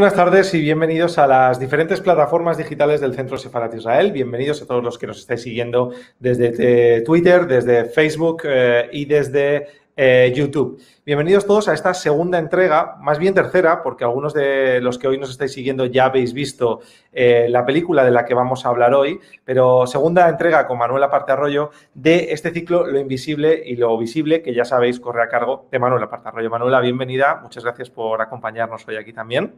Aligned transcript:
Buenas 0.00 0.16
tardes 0.16 0.54
y 0.54 0.62
bienvenidos 0.62 1.18
a 1.18 1.26
las 1.26 1.60
diferentes 1.60 2.00
plataformas 2.00 2.56
digitales 2.56 3.02
del 3.02 3.12
Centro 3.12 3.36
Sefarat 3.36 3.74
Israel. 3.74 4.12
Bienvenidos 4.12 4.62
a 4.62 4.66
todos 4.66 4.82
los 4.82 4.96
que 4.96 5.06
nos 5.06 5.18
estáis 5.18 5.42
siguiendo 5.42 5.92
desde 6.18 6.54
eh, 6.96 7.02
Twitter, 7.02 7.46
desde 7.46 7.84
Facebook 7.84 8.44
eh, 8.44 8.88
y 8.92 9.04
desde 9.04 9.66
eh, 10.02 10.32
YouTube. 10.34 10.80
Bienvenidos 11.04 11.46
todos 11.46 11.68
a 11.68 11.74
esta 11.74 11.92
segunda 11.92 12.38
entrega, 12.38 12.96
más 13.00 13.18
bien 13.18 13.34
tercera, 13.34 13.82
porque 13.82 14.02
algunos 14.02 14.32
de 14.32 14.80
los 14.80 14.98
que 14.98 15.06
hoy 15.06 15.18
nos 15.18 15.28
estáis 15.28 15.52
siguiendo 15.52 15.84
ya 15.84 16.06
habéis 16.06 16.32
visto 16.32 16.80
eh, 17.12 17.48
la 17.50 17.66
película 17.66 18.02
de 18.02 18.10
la 18.10 18.24
que 18.24 18.32
vamos 18.32 18.64
a 18.64 18.70
hablar 18.70 18.94
hoy, 18.94 19.20
pero 19.44 19.86
segunda 19.86 20.26
entrega 20.26 20.66
con 20.66 20.78
Manuela 20.78 21.10
Parte 21.10 21.32
Arroyo 21.32 21.70
de 21.92 22.32
este 22.32 22.50
ciclo 22.50 22.86
Lo 22.86 22.98
Invisible 22.98 23.62
y 23.62 23.76
Lo 23.76 23.98
Visible, 23.98 24.40
que 24.40 24.54
ya 24.54 24.64
sabéis 24.64 25.00
corre 25.00 25.22
a 25.22 25.28
cargo 25.28 25.68
de 25.70 25.78
Manuela 25.78 26.08
Parte 26.08 26.28
Arroyo. 26.30 26.48
Manuela, 26.48 26.80
bienvenida, 26.80 27.38
muchas 27.42 27.62
gracias 27.62 27.90
por 27.90 28.22
acompañarnos 28.22 28.88
hoy 28.88 28.96
aquí 28.96 29.12
también. 29.12 29.52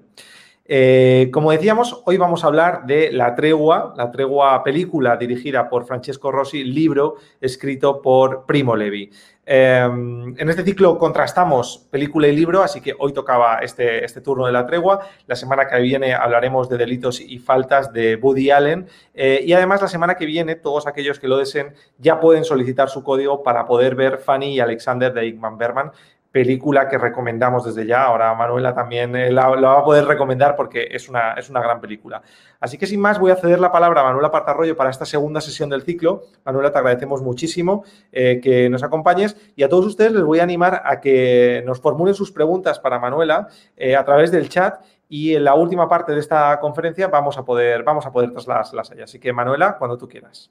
Eh, 0.64 1.28
como 1.32 1.50
decíamos, 1.50 2.02
hoy 2.06 2.16
vamos 2.16 2.44
a 2.44 2.46
hablar 2.46 2.86
de 2.86 3.10
La 3.10 3.34
Tregua, 3.34 3.94
la 3.96 4.12
Tregua 4.12 4.62
película 4.62 5.16
dirigida 5.16 5.68
por 5.68 5.86
Francesco 5.86 6.30
Rossi, 6.30 6.62
libro 6.62 7.16
escrito 7.40 8.00
por 8.00 8.46
Primo 8.46 8.76
Levi. 8.76 9.10
Em, 9.44 10.38
en 10.38 10.50
este 10.50 10.62
ciclo 10.62 10.96
contrastamos 10.98 11.88
película 11.90 12.28
y 12.28 12.36
libro, 12.36 12.62
así 12.62 12.80
que 12.80 12.94
hoy 12.96 13.12
tocaba 13.12 13.58
este, 13.58 14.04
este, 14.04 14.20
turno 14.20 14.46
de 14.46 14.52
La 14.52 14.66
Tregua. 14.66 15.00
La 15.26 15.34
semana 15.34 15.66
que 15.66 15.80
viene 15.80 16.14
hablaremos 16.14 16.68
de 16.68 16.78
delitos 16.78 17.20
y 17.20 17.38
faltas 17.38 17.92
de 17.92 18.14
Woody 18.16 18.50
Allen. 18.50 18.86
Eh, 19.14 19.42
y 19.44 19.52
además 19.52 19.82
la 19.82 19.88
semana 19.88 20.14
que 20.14 20.26
viene, 20.26 20.54
todos 20.54 20.86
aquellos 20.86 21.18
que 21.18 21.26
lo 21.26 21.38
deseen 21.38 21.74
ya 21.98 22.20
pueden 22.20 22.44
solicitar 22.44 22.88
su 22.88 23.02
código 23.02 23.42
para 23.42 23.66
poder 23.66 23.96
ver 23.96 24.18
Fanny 24.18 24.54
y 24.54 24.60
Alexander 24.60 25.12
de 25.12 25.26
Igman 25.26 25.58
Berman 25.58 25.90
película 26.32 26.88
que 26.88 26.98
recomendamos 26.98 27.64
desde 27.64 27.86
ya. 27.86 28.04
Ahora 28.04 28.34
Manuela 28.34 28.74
también 28.74 29.14
eh, 29.14 29.30
la, 29.30 29.48
va 29.48 29.78
a 29.78 29.84
poder 29.84 30.06
recomendar 30.06 30.56
porque 30.56 30.88
es 30.90 31.08
una, 31.08 31.34
es 31.34 31.50
una 31.50 31.60
gran 31.60 31.80
película. 31.80 32.22
Así 32.58 32.78
que 32.78 32.86
sin 32.86 33.00
más 33.00 33.18
voy 33.18 33.30
a 33.30 33.36
ceder 33.36 33.60
la 33.60 33.70
palabra 33.70 34.00
a 34.00 34.04
Manuela 34.04 34.30
Partarroyo 34.30 34.74
para 34.74 34.90
esta 34.90 35.04
segunda 35.04 35.40
sesión 35.40 35.68
del 35.68 35.82
ciclo. 35.82 36.22
Manuela, 36.44 36.72
te 36.72 36.78
agradecemos 36.78 37.22
muchísimo 37.22 37.84
eh, 38.10 38.40
que 38.42 38.70
nos 38.70 38.82
acompañes 38.82 39.36
y 39.54 39.62
a 39.62 39.68
todos 39.68 39.84
ustedes 39.86 40.12
les 40.12 40.24
voy 40.24 40.40
a 40.40 40.42
animar 40.42 40.82
a 40.84 41.00
que 41.00 41.62
nos 41.66 41.80
formulen 41.80 42.14
sus 42.14 42.32
preguntas 42.32 42.80
para 42.80 42.98
Manuela 42.98 43.48
eh, 43.76 43.94
a 43.94 44.04
través 44.04 44.32
del 44.32 44.48
chat 44.48 44.82
y 45.08 45.34
en 45.34 45.44
la 45.44 45.54
última 45.54 45.88
parte 45.88 46.12
de 46.12 46.20
esta 46.20 46.58
conferencia 46.58 47.08
vamos 47.08 47.36
a 47.36 47.44
poder, 47.44 47.82
vamos 47.82 48.06
a 48.06 48.10
poder 48.10 48.32
trasladarlas 48.32 48.90
a 48.90 48.94
ella. 48.94 49.04
Así 49.04 49.18
que 49.18 49.32
Manuela, 49.32 49.76
cuando 49.76 49.98
tú 49.98 50.08
quieras. 50.08 50.50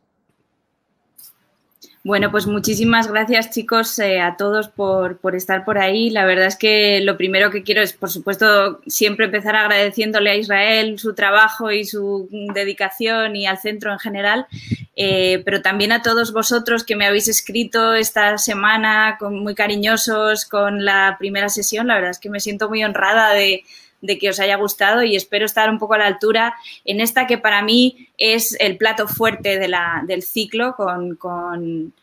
Bueno, 2.03 2.31
pues 2.31 2.47
muchísimas 2.47 3.07
gracias 3.07 3.51
chicos 3.51 3.99
eh, 3.99 4.21
a 4.21 4.35
todos 4.35 4.69
por, 4.69 5.19
estar 5.35 5.63
por 5.63 5.77
ahí. 5.77 6.09
La 6.09 6.25
verdad 6.25 6.47
es 6.47 6.55
que 6.55 6.99
lo 7.01 7.15
primero 7.15 7.51
que 7.51 7.61
quiero 7.61 7.83
es, 7.83 7.93
por 7.93 8.09
supuesto, 8.09 8.81
siempre 8.87 9.25
empezar 9.25 9.55
agradeciéndole 9.55 10.31
a 10.31 10.35
Israel 10.35 10.97
su 10.97 11.13
trabajo 11.13 11.71
y 11.71 11.85
su 11.85 12.27
dedicación 12.55 13.35
y 13.35 13.45
al 13.45 13.59
centro 13.59 13.91
en 13.91 13.99
general, 13.99 14.47
eh, 14.95 15.43
pero 15.45 15.61
también 15.61 15.91
a 15.91 16.01
todos 16.01 16.33
vosotros 16.33 16.83
que 16.83 16.95
me 16.95 17.05
habéis 17.05 17.27
escrito 17.27 17.93
esta 17.93 18.39
semana 18.39 19.17
con, 19.19 19.37
muy 19.37 19.53
cariñosos 19.53 20.45
con 20.45 20.83
la 20.83 21.17
primera 21.19 21.49
sesión. 21.49 21.85
La 21.85 21.95
verdad 21.95 22.11
es 22.11 22.19
que 22.19 22.31
me 22.31 22.39
siento 22.39 22.67
muy 22.67 22.83
honrada 22.83 23.31
de, 23.33 23.63
de 24.01 24.17
que 24.17 24.29
os 24.29 24.39
haya 24.39 24.55
gustado 24.57 25.03
y 25.03 25.15
espero 25.15 25.45
estar 25.45 25.69
un 25.69 25.79
poco 25.79 25.93
a 25.93 25.99
la 25.99 26.07
altura 26.07 26.55
en 26.85 26.99
esta 27.01 27.27
que 27.27 27.37
para 27.37 27.61
mí 27.61 28.09
es 28.17 28.57
el 28.59 28.77
plato 28.77 29.07
fuerte 29.07 29.59
del 29.59 30.23
ciclo 30.23 30.75
con, 30.75 31.93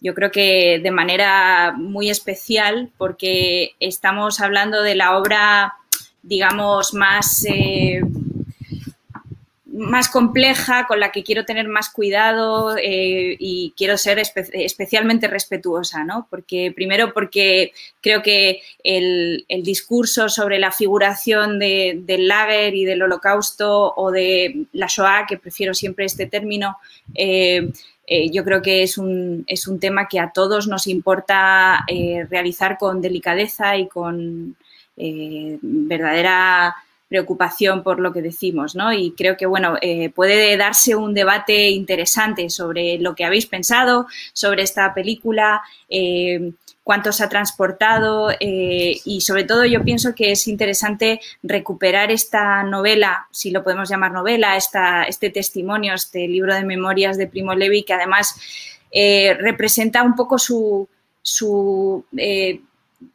yo 0.00 0.14
creo 0.14 0.30
que 0.30 0.78
de 0.82 0.90
manera 0.90 1.72
muy 1.76 2.10
especial 2.10 2.90
porque 2.98 3.72
estamos 3.80 4.40
hablando 4.40 4.82
de 4.82 4.94
la 4.94 5.16
obra, 5.16 5.74
digamos, 6.22 6.94
más... 6.94 7.44
Eh, 7.48 8.02
más 9.78 10.08
compleja, 10.08 10.86
con 10.86 10.98
la 10.98 11.12
que 11.12 11.22
quiero 11.22 11.44
tener 11.44 11.68
más 11.68 11.88
cuidado 11.90 12.76
eh, 12.76 13.36
y 13.38 13.72
quiero 13.76 13.96
ser 13.96 14.18
especialmente 14.18 15.28
respetuosa, 15.28 16.04
¿no? 16.04 16.26
Porque, 16.28 16.72
primero, 16.74 17.14
porque 17.14 17.72
creo 18.00 18.22
que 18.22 18.60
el, 18.82 19.46
discurso 19.62 20.28
sobre 20.28 20.58
la 20.58 20.72
figuración 20.72 21.58
del 21.58 22.28
lager 22.28 22.74
y 22.74 22.84
del 22.84 23.02
holocausto 23.02 23.94
o 23.96 24.10
de 24.10 24.66
la 24.72 24.86
Shoah, 24.88 25.26
que 25.28 25.38
prefiero 25.38 25.74
siempre 25.74 26.06
este 26.06 26.26
término, 26.26 26.76
eh, 27.14 27.70
eh, 28.06 28.30
yo 28.30 28.44
creo 28.44 28.62
que 28.62 28.82
es 28.82 28.98
un, 28.98 29.44
es 29.46 29.68
un, 29.68 29.78
tema 29.78 30.08
que 30.08 30.18
a 30.18 30.32
todos 30.32 30.66
nos 30.66 30.86
importa 30.86 31.84
realizar 32.30 32.78
con 32.78 33.00
delicadeza 33.00 33.76
y 33.76 33.86
con 33.86 34.56
verdadera 34.96 36.74
preocupación 37.08 37.82
por 37.82 38.00
lo 38.00 38.12
que 38.12 38.22
decimos, 38.22 38.76
¿no? 38.76 38.92
Y 38.92 39.12
creo 39.12 39.36
que, 39.36 39.46
bueno, 39.46 39.76
eh, 39.80 40.10
puede 40.10 40.56
darse 40.56 40.94
un 40.94 41.14
debate 41.14 41.70
interesante 41.70 42.50
sobre 42.50 42.98
lo 42.98 43.14
que 43.14 43.24
habéis 43.24 43.46
pensado 43.46 44.06
sobre 44.34 44.62
esta 44.62 44.92
película, 44.92 45.62
eh, 45.88 46.52
cuánto 46.84 47.12
se 47.12 47.24
ha 47.24 47.28
transportado 47.28 48.30
eh, 48.30 49.00
y 49.04 49.20
sobre 49.22 49.44
todo 49.44 49.64
yo 49.64 49.82
pienso 49.82 50.14
que 50.14 50.32
es 50.32 50.46
interesante 50.48 51.20
recuperar 51.42 52.10
esta 52.10 52.62
novela, 52.62 53.26
si 53.30 53.50
lo 53.50 53.64
podemos 53.64 53.88
llamar 53.88 54.12
novela, 54.12 54.56
esta, 54.56 55.04
este 55.04 55.30
testimonio, 55.30 55.94
este 55.94 56.28
libro 56.28 56.54
de 56.54 56.64
memorias 56.64 57.16
de 57.16 57.26
Primo 57.26 57.54
Levi 57.54 57.82
que 57.82 57.94
además 57.94 58.34
representa 58.90 60.02
un 60.02 60.14
poco 60.16 60.38
su, 60.38 60.88
su 61.20 62.06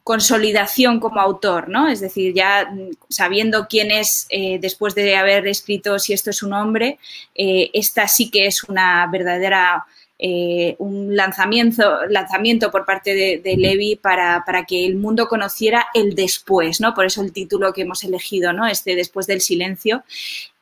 consolidación 0.02 0.98
como 0.98 1.20
autor, 1.20 1.68
¿no? 1.68 1.88
Es 1.88 2.00
decir, 2.00 2.34
ya 2.34 2.72
sabiendo 3.08 3.66
quién 3.68 3.90
es 3.90 4.26
eh, 4.30 4.58
después 4.60 4.94
de 4.94 5.16
haber 5.16 5.46
escrito 5.46 5.98
Si 5.98 6.12
esto 6.12 6.30
es 6.30 6.42
un 6.42 6.52
hombre, 6.52 6.98
eh, 7.34 7.70
esta 7.74 8.08
sí 8.08 8.30
que 8.30 8.46
es 8.46 8.64
una 8.64 9.06
verdadera 9.10 9.84
eh, 10.18 10.76
un 10.78 11.14
lanzamiento, 11.16 12.06
lanzamiento 12.06 12.70
por 12.70 12.86
parte 12.86 13.14
de, 13.14 13.56
Levi 13.56 13.96
para, 13.96 14.42
que 14.66 14.86
el 14.86 14.96
mundo 14.96 15.26
conociera 15.26 15.88
el 15.92 16.14
después, 16.14 16.80
¿no? 16.80 16.94
Por 16.94 17.04
eso 17.04 17.22
el 17.22 17.32
título 17.32 17.72
que 17.72 17.82
hemos 17.82 18.04
elegido, 18.04 18.52
¿no? 18.52 18.66
Este 18.66 18.94
después 18.96 19.26
del 19.26 19.40
silencio. 19.40 20.04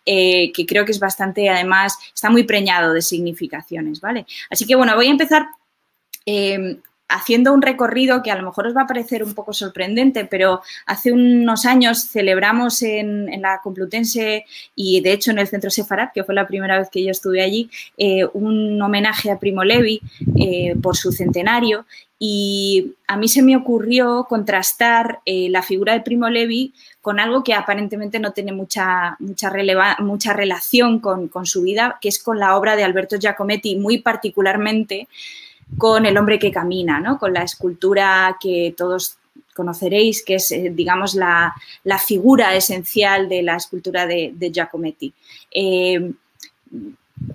que 0.05 0.67
creo 0.67 0.85
que 0.85 0.93
es 0.93 0.99
bastante, 0.99 1.49
además, 1.49 1.97
está 2.13 2.29
muy 2.29 2.43
preñado 2.43 2.93
de 2.93 3.03
significaciones, 3.03 4.01
¿vale? 4.01 4.27
Así 4.51 4.67
que, 4.67 4.75
bueno, 4.75 4.97
voy 4.97 5.07
a 5.07 5.11
empezar 5.11 5.47
haciendo 7.13 7.53
un 7.53 7.63
recorrido 7.63 8.23
que 8.23 8.31
a 8.31 8.37
lo 8.37 8.45
mejor 8.45 8.67
os 8.67 8.77
va 8.77 8.83
a 8.83 8.87
parecer 8.87 9.23
un 9.23 9.35
poco 9.35 9.53
sorprendente, 9.53 10.25
pero 10.25 10.63
hace 10.87 11.13
unos 11.13 11.67
años 11.67 12.09
celebramos 12.11 12.83
en, 12.83 13.31
la 13.43 13.61
Complutense 13.63 14.45
y 14.75 15.01
de 15.01 15.13
hecho 15.13 15.31
en 15.31 15.39
el 15.39 15.49
Centro 15.49 15.71
Sefarat, 15.71 16.13
que 16.13 16.25
fue 16.25 16.35
la 16.35 16.47
primera 16.47 16.79
vez 16.79 16.89
que 16.91 17.05
yo 17.05 17.11
estuve 17.11 17.43
allí, 17.43 17.71
eh, 17.97 18.25
un 18.33 18.81
homenaje 18.81 19.31
a 19.31 19.39
Primo 19.39 19.65
Levi 19.65 20.01
eh, 20.37 20.75
por 20.83 20.97
su 20.97 21.13
centenario. 21.13 21.87
Y 22.25 22.95
a 23.09 23.17
mí 23.17 23.27
se 23.27 23.43
me 23.43 23.57
ocurrió 23.57 24.27
contrastar 24.29 25.19
eh, 25.25 25.49
la 25.51 25.61
figura 25.61 25.93
de 25.93 26.03
Primo 26.03 26.31
Levi 26.31 26.73
con 27.01 27.19
algo 27.19 27.43
que 27.43 27.53
aparentemente 27.53 28.21
no 28.21 28.31
tiene 28.31 28.53
mucha, 28.53 29.17
mucha, 29.19 29.53
mucha 29.99 30.33
relación 30.33 31.01
con, 31.01 31.27
con, 31.27 31.47
su 31.47 31.63
vida, 31.63 31.99
que 32.01 32.09
es 32.09 32.23
con 32.23 32.39
la 32.39 32.57
obra 32.57 32.77
de 32.77 32.85
Alberto 32.85 33.17
Giacometti, 33.17 33.75
muy 33.75 33.99
particularmente 33.99 35.09
con 35.79 36.07
el 36.07 36.17
hombre 36.17 36.39
que 36.39 36.51
camina, 36.51 37.01
¿no? 37.01 37.19
con 37.19 37.33
la 37.33 37.43
escultura 37.43 38.37
que 38.41 38.75
todos 38.77 39.19
conoceréis, 39.55 40.25
que 40.25 40.37
es, 40.37 40.51
eh, 40.51 40.73
digamos, 40.75 41.15
la, 41.15 41.55
figura 42.07 42.55
esencial 42.55 43.29
de 43.29 43.43
la 43.43 43.57
escultura 43.57 44.07
de, 44.07 44.51
Giacometti. 44.53 45.13
Eh, 45.51 46.13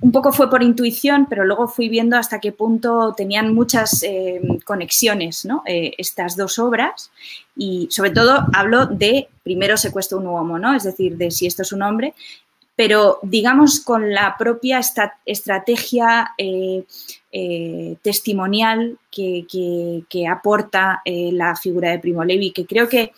un 0.01 0.11
poco 0.11 0.33
fue 0.33 0.49
por 0.49 0.63
intuición, 0.63 1.27
pero 1.29 1.45
luego 1.45 1.67
fui 1.67 1.87
viendo 1.87 2.17
hasta 2.17 2.39
qué 2.39 2.51
punto 2.51 3.13
tenían 3.15 3.53
muchas 3.53 4.03
eh, 4.03 4.41
conexiones 4.65 5.45
¿no? 5.45 5.63
Estas 5.65 6.35
dos 6.35 6.59
obras 6.59 7.09
y 7.55 7.87
sobre 7.89 8.09
todo 8.09 8.47
hablo 8.53 8.87
de 8.87 9.29
primero 9.43 9.77
secuestro 9.77 10.17
un 10.17 10.27
homo, 10.27 10.59
¿no? 10.59 10.75
es 10.75 10.83
decir, 10.83 11.15
de 11.15 11.31
si 11.31 11.47
esto 11.47 11.61
es 11.61 11.71
un 11.71 11.83
hombre, 11.83 12.13
pero 12.77 13.17
digamos 13.23 13.79
con 13.79 14.13
la 14.13 14.35
propia 14.37 14.79
estrategia 15.25 16.35
eh, 16.37 16.85
testimonial 18.03 18.99
que, 19.11 20.05
aporta 20.29 21.01
la 21.05 21.55
figura 21.55 21.89
de 21.89 21.99
Primo 21.99 22.23
Levi, 22.23 22.51
que 22.51 22.67
creo 22.67 22.87
que 22.87 23.11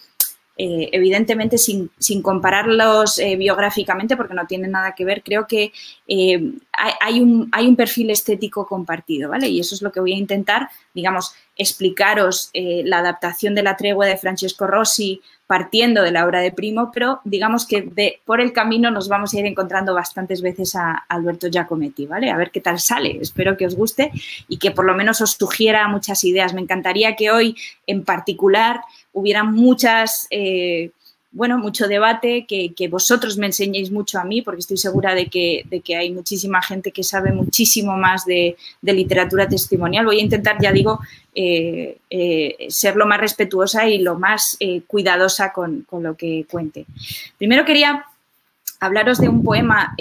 eh, 0.62 0.90
evidentemente 0.92 1.58
sin, 1.58 1.90
compararlos 2.22 3.18
eh, 3.18 3.38
biográficamente 3.38 4.18
porque 4.18 4.34
no 4.34 4.46
tienen 4.46 4.72
nada 4.72 4.94
que 4.94 5.06
ver, 5.06 5.24
creo 5.24 5.48
que 5.48 5.72
eh, 6.06 6.52
hay, 6.74 7.22
un, 7.22 7.48
hay, 7.54 7.66
un, 7.66 7.78
perfil 7.78 8.10
estético 8.10 8.68
compartido, 8.68 9.30
¿vale? 9.30 9.48
Y 9.48 9.62
eso 9.62 9.74
es 9.74 9.82
lo 9.82 9.90
que 9.94 10.02
voy 10.02 10.12
a 10.12 10.18
intentar, 10.18 10.68
digamos, 10.94 11.34
explicaros 11.56 12.52
la 12.54 13.00
adaptación 13.00 13.56
de 13.56 13.64
la 13.64 13.78
tregua 13.78 14.06
de 14.06 14.18
Francesco 14.18 14.68
Rossi 14.68 15.22
partiendo 15.50 16.04
de 16.04 16.12
la 16.12 16.28
obra 16.28 16.42
de 16.42 16.52
Primo, 16.52 16.92
pero 16.94 17.22
digamos 17.24 17.66
que 17.66 18.20
por 18.24 18.40
el 18.40 18.54
camino 18.54 18.92
nos 18.92 19.10
vamos 19.10 19.34
a 19.34 19.40
ir 19.40 19.48
encontrando 19.48 19.96
bastantes 19.96 20.44
veces 20.44 20.76
a 20.76 21.06
Alberto 21.10 21.48
Giacometti, 21.50 22.06
¿vale? 22.06 22.30
A 22.30 22.38
ver 22.38 22.52
qué 22.52 22.62
tal 22.62 22.80
sale. 22.80 23.18
Espero 23.20 23.58
que 23.58 23.66
os 23.66 23.76
guste 23.76 24.12
y 24.48 24.58
que 24.58 24.70
por 24.70 24.86
lo 24.86 24.94
menos 24.94 25.22
os 25.22 25.32
sugiera 25.32 25.88
muchas 25.88 26.24
ideas. 26.24 26.54
Me 26.54 26.62
encantaría 26.62 27.16
que 27.16 27.32
hoy 27.32 27.56
en 27.88 28.04
particular 28.06 28.82
hubiera 29.14 29.44
muchas 29.44 30.28
eh, 30.30 30.92
bueno, 31.32 31.60
mucho 31.60 31.88
debate, 31.88 32.48
que, 32.48 32.88
vosotros 32.90 33.38
me 33.38 33.46
enseñéis 33.46 33.92
mucho 33.92 34.20
a 34.20 34.24
mí, 34.24 34.42
porque 34.42 34.62
estoy 34.62 34.78
segura 34.78 35.14
de 35.14 35.28
que, 35.28 35.64
de 35.70 35.80
que 35.82 35.96
hay 35.96 36.12
muchísima 36.12 36.60
gente 36.62 36.92
que 36.92 37.04
sabe 37.04 37.32
muchísimo 37.32 37.96
más 37.98 38.26
de, 38.26 38.58
literatura 38.82 39.48
testimonial. 39.48 40.06
Voy 40.06 40.20
a 40.20 40.24
intentar, 40.24 40.58
ya 40.60 40.72
digo, 40.72 41.00
eh, 41.36 42.00
eh, 42.10 42.66
ser 42.70 42.96
lo 42.96 43.06
más 43.06 43.20
respetuosa 43.20 43.88
y 43.88 44.00
lo 44.00 44.18
más 44.18 44.58
cuidadosa 44.88 45.54
con, 45.54 45.84
con, 45.84 46.02
lo 46.02 46.18
que 46.18 46.48
cuente. 46.50 46.88
Primero 47.38 47.64
quería 47.64 48.06
hablaros 48.80 49.20
de 49.20 49.30
un 49.30 49.44
poema 49.44 49.94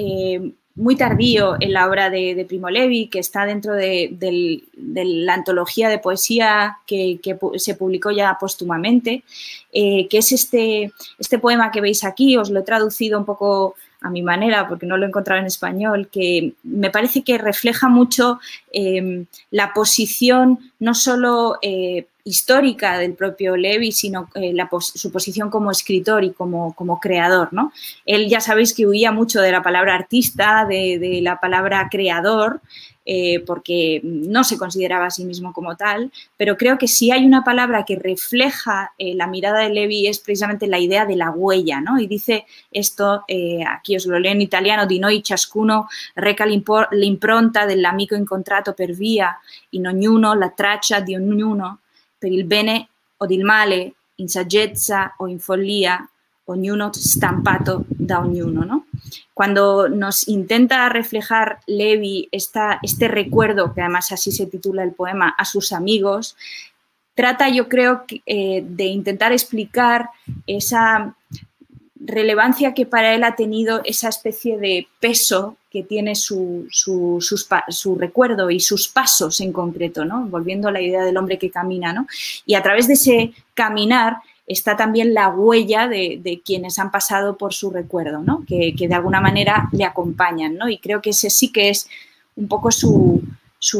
muy 0.78 0.96
tardío 0.96 1.56
en 1.58 1.72
la 1.72 1.88
obra 1.88 2.08
de, 2.08 2.46
Primo 2.48 2.70
Levi, 2.70 3.08
que 3.08 3.18
está 3.18 3.44
dentro 3.44 3.74
de, 3.74 4.62
la 4.76 5.34
antología 5.34 5.88
de 5.88 5.98
poesía 5.98 6.78
que, 6.86 7.18
se 7.56 7.74
publicó 7.74 8.12
ya 8.12 8.38
póstumamente, 8.40 9.24
eh, 9.72 10.06
que 10.08 10.18
es 10.18 10.32
este, 10.32 10.92
este 11.18 11.38
poema 11.38 11.70
que 11.72 11.80
veis 11.80 12.04
aquí, 12.04 12.36
os 12.36 12.50
lo 12.50 12.60
he 12.60 12.62
traducido 12.62 13.18
un 13.18 13.24
poco 13.24 13.74
a 14.00 14.10
mi 14.10 14.22
manera, 14.22 14.68
porque 14.68 14.86
no 14.86 14.96
lo 14.96 15.04
he 15.04 15.08
encontrado 15.08 15.40
en 15.40 15.46
español, 15.46 16.08
que 16.10 16.52
me 16.62 16.90
parece 16.90 17.22
que 17.22 17.36
refleja 17.36 17.88
mucho 17.88 18.38
eh, 18.72 19.24
la 19.50 19.72
posición 19.74 20.60
no 20.78 20.94
solo 20.94 21.58
eh, 21.60 22.06
histórica 22.28 22.98
del 22.98 23.14
propio 23.14 23.56
Levi, 23.56 23.90
sino 23.90 24.28
eh, 24.34 24.54
su 24.80 25.10
posición 25.10 25.48
como 25.48 25.70
escritor 25.70 26.24
y 26.24 26.32
como, 26.32 26.74
como, 26.74 27.00
creador. 27.00 27.48
¿no? 27.52 27.72
Él 28.04 28.28
ya 28.28 28.40
sabéis 28.40 28.74
que 28.74 28.86
huía 28.86 29.12
mucho 29.12 29.40
de 29.40 29.50
la 29.50 29.62
palabra 29.62 29.94
artista, 29.94 30.66
de, 30.68 31.20
la 31.22 31.40
palabra 31.40 31.88
creador, 31.90 32.60
eh, 33.06 33.40
porque 33.46 34.02
no 34.04 34.44
se 34.44 34.58
consideraba 34.58 35.06
a 35.06 35.10
sí 35.10 35.24
mismo 35.24 35.54
como 35.54 35.74
tal, 35.76 36.12
pero 36.36 36.58
creo 36.58 36.76
que 36.76 36.86
si 36.86 37.10
hay 37.10 37.24
una 37.24 37.42
palabra 37.42 37.86
que 37.86 37.96
refleja 37.96 38.92
eh, 38.98 39.14
la 39.14 39.26
mirada 39.26 39.60
de 39.60 39.70
Levi 39.70 40.06
es 40.06 40.18
precisamente 40.18 40.66
la 40.66 40.78
idea 40.78 41.06
de 41.06 41.16
la 41.16 41.30
huella, 41.30 41.80
¿no? 41.80 41.98
Y 41.98 42.06
dice 42.06 42.44
esto, 42.70 43.24
aquí 43.66 43.96
os 43.96 44.04
lo 44.04 44.18
leo 44.18 44.32
en 44.32 44.42
italiano, 44.42 44.84
di 44.84 44.98
noi 44.98 45.22
ciascuno 45.22 45.88
reca 46.16 46.44
l'impronta 46.44 47.64
dell'amico 47.64 48.14
incontrato 48.14 48.74
per 48.74 48.92
via, 48.92 49.34
in 49.70 49.86
ognuno 49.86 50.34
la 50.34 50.50
traccia 50.50 51.00
di 51.00 51.16
ognuno, 51.16 51.78
per 52.18 52.32
il 52.32 52.44
bene 52.44 52.88
o 53.18 53.26
il 53.26 53.44
male, 53.44 53.94
in 54.16 54.28
saggezza 54.28 55.14
o 55.18 55.28
in 55.28 55.38
follia, 55.38 56.08
ognuno 56.48 56.90
stampato 56.92 57.84
da 57.88 58.20
ognuno, 58.20 58.64
¿no? 58.64 58.86
Cuando 59.34 59.88
nos 59.88 60.26
intenta 60.28 60.88
reflejar 60.88 61.60
Levi 61.66 62.28
esta, 62.32 62.78
este 62.82 63.06
recuerdo, 63.06 63.74
que 63.74 63.82
además 63.82 64.12
así 64.12 64.32
se 64.32 64.46
titula 64.46 64.82
el 64.82 64.92
poema, 64.92 65.34
a 65.36 65.44
sus 65.44 65.72
amigos, 65.72 66.36
trata 67.14 67.48
yo 67.48 67.68
creo 67.68 68.04
eh, 68.26 68.64
de 68.66 68.84
intentar 68.84 69.32
explicar 69.32 70.10
esa 70.46 71.14
relevancia 72.00 72.72
que 72.72 72.86
para 72.86 73.14
él 73.14 73.24
ha 73.24 73.36
tenido 73.36 73.82
esa 73.84 74.08
especie 74.08 74.58
de 74.58 74.88
peso 75.00 75.57
que 75.70 75.82
tiene 75.82 76.14
su, 76.14 76.66
su, 76.70 77.96
recuerdo 77.98 78.50
y 78.50 78.60
sus 78.60 78.88
pasos 78.88 79.40
en 79.40 79.52
concreto, 79.52 80.04
¿no? 80.04 80.26
Volviendo 80.26 80.68
a 80.68 80.72
la 80.72 80.80
idea 80.80 81.04
del 81.04 81.16
hombre 81.16 81.38
que 81.38 81.50
camina, 81.50 81.92
¿no? 81.92 82.06
Y 82.46 82.54
a 82.54 82.62
través 82.62 82.88
de 82.88 82.94
ese 82.94 83.32
caminar 83.54 84.16
está 84.46 84.76
también 84.76 85.12
la 85.12 85.28
huella 85.28 85.86
de, 85.86 86.40
quienes 86.44 86.78
han 86.78 86.90
pasado 86.90 87.36
por 87.36 87.52
su 87.52 87.70
recuerdo, 87.70 88.20
¿no? 88.22 88.44
Que, 88.46 88.74
de 88.78 88.94
alguna 88.94 89.20
manera 89.20 89.68
le 89.72 89.84
acompañan, 89.84 90.56
¿no? 90.56 90.70
Y 90.70 90.78
creo 90.78 91.02
que 91.02 91.10
ese 91.10 91.28
sí 91.28 91.52
que 91.52 91.68
es 91.68 91.86
un 92.36 92.48
poco 92.48 92.70
su, 92.70 93.22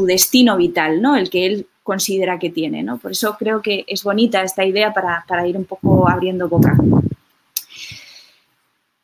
destino 0.06 0.58
vital, 0.58 1.00
¿no? 1.00 1.16
El 1.16 1.30
que 1.30 1.46
él 1.46 1.66
considera 1.82 2.38
que 2.38 2.50
tiene, 2.50 2.82
¿no? 2.82 2.98
Por 2.98 3.12
eso 3.12 3.34
creo 3.38 3.62
que 3.62 3.84
es 3.86 4.04
bonita 4.04 4.42
esta 4.42 4.62
idea 4.62 4.92
para, 4.92 5.24
para 5.26 5.46
ir 5.46 5.56
un 5.56 5.64
poco 5.64 6.06
abriendo 6.06 6.50
boca. 6.50 6.76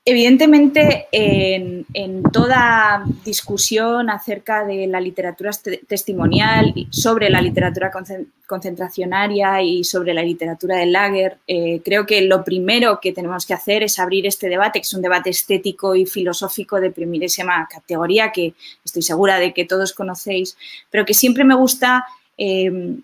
Evidentemente, 0.06 1.06
en, 1.12 2.22
toda 2.30 3.04
discusión 3.24 4.10
acerca 4.10 4.62
de 4.66 4.86
la 4.86 5.00
literatura 5.00 5.50
testimonial, 5.88 6.74
sobre 6.90 7.30
la 7.30 7.40
literatura 7.40 7.90
concentracionaria 8.46 9.62
y 9.62 9.82
sobre 9.82 10.12
la 10.12 10.22
literatura 10.22 10.76
del 10.76 10.92
lager, 10.92 11.38
eh, 11.46 11.80
creo 11.82 12.04
que 12.04 12.20
lo 12.20 12.44
primero 12.44 13.00
que 13.00 13.12
tenemos 13.12 13.46
que 13.46 13.54
hacer 13.54 13.82
es 13.82 13.98
abrir 13.98 14.26
este 14.26 14.50
debate, 14.50 14.80
que 14.80 14.84
es 14.84 14.92
un 14.92 15.00
debate 15.00 15.30
estético 15.30 15.94
y 15.94 16.04
filosófico 16.04 16.80
de 16.80 16.90
primerísima 16.90 17.66
categoría, 17.70 18.30
que 18.30 18.52
estoy 18.84 19.00
segura 19.00 19.38
de 19.38 19.54
que 19.54 19.64
todos 19.64 19.94
conocéis, 19.94 20.58
pero 20.90 21.06
que 21.06 21.14
siempre 21.14 21.44
me 21.44 21.54
gusta 21.54 22.04
eh, 22.36 22.94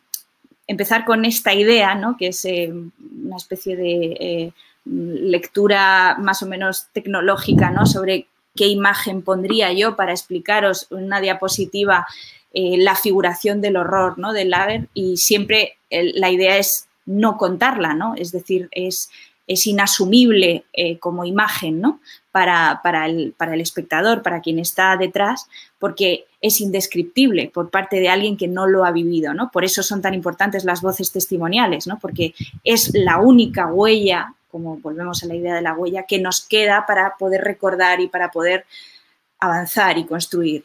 empezar 0.66 1.06
con 1.06 1.24
esta 1.24 1.54
idea, 1.54 1.94
¿no? 1.94 2.18
que 2.18 2.26
es 2.28 2.44
eh, 2.44 2.70
una 2.70 3.36
especie 3.36 3.74
de 3.74 4.52
lectura 4.90 6.16
más 6.18 6.42
o 6.42 6.46
menos 6.46 6.88
tecnológica, 6.92 7.70
¿no? 7.70 7.86
Sobre 7.86 8.26
qué 8.56 8.66
imagen 8.66 9.22
pondría 9.22 9.72
yo 9.72 9.96
para 9.96 10.12
explicaros 10.12 10.88
una 10.90 11.20
diapositiva 11.20 12.06
eh, 12.52 12.76
la 12.78 12.96
figuración 12.96 13.60
del 13.60 13.76
horror, 13.76 14.18
¿no? 14.18 14.32
Del 14.32 14.50
lager 14.50 14.88
y 14.92 15.16
siempre 15.18 15.76
la 15.90 16.30
idea 16.30 16.58
es 16.58 16.88
no 17.06 17.36
contarla, 17.36 17.94
¿no? 17.94 18.14
Es 18.16 18.32
decir, 18.32 18.68
es, 18.72 19.10
es 19.46 19.66
inasumible 19.66 20.64
eh, 20.72 20.98
como 20.98 21.24
imagen, 21.24 21.80
¿no? 21.80 22.00
Para, 22.32 22.80
para, 22.82 23.06
el, 23.06 23.34
para, 23.36 23.54
el, 23.54 23.60
espectador, 23.60 24.22
para 24.22 24.40
quien 24.40 24.58
está 24.58 24.96
detrás, 24.96 25.46
porque 25.78 26.26
es 26.40 26.60
indescriptible 26.60 27.50
por 27.52 27.70
parte 27.70 28.00
de 28.00 28.08
alguien 28.08 28.36
que 28.36 28.48
no 28.48 28.66
lo 28.66 28.84
ha 28.84 28.92
vivido, 28.92 29.34
¿no? 29.34 29.50
Por 29.52 29.64
eso 29.64 29.82
son 29.82 30.02
tan 30.02 30.14
importantes 30.14 30.64
las 30.64 30.82
voces 30.82 31.12
testimoniales, 31.12 31.86
¿no? 31.86 31.98
Porque 32.00 32.34
es 32.64 32.92
la 32.94 33.18
única 33.18 33.66
huella 33.66 34.34
como 34.50 34.76
volvemos 34.78 35.22
a 35.22 35.26
la 35.26 35.34
idea 35.34 35.54
de 35.54 35.62
la 35.62 35.74
huella, 35.74 36.04
que 36.04 36.18
nos 36.18 36.40
queda 36.40 36.84
para 36.86 37.16
poder 37.16 37.42
recordar 37.42 38.00
y 38.00 38.08
para 38.08 38.30
poder 38.30 38.64
avanzar 39.38 39.96
y 39.98 40.04
construir. 40.04 40.62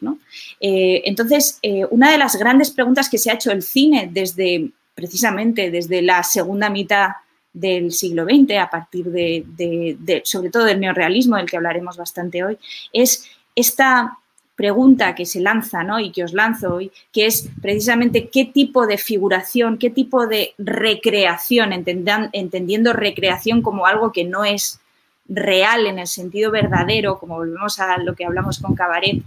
Eh, 0.60 1.02
entonces, 1.06 1.58
eh, 1.62 1.86
una 1.90 2.12
de 2.12 2.18
las 2.18 2.36
grandes 2.36 2.70
preguntas 2.70 3.08
que 3.08 3.18
se 3.18 3.30
ha 3.30 3.34
hecho 3.34 3.50
el 3.50 3.62
cine 3.62 4.08
desde, 4.12 4.70
precisamente 4.94 5.70
desde 5.70 6.02
la 6.02 6.22
segunda 6.22 6.68
mitad 6.68 7.10
del 7.52 7.92
siglo 7.92 8.24
XX, 8.24 8.58
a 8.58 8.68
partir 8.68 9.06
de 9.06 10.22
sobre 10.24 10.50
todo 10.50 10.64
del 10.64 10.78
neorealismo, 10.78 11.36
del 11.36 11.46
que 11.46 11.56
hablaremos 11.56 11.96
bastante 11.96 12.44
hoy, 12.44 12.58
es 12.92 13.26
esta 13.54 14.18
pregunta 14.56 15.14
que 15.14 15.26
se 15.26 15.40
lanza 15.40 15.84
¿no? 15.84 16.00
y 16.00 16.10
que 16.10 16.24
os 16.24 16.32
lanzo 16.32 16.74
hoy, 16.74 16.90
que 17.12 17.26
es 17.26 17.48
precisamente 17.60 18.28
qué 18.28 18.46
tipo 18.46 18.86
de 18.86 18.98
figuración, 18.98 19.78
qué 19.78 19.90
tipo 19.90 20.26
de 20.26 20.54
recreación, 20.58 21.72
entendiendo 21.72 22.92
recreación 22.94 23.62
como 23.62 23.86
algo 23.86 24.10
que 24.10 24.24
no 24.24 24.44
es 24.44 24.80
real 25.28 25.86
en 25.86 25.98
el 25.98 26.06
sentido 26.06 26.50
verdadero, 26.50 27.18
como 27.18 27.36
volvemos 27.36 27.80
a 27.80 27.98
lo 27.98 28.14
que 28.14 28.24
hablamos 28.24 28.58
con 28.60 28.74
Cabaret, 28.74 29.22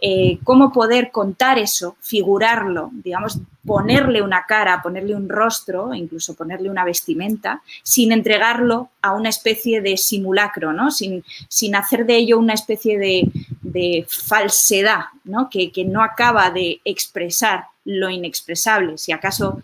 eh, 0.00 0.38
cómo 0.44 0.72
poder 0.72 1.10
contar 1.10 1.58
eso, 1.58 1.96
figurarlo, 2.00 2.90
digamos, 2.92 3.38
ponerle 3.64 4.22
una 4.22 4.44
cara, 4.46 4.82
ponerle 4.82 5.14
un 5.14 5.28
rostro, 5.28 5.94
incluso 5.94 6.34
ponerle 6.34 6.68
una 6.68 6.84
vestimenta, 6.84 7.62
sin 7.82 8.12
entregarlo 8.12 8.90
a 9.02 9.12
una 9.12 9.28
especie 9.28 9.80
de 9.80 9.96
simulacro, 9.96 10.72
¿no? 10.72 10.90
sin, 10.90 11.24
sin 11.48 11.74
hacer 11.74 12.06
de 12.06 12.16
ello 12.16 12.38
una 12.38 12.54
especie 12.54 12.98
de, 12.98 13.28
falsedad, 14.08 15.06
¿no? 15.24 15.48
Que, 15.50 15.70
que 15.70 15.84
no 15.84 16.02
acaba 16.02 16.50
de 16.50 16.80
expresar 16.84 17.64
lo 17.84 18.10
inexpresable, 18.10 18.98
si 18.98 19.12
acaso 19.12 19.62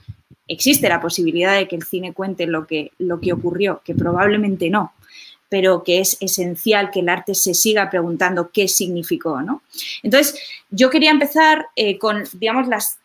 existe 0.48 0.88
la 0.88 1.00
posibilidad 1.00 1.56
de 1.56 1.66
que 1.66 1.76
el 1.76 1.82
cine 1.84 2.12
cuente 2.12 2.46
lo 2.46 2.66
que, 2.66 2.92
lo 2.98 3.20
que 3.20 3.32
ocurrió, 3.32 3.80
que 3.84 3.94
probablemente 3.94 4.70
no, 4.70 4.92
pero 5.48 5.82
que 5.82 6.00
es 6.00 6.16
esencial 6.20 6.90
que 6.90 7.00
el 7.00 7.08
arte 7.08 7.34
se 7.34 7.54
siga 7.54 7.90
preguntando 7.90 8.50
qué 8.52 8.68
significó. 8.68 9.42
¿no? 9.42 9.62
Entonces, 10.02 10.40
yo 10.70 10.90
quería 10.90 11.10
empezar 11.10 11.66
eh, 11.76 11.98
con, 11.98 12.24
digamos, 12.34 12.68
las 12.68 12.98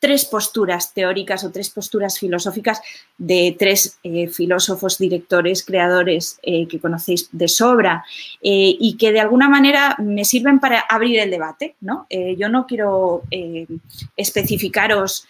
tres 0.00 0.24
posturas 0.24 0.92
teóricas 0.94 1.44
o 1.44 1.52
tres 1.52 1.70
posturas 1.70 2.18
filosóficas 2.18 2.80
de 3.18 3.54
tres 3.56 3.98
eh, 4.02 4.28
filósofos, 4.28 4.98
directores, 4.98 5.62
creadores 5.62 6.40
eh, 6.42 6.66
que 6.66 6.80
conocéis 6.80 7.28
de 7.30 7.46
sobra 7.46 8.04
eh, 8.42 8.74
y 8.80 8.96
que 8.96 9.12
de 9.12 9.20
alguna 9.20 9.48
manera 9.48 9.94
me 9.98 10.24
sirven 10.24 10.58
para 10.58 10.80
abrir 10.80 11.20
el 11.20 11.30
debate. 11.30 11.76
¿no? 11.80 12.06
yo 12.10 12.48
no 12.48 12.66
quiero 12.66 13.22
especificaros 14.16 15.26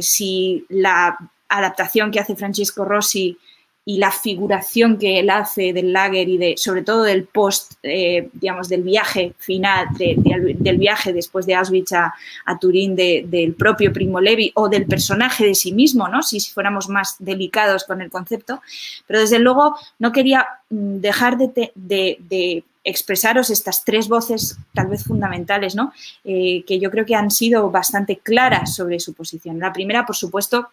si 0.00 0.64
la 0.68 1.18
adaptación 1.48 2.10
que 2.10 2.20
hace 2.20 2.34
Francisco 2.34 2.84
Rossi 2.84 3.36
y 3.86 3.98
la 3.98 4.10
figuración 4.10 4.96
que 4.96 5.18
él 5.18 5.28
hace 5.28 5.74
del 5.74 5.92
lager 5.92 6.28
y 6.28 6.38
de, 6.38 6.54
sobre 6.56 6.82
todo 6.82 7.02
del 7.02 7.24
post, 7.24 7.72
eh, 7.82 8.30
digamos, 8.32 8.68
del 8.70 8.82
viaje 8.82 9.34
final, 9.38 9.88
del 9.98 10.78
viaje 10.78 11.12
después 11.12 11.44
de 11.44 11.54
Auschwitz 11.54 11.92
a, 11.92 12.14
Turín 12.58 12.96
del 12.96 13.54
propio 13.58 13.92
Primo 13.92 14.20
Levi 14.20 14.52
o 14.54 14.70
del 14.70 14.86
personaje 14.86 15.44
de 15.44 15.54
sí 15.54 15.72
mismo, 15.72 16.08
¿no? 16.08 16.22
Si, 16.22 16.40
fuéramos 16.40 16.88
más 16.88 17.16
delicados 17.18 17.84
con 17.84 18.00
el 18.00 18.10
concepto. 18.10 18.62
Pero 19.06 19.20
desde 19.20 19.38
luego 19.38 19.76
no 19.98 20.12
quería 20.12 20.46
mm, 20.70 21.00
dejar 21.00 21.36
de, 21.36 22.64
expresaros 22.84 23.50
estas 23.50 23.84
tres 23.84 24.08
voces 24.08 24.58
tal 24.72 24.86
vez 24.88 25.04
fundamentales, 25.04 25.74
¿no? 25.74 25.92
Eh, 26.24 26.64
que 26.66 26.78
yo 26.78 26.90
creo 26.90 27.04
que 27.04 27.14
han 27.14 27.30
sido 27.30 27.70
bastante 27.70 28.16
claras 28.16 28.74
sobre 28.74 28.98
su 28.98 29.12
posición. 29.12 29.58
La 29.58 29.72
primera, 29.72 30.06
por 30.06 30.16
supuesto, 30.16 30.68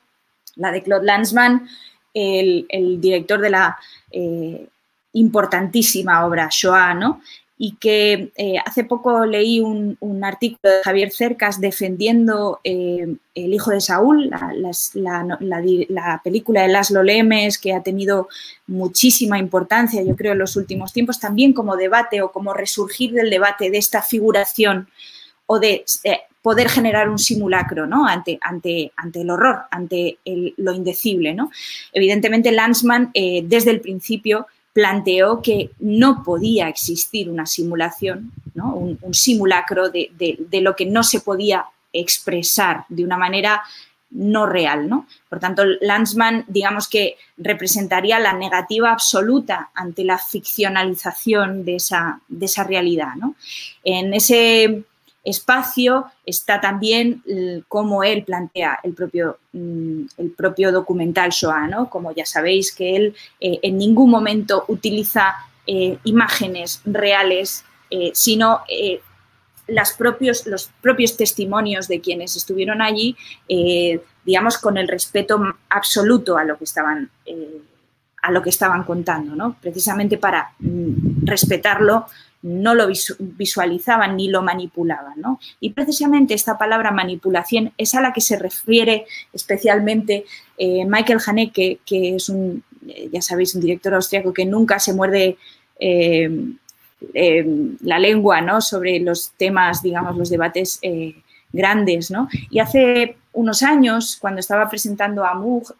la 0.56 0.72
de 0.72 0.84
Claude 0.84 1.06
Lanzmann, 1.06 1.68
el, 2.14 3.00
director 3.00 3.40
de 3.40 3.50
la 3.50 3.78
eh, 4.12 4.68
importantísima 5.14 6.26
obra 6.26 6.50
Shoah, 6.52 6.94
¿no? 6.94 7.22
y 7.64 7.76
que 7.76 8.32
eh, 8.38 8.56
hace 8.66 8.86
poco 8.86 9.24
leí 9.24 9.60
un, 9.60 10.24
artículo 10.24 10.74
de 10.74 10.84
Javier 10.84 11.12
Cercas 11.12 11.62
defendiendo 11.62 12.60
eh, 12.64 13.06
El 13.36 13.54
hijo 13.54 13.70
de 13.70 13.82
Saúl, 13.82 14.32
la, 14.32 16.22
película 16.24 16.64
de 16.64 16.70
Laszlo 16.70 17.04
Lemes, 17.04 17.60
que 17.60 17.76
ha 17.76 17.84
tenido 17.84 18.30
muchísima 18.66 19.38
importancia, 19.38 20.02
yo 20.02 20.16
creo, 20.16 20.32
en 20.32 20.40
los 20.40 20.56
últimos 20.56 20.92
tiempos, 20.92 21.20
también 21.20 21.54
como 21.54 21.78
debate 21.78 22.24
o 22.24 22.32
como 22.32 22.56
resurgir 22.56 23.12
del 23.14 23.30
debate 23.30 23.70
de 23.70 23.78
esta 23.78 24.02
figuración 24.02 24.90
o 25.46 25.60
de 25.60 25.84
poder 26.42 26.70
generar 26.70 27.10
un 27.10 27.20
simulacro 27.20 27.86
¿no? 27.86 28.08
ante, 28.08 28.40
ante, 28.42 28.92
ante 28.96 29.22
el 29.22 29.30
horror, 29.30 29.62
ante 29.70 30.18
lo 30.58 30.74
indecible. 30.74 31.34
¿no? 31.34 31.52
Evidentemente, 31.94 32.52
Lanzmann 32.52 33.12
eh, 33.14 33.44
desde 33.46 33.72
el 33.72 33.82
principio 33.82 34.48
planteó 34.74 35.42
que 35.42 35.72
no 35.80 36.24
podía 36.24 36.70
existir 36.70 37.30
una 37.30 37.46
simulación, 37.46 38.32
¿no? 38.54 38.74
un, 38.74 39.14
simulacro 39.14 39.90
de, 39.90 40.12
lo 40.52 40.76
que 40.76 40.86
no 40.86 41.04
se 41.04 41.20
podía 41.20 41.66
expresar 41.94 42.86
de 42.88 43.04
una 43.04 43.18
manera 43.18 43.62
no 44.12 44.46
real. 44.46 44.90
¿no? 44.90 45.08
Por 45.30 45.40
tanto, 45.40 45.64
Lanzmann, 45.82 46.46
digamos 46.48 46.88
que 46.88 47.18
representaría 47.38 48.20
la 48.20 48.34
negativa 48.34 48.92
absoluta 48.92 49.70
ante 49.74 50.04
la 50.04 50.18
ficcionalización 50.18 51.66
de 51.66 51.76
esa, 51.76 52.22
de 52.28 52.46
esa 52.46 52.64
realidad. 52.64 53.16
¿no? 53.16 53.36
En 53.84 54.14
ese 54.14 54.84
espacio 55.24 56.06
está 56.26 56.60
también 56.60 57.24
como 57.68 58.04
él 58.04 58.24
plantea 58.24 58.80
el 58.84 58.94
propio, 58.94 59.38
mm, 59.54 60.04
el 60.18 60.32
propio 60.32 60.72
documental 60.72 61.30
Shoah, 61.30 61.68
¿no? 61.68 61.90
Como 61.90 62.12
ya 62.14 62.26
sabéis 62.26 62.74
que 62.74 62.96
él 62.96 63.16
eh, 63.40 63.60
en 63.62 63.78
ningún 63.78 64.10
momento 64.10 64.66
utiliza 64.68 65.36
eh, 65.68 65.98
imágenes 66.04 66.82
reales, 66.86 67.64
eh, 67.90 68.12
sino 68.14 68.62
propios, 69.98 70.46
los 70.48 70.72
propios 70.82 71.16
testimonios 71.16 71.88
de 71.88 72.02
quienes 72.02 72.36
estuvieron 72.36 72.82
allí, 72.82 73.16
digamos, 74.26 74.58
con 74.58 74.78
el 74.78 74.88
respeto 74.88 75.40
absoluto 75.70 76.38
a 76.38 76.44
lo 76.44 76.58
que 76.58 76.66
estaban 76.66 77.10
a 78.24 78.32
lo 78.32 78.42
que 78.42 78.50
estaban 78.50 78.84
contando, 78.84 79.36
¿no? 79.36 79.56
Precisamente 79.62 80.18
para 80.18 80.54
mm, 80.60 81.26
respetarlo 81.26 82.06
no 82.44 82.74
lo 82.74 82.88
visualizaban 83.20 84.16
ni 84.18 84.30
lo 84.30 84.42
manipulaban. 84.42 85.14
¿no? 85.18 85.40
Y 85.60 85.72
precisamente 85.72 86.34
esta 86.34 86.58
palabra 86.58 86.92
manipulación 86.92 87.74
es 87.78 87.94
a 87.96 88.02
la 88.02 88.14
que 88.14 88.22
se 88.22 88.38
refiere 88.38 89.06
especialmente 89.34 90.26
eh, 90.58 90.86
Michael 90.86 91.20
Haneke, 91.26 91.80
que 91.86 92.16
es 92.16 92.30
un, 92.30 92.64
eh, 92.88 93.10
ya 93.12 93.22
sabéis, 93.22 93.56
un 93.56 93.62
director 93.62 93.94
austriaco 93.94 94.34
que 94.34 94.46
nunca 94.46 94.80
se 94.80 94.94
muerde 94.94 95.38
eh, 95.80 96.30
la 97.82 97.98
lengua 98.00 98.42
¿no? 98.42 98.62
sobre 98.62 99.00
los 99.00 99.32
temas, 99.32 99.82
digamos, 99.82 100.18
los 100.18 100.30
debates 100.30 100.80
grandes. 101.52 102.12
¿no? 102.12 102.28
Y 102.50 102.60
hace 102.60 103.18
unos 103.34 103.64
años, 103.64 104.18
cuando 104.20 104.40
estaba 104.40 104.70
presentando 104.70 105.26
a 105.26 105.34
Moog, 105.34 105.76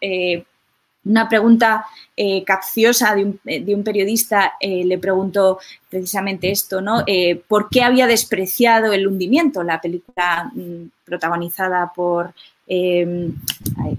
una 1.04 1.28
pregunta 1.28 1.86
eh, 2.16 2.44
capciosa 2.44 3.14
de 3.14 3.24
un, 3.24 3.40
eh, 3.46 3.82
periodista 3.84 4.54
eh, 4.60 4.84
le 4.84 4.98
preguntó 4.98 5.58
precisamente 5.88 6.50
esto, 6.50 6.80
¿no? 6.80 7.04
¿Por 7.48 7.68
qué 7.68 7.82
había 7.82 8.06
despreciado 8.06 8.92
el 8.92 9.06
hundimiento, 9.06 9.62
la 9.62 9.80
película 9.80 10.50
mm, 10.54 10.90
protagonizada 11.04 11.92
por, 11.94 12.32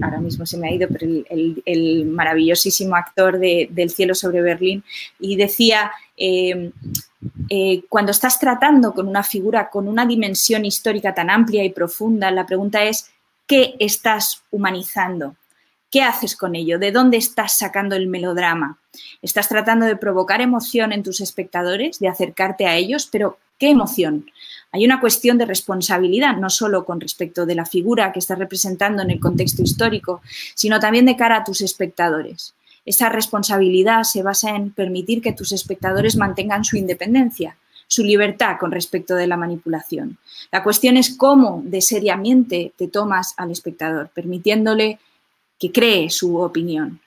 ahora 0.01 0.19
mismo 0.19 0.45
se 0.45 0.57
me 0.57 0.67
ha 0.67 0.73
ido, 0.73 0.87
pero 0.87 1.05
el, 1.29 2.05
maravillosísimo 2.05 2.95
actor 2.95 3.37
de, 3.37 3.67
del 3.69 3.91
cielo 3.91 4.15
sobre 4.15 4.41
Berlín, 4.41 4.83
y 5.19 5.35
decía, 5.35 5.91
cuando 7.89 8.11
estás 8.11 8.39
tratando 8.39 8.93
con 8.93 9.07
una 9.07 9.23
figura 9.23 9.69
con 9.69 9.87
una 9.87 10.05
dimensión 10.05 10.65
histórica 10.65 11.13
tan 11.13 11.29
amplia 11.29 11.63
y 11.63 11.69
profunda, 11.69 12.31
la 12.31 12.47
pregunta 12.47 12.83
es, 12.83 13.11
¿qué 13.45 13.75
estás 13.79 14.41
humanizando? 14.49 15.35
¿Qué 15.93 16.01
haces 16.01 16.35
con 16.35 16.55
ello? 16.55 16.79
¿De 16.79 16.91
dónde 16.91 17.17
estás 17.17 17.59
sacando 17.59 17.95
el 17.95 18.07
melodrama? 18.07 18.79
¿Estás 19.21 19.47
tratando 19.47 19.85
de 19.85 19.95
provocar 19.95 20.41
emoción 20.41 20.91
en 20.91 21.03
tus 21.03 21.21
espectadores, 21.21 21.99
de 21.99 22.07
acercarte 22.07 22.65
a 22.65 22.75
ellos? 22.75 23.07
Pero, 23.11 23.37
¿qué 23.59 23.69
emoción? 23.69 24.25
Hay 24.71 24.85
una 24.85 24.99
cuestión 24.99 25.37
de 25.37 25.45
responsabilidad, 25.45 26.35
no 26.37 26.49
solo 26.49 26.83
con 26.83 26.99
respecto 26.99 27.45
de 27.45 27.53
la 27.53 27.67
figura 27.67 28.11
que 28.11 28.17
estás 28.17 28.39
representando 28.39 29.03
en 29.03 29.11
el 29.11 29.19
contexto 29.19 29.61
histórico, 29.61 30.23
sino 30.55 30.79
también 30.79 31.05
de 31.05 31.15
cara 31.15 31.37
a 31.37 31.43
tus 31.43 31.61
espectadores. 31.61 32.55
Esa 32.87 33.09
responsabilidad 33.09 34.01
se 34.01 34.23
basa 34.23 34.55
en 34.55 34.71
permitir 34.71 35.21
que 35.21 35.33
tus 35.33 35.51
espectadores 35.51 36.15
mantengan 36.15 36.65
su 36.65 36.75
independencia, 36.75 37.55
su 37.85 38.03
libertad 38.03 38.57
con 38.59 38.71
respecto 38.71 39.13
de 39.13 39.27
la 39.27 39.37
manipulación. 39.37 40.17
La 40.51 40.63
cuestión 40.63 40.97
es 40.97 41.15
cómo 41.15 41.61
de 41.63 41.81
seriamente 41.81 42.73
te 42.77 42.87
tomas 42.87 43.35
al 43.37 43.51
espectador, 43.51 44.09
permitiéndole 44.09 44.97
que 45.59 45.71
cree 45.71 46.09
su 46.09 46.37
opinión. 46.37 46.99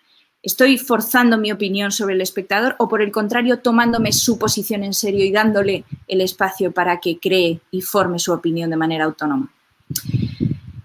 ¿Estoy 0.42 0.78
forzando 0.78 1.36
mi 1.38 1.50
opinión 1.50 1.90
sobre 1.90 2.14
el 2.14 2.20
espectador 2.20 2.76
o 2.78 2.88
por 2.88 3.02
el 3.02 3.10
contrario 3.10 3.58
tomándome 3.58 4.12
su 4.12 4.38
posición 4.38 4.84
en 4.84 4.94
serio 4.94 5.24
y 5.24 5.32
dándole 5.32 5.84
el 6.06 6.20
espacio 6.20 6.70
para 6.70 7.00
que 7.00 7.18
cree 7.18 7.60
y 7.72 7.80
forme 7.80 8.18
su 8.20 8.32
opinión 8.32 8.70
de 8.70 8.76
manera 8.76 9.04
autónoma? 9.06 9.50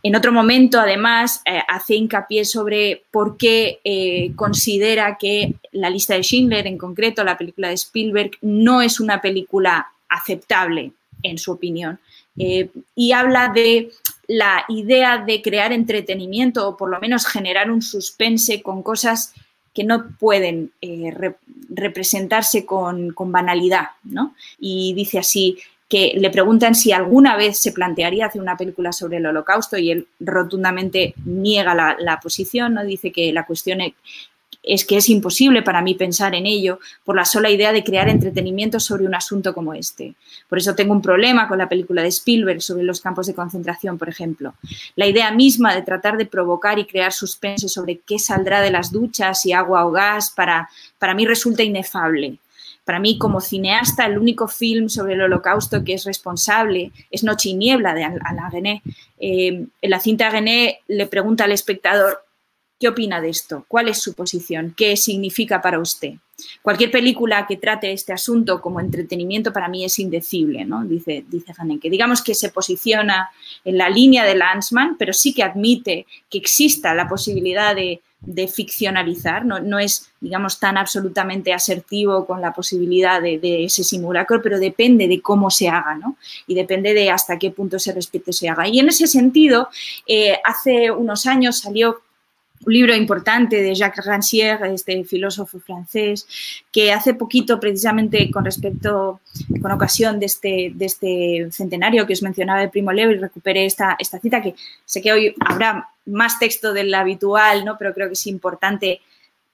En 0.03 0.15
otro 0.15 0.31
momento, 0.31 0.79
además, 0.79 1.41
eh, 1.45 1.61
hace 1.69 1.93
hincapié 1.95 2.43
sobre 2.43 3.03
por 3.11 3.37
qué 3.37 3.79
eh, 3.83 4.31
considera 4.35 5.17
que 5.19 5.53
la 5.71 5.91
lista 5.91 6.15
de 6.15 6.23
Schindler, 6.23 6.65
en 6.65 6.79
concreto 6.79 7.23
la 7.23 7.37
película 7.37 7.67
de 7.67 7.75
Spielberg, 7.75 8.31
no 8.41 8.81
es 8.81 8.99
una 8.99 9.21
película 9.21 9.91
aceptable, 10.09 10.93
en 11.21 11.37
su 11.37 11.51
opinión. 11.51 11.99
Eh, 12.37 12.69
y 12.95 13.11
habla 13.11 13.49
de 13.49 13.91
la 14.31 14.63
idea 14.69 15.17
de 15.17 15.41
crear 15.41 15.73
entretenimiento 15.73 16.65
o 16.65 16.77
por 16.77 16.89
lo 16.89 17.01
menos 17.01 17.25
generar 17.25 17.69
un 17.69 17.81
suspense 17.81 18.61
con 18.61 18.81
cosas 18.81 19.33
que 19.73 19.83
no 19.83 20.15
pueden 20.17 20.71
eh, 20.81 21.13
representarse 21.69 22.65
con, 22.65 23.13
banalidad, 23.17 23.87
¿no? 24.05 24.33
Y 24.57 24.93
dice 24.93 25.19
así 25.19 25.57
que 25.89 26.13
le 26.15 26.29
preguntan 26.29 26.75
si 26.75 26.93
alguna 26.93 27.35
vez 27.35 27.59
se 27.59 27.73
plantearía 27.73 28.27
hacer 28.27 28.41
una 28.41 28.55
película 28.55 28.93
sobre 28.93 29.17
el 29.17 29.25
holocausto 29.25 29.77
y 29.77 29.91
él 29.91 30.07
rotundamente 30.21 31.13
niega 31.25 31.75
la, 31.75 31.97
la 31.99 32.21
posición, 32.21 32.75
¿no? 32.75 32.85
Dice 32.85 33.11
que 33.11 33.33
la 33.33 33.45
cuestión 33.45 33.81
es 34.63 34.85
que 34.85 34.97
es 34.97 35.09
imposible 35.09 35.61
para 35.61 35.81
mí 35.81 35.95
pensar 35.95 36.35
en 36.35 36.45
ello 36.45 36.79
por 37.03 37.15
la 37.15 37.25
sola 37.25 37.49
idea 37.49 37.71
de 37.71 37.83
crear 37.83 38.09
entretenimiento 38.09 38.79
sobre 38.79 39.05
un 39.05 39.15
asunto 39.15 39.53
como 39.53 39.73
este. 39.73 40.13
Por 40.47 40.59
eso 40.59 40.75
tengo 40.75 40.93
un 40.93 41.01
problema 41.01 41.47
con 41.47 41.57
la 41.57 41.69
película 41.69 42.01
de 42.01 42.09
Spielberg 42.09 42.61
sobre 42.61 42.83
los 42.83 43.01
campos 43.01 43.27
de 43.27 43.33
concentración, 43.33 43.97
por 43.97 44.09
ejemplo. 44.09 44.53
La 44.95 45.07
idea 45.07 45.31
misma 45.31 45.73
de 45.73 45.81
tratar 45.81 46.17
de 46.17 46.25
provocar 46.25 46.77
y 46.79 46.85
crear 46.85 47.11
suspense 47.11 47.67
sobre 47.67 47.99
qué 48.05 48.19
saldrá 48.19 48.61
de 48.61 48.71
las 48.71 48.91
duchas, 48.91 49.45
y 49.45 49.53
agua 49.53 49.85
o 49.85 49.91
gas, 49.91 50.31
para, 50.31 50.69
para 50.99 51.13
mí 51.13 51.25
resulta 51.25 51.63
inefable. 51.63 52.37
Para 52.83 52.99
mí, 52.99 53.17
como 53.17 53.41
cineasta, 53.41 54.05
el 54.05 54.17
único 54.17 54.47
film 54.47 54.89
sobre 54.89 55.13
el 55.13 55.21
holocausto 55.21 55.83
que 55.83 55.93
es 55.93 56.03
responsable 56.03 56.91
es 57.11 57.23
Noche 57.23 57.49
y 57.49 57.53
Niebla 57.53 57.93
de 57.93 58.03
Alain 58.03 58.51
Gené. 58.51 58.81
Eh, 59.19 59.65
en 59.81 59.89
la 59.89 59.99
cinta 59.99 60.31
Gené 60.31 60.79
le 60.87 61.05
pregunta 61.07 61.43
al 61.43 61.51
espectador 61.51 62.23
¿Qué 62.81 62.87
opina 62.87 63.21
de 63.21 63.29
esto? 63.29 63.63
¿Cuál 63.67 63.89
es 63.89 63.99
su 63.99 64.15
posición? 64.15 64.73
¿Qué 64.75 64.97
significa 64.97 65.61
para 65.61 65.77
usted? 65.77 66.13
Cualquier 66.63 66.89
película 66.89 67.45
que 67.45 67.57
trate 67.57 67.91
este 67.91 68.11
asunto 68.11 68.59
como 68.59 68.79
entretenimiento 68.79 69.53
para 69.53 69.67
mí 69.67 69.85
es 69.85 69.99
indecible, 69.99 70.65
¿no? 70.65 70.83
dice, 70.83 71.23
dice 71.29 71.53
que 71.79 71.91
Digamos 71.91 72.23
que 72.23 72.33
se 72.33 72.49
posiciona 72.49 73.29
en 73.63 73.77
la 73.77 73.87
línea 73.87 74.25
de 74.25 74.33
Lanzmann, 74.33 74.97
pero 74.97 75.13
sí 75.13 75.31
que 75.31 75.43
admite 75.43 76.07
que 76.27 76.39
exista 76.39 76.95
la 76.95 77.07
posibilidad 77.07 77.75
de, 77.75 78.01
ficcionalizar, 78.47 79.45
no, 79.45 79.77
es, 79.77 80.09
digamos, 80.19 80.59
tan 80.59 80.75
absolutamente 80.77 81.53
asertivo 81.53 82.25
con 82.25 82.41
la 82.41 82.51
posibilidad 82.51 83.21
de, 83.21 83.63
ese 83.63 83.83
simulacro, 83.83 84.41
pero 84.41 84.57
depende 84.57 85.07
de 85.07 85.21
cómo 85.21 85.51
se 85.51 85.69
haga, 85.69 85.93
¿no? 85.93 86.17
Y 86.47 86.55
depende 86.55 86.95
de 86.95 87.11
hasta 87.11 87.37
qué 87.37 87.51
punto 87.51 87.77
ese 87.77 87.93
respeto 87.93 88.33
se 88.33 88.49
haga. 88.49 88.67
Y 88.67 88.79
en 88.79 88.89
ese 88.89 89.05
sentido, 89.05 89.69
eh, 90.07 90.39
hace 90.43 90.89
unos 90.89 91.27
años 91.27 91.59
salió 91.59 92.01
un 92.65 92.73
libro 92.73 92.95
importante 92.95 93.61
de 93.61 93.73
Jacques 93.73 94.05
Rancière, 94.05 94.73
este 94.73 95.03
filósofo 95.03 95.59
francés, 95.59 96.27
que 96.71 96.93
hace 96.93 97.13
poquito, 97.13 97.59
precisamente 97.59 98.29
con 98.29 98.45
respecto, 98.45 99.21
con 99.61 99.71
ocasión 99.71 100.19
de 100.19 100.27
este, 100.27 100.71
de 100.73 100.85
este 100.85 101.47
centenario 101.51 102.05
que 102.05 102.13
os 102.13 102.21
mencionaba 102.21 102.61
de 102.61 102.69
Primo 102.69 102.91
Levi, 102.91 103.15
recuperé 103.15 103.65
esta, 103.65 103.95
esta 103.99 104.19
cita, 104.19 104.41
que 104.41 104.55
sé 104.85 105.01
que 105.01 105.11
hoy 105.11 105.35
habrá 105.39 105.89
más 106.05 106.39
texto 106.39 106.73
del 106.73 106.93
habitual, 106.93 107.65
¿no? 107.65 107.77
pero 107.77 107.93
creo 107.93 108.07
que 108.07 108.13
es 108.13 108.27
importante 108.27 109.01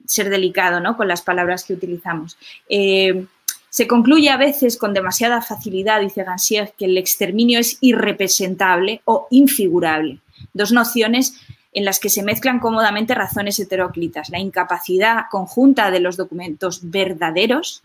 ser 0.06 0.30
delicado 0.30 0.80
¿no? 0.80 0.98
con 0.98 1.08
las 1.08 1.22
palabras 1.22 1.64
que 1.64 1.74
utilizamos. 1.74 2.38
Eh, 2.70 3.26
se 3.70 3.88
concluye 3.88 4.30
a 4.30 4.38
veces 4.38 4.78
con 4.78 4.94
demasiada 4.94 5.42
facilidad, 5.42 6.02
dice 6.02 6.26
Rancière, 6.26 6.74
que 6.78 6.86
el 6.86 6.98
exterminio 6.98 7.60
es 7.60 7.78
irrepresentable 7.82 9.02
o 9.06 9.28
infigurable. 9.30 10.20
Dos 10.54 10.72
nociones 10.72 11.40
en 11.74 11.86
las 11.86 12.00
que 12.00 12.10
se 12.10 12.24
mezclan 12.24 12.60
cómodamente 12.60 13.16
razones 13.16 13.60
heteróclitas, 13.60 14.30
la 14.30 14.40
incapacidad 14.40 15.26
conjunta 15.30 15.92
de 15.92 16.00
los 16.00 16.18
documentos 16.18 16.80
verdaderos 16.90 17.84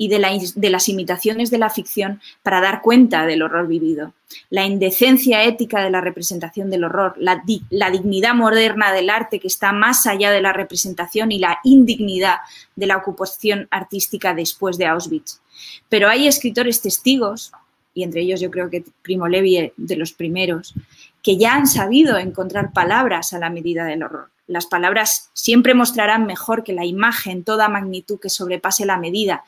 y 0.00 0.08
de, 0.08 0.70
las 0.70 0.88
imitaciones 0.88 1.50
de 1.50 1.58
la 1.58 1.68
ficción 1.68 2.22
para 2.42 2.62
dar 2.62 2.80
cuenta 2.80 3.26
del 3.26 3.42
horror 3.42 3.68
vivido, 3.68 4.14
la 4.48 4.64
indecencia 4.64 5.44
ética 5.44 5.84
de 5.84 5.90
la 5.90 6.00
representación 6.00 6.70
del 6.70 6.84
horror, 6.84 7.12
la, 7.18 7.44
la 7.68 7.90
dignidad 7.90 8.32
moderna 8.32 8.94
del 8.94 9.10
arte 9.10 9.38
que 9.38 9.48
está 9.48 9.72
más 9.72 10.06
allá 10.06 10.30
de 10.30 10.40
la 10.40 10.54
representación 10.54 11.32
y 11.32 11.38
la 11.38 11.58
indignidad 11.64 12.36
de 12.76 12.86
la 12.86 12.96
ocupación 12.96 13.68
artística 13.70 14.32
después 14.32 14.78
de 14.78 14.86
Auschwitz. 14.86 15.42
Pero 15.90 16.08
hay 16.08 16.26
escritores 16.26 16.80
testigos, 16.80 17.52
y 17.92 18.02
entre 18.02 18.22
ellos 18.22 18.40
yo 18.40 18.50
creo 18.50 18.70
que 18.70 18.82
Primo 19.02 19.28
Levi 19.28 19.70
de 19.76 19.96
los 19.96 20.14
primeros, 20.14 20.72
que 21.22 21.36
ya 21.36 21.54
han 21.54 21.66
sabido 21.66 22.18
encontrar 22.18 22.72
palabras 22.72 23.32
a 23.32 23.38
la 23.38 23.50
medida 23.50 23.84
del 23.84 24.02
horror. 24.02 24.30
Las 24.46 24.66
palabras 24.66 25.30
siempre 25.32 25.74
mostrarán 25.74 26.26
mejor 26.26 26.64
que 26.64 26.72
la 26.72 26.84
imagen 26.84 27.44
toda 27.44 27.68
magnitud 27.68 28.18
que 28.18 28.30
sobrepase 28.30 28.84
la 28.84 28.96
medida. 28.96 29.44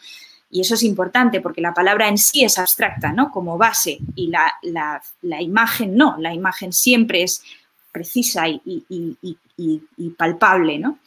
Y 0.51 0.61
eso 0.61 0.75
es 0.75 0.83
importante 0.83 1.41
porque 1.41 1.61
la 1.61 1.75
palabra 1.75 2.09
en 2.09 2.19
sí 2.19 2.45
es 2.45 2.59
abstracta, 2.59 3.13
¿no? 3.13 3.31
Como 3.31 3.57
base, 3.57 3.99
y 4.15 4.29
la, 4.29 5.03
imagen 5.41 5.97
no, 5.97 6.17
la 6.19 6.35
imagen 6.35 6.73
siempre 6.73 7.23
es 7.23 7.43
precisa 7.91 8.47
y, 8.49 9.37
palpable, 10.17 10.79
¿no? 10.79 10.99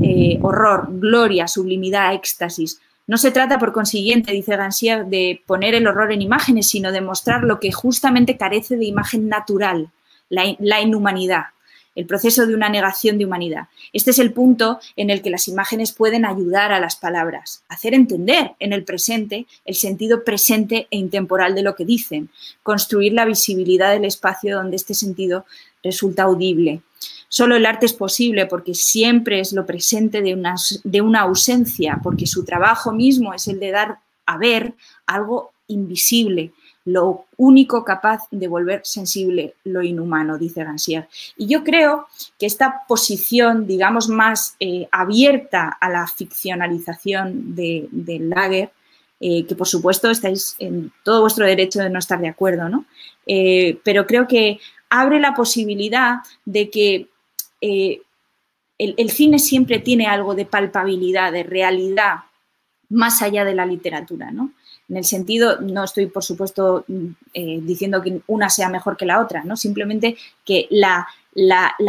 Eh, 0.00 0.38
horror, 0.42 0.86
gloria, 0.90 1.48
sublimidad, 1.48 2.14
éxtasis. 2.14 2.80
No 3.08 3.16
se 3.16 3.30
trata, 3.30 3.58
por 3.58 3.72
consiguiente, 3.72 4.32
dice 4.32 4.54
Gansier, 4.54 5.06
de 5.06 5.40
poner 5.46 5.74
el 5.74 5.86
horror 5.86 6.12
en 6.12 6.20
imágenes, 6.20 6.68
sino 6.68 6.92
de 6.92 7.00
mostrar 7.00 7.42
lo 7.42 7.58
que 7.58 7.72
justamente 7.72 8.36
carece 8.36 8.76
de 8.76 8.84
imagen 8.84 9.30
natural, 9.30 9.88
la, 10.28 10.80
inhumanidad, 10.82 11.44
el 11.94 12.04
proceso 12.04 12.46
de 12.46 12.54
una 12.54 12.68
negación 12.68 13.16
de 13.16 13.24
humanidad. 13.24 13.68
Este 13.94 14.10
es 14.10 14.18
el 14.18 14.34
punto 14.34 14.78
en 14.94 15.08
el 15.08 15.22
que 15.22 15.30
las 15.30 15.48
imágenes 15.48 15.92
pueden 15.92 16.26
ayudar 16.26 16.70
a 16.70 16.80
las 16.80 16.96
palabras, 16.96 17.62
hacer 17.70 17.94
entender 17.94 18.52
en 18.60 18.74
el 18.74 18.84
presente 18.84 19.46
el 19.64 19.74
sentido 19.74 20.22
presente 20.22 20.86
e 20.90 20.98
intemporal 20.98 21.54
de 21.54 21.62
lo 21.62 21.74
que 21.76 21.86
dicen, 21.86 22.28
construir 22.62 23.14
la 23.14 23.24
visibilidad 23.24 23.90
del 23.90 24.04
espacio 24.04 24.54
donde 24.54 24.76
este 24.76 24.92
sentido 24.92 25.46
resulta 25.82 26.24
audible. 26.24 26.82
Solo 27.28 27.56
el 27.56 27.66
arte 27.66 27.86
es 27.86 27.92
posible 27.92 28.46
porque 28.46 28.74
siempre 28.74 29.40
es 29.40 29.52
lo 29.52 29.66
presente 29.66 30.22
de 30.22 30.34
una, 30.34 30.54
de 30.84 31.00
una 31.00 31.20
ausencia, 31.20 32.00
porque 32.02 32.26
su 32.26 32.44
trabajo 32.44 32.92
mismo 32.92 33.34
es 33.34 33.48
el 33.48 33.60
de 33.60 33.70
dar 33.70 33.98
a 34.26 34.38
ver 34.38 34.74
algo 35.06 35.52
invisible, 35.68 36.52
lo 36.84 37.26
único 37.36 37.84
capaz 37.84 38.22
de 38.30 38.48
volver 38.48 38.80
sensible 38.82 39.54
lo 39.64 39.82
inhumano, 39.82 40.38
dice 40.38 40.64
Gansier. 40.64 41.06
Y 41.36 41.46
yo 41.46 41.62
creo 41.62 42.06
que 42.38 42.46
esta 42.46 42.84
posición, 42.88 43.66
digamos, 43.66 44.08
más 44.08 44.56
eh, 44.58 44.88
abierta 44.90 45.76
a 45.80 45.90
la 45.90 46.06
ficcionalización 46.06 47.54
del 47.54 47.88
de 47.92 48.18
Lager, 48.20 48.70
eh, 49.20 49.44
que 49.46 49.54
por 49.54 49.66
supuesto 49.66 50.10
estáis 50.10 50.56
en 50.60 50.90
todo 51.02 51.20
vuestro 51.20 51.44
derecho 51.44 51.80
de 51.80 51.90
no 51.90 51.98
estar 51.98 52.20
de 52.20 52.28
acuerdo, 52.28 52.68
¿no? 52.68 52.86
Eh, 53.26 53.78
pero 53.84 54.06
creo 54.06 54.26
que 54.26 54.58
abre 54.88 55.20
la 55.20 55.34
posibilidad 55.34 56.20
de 56.46 56.70
que 56.70 57.08
eh, 57.60 58.00
el, 58.78 59.10
cine 59.10 59.38
siempre 59.38 59.80
tiene 59.80 60.06
algo 60.06 60.34
de 60.34 60.46
palpabilidad, 60.46 61.32
de 61.32 61.42
realidad, 61.42 62.20
más 62.90 63.22
allá 63.22 63.44
de 63.44 63.54
la 63.54 63.66
literatura, 63.66 64.30
¿no? 64.30 64.52
En 64.88 64.96
el 64.96 65.04
sentido, 65.04 65.60
no 65.60 65.84
estoy, 65.84 66.06
por 66.06 66.24
supuesto, 66.24 66.84
eh, 67.34 67.60
diciendo 67.62 68.00
que 68.00 68.22
una 68.28 68.48
sea 68.48 68.70
mejor 68.70 68.96
que 68.96 69.04
la 69.04 69.20
otra, 69.20 69.44
¿no? 69.44 69.56
Simplemente 69.56 70.16
que 70.44 70.66
la, 70.70 71.06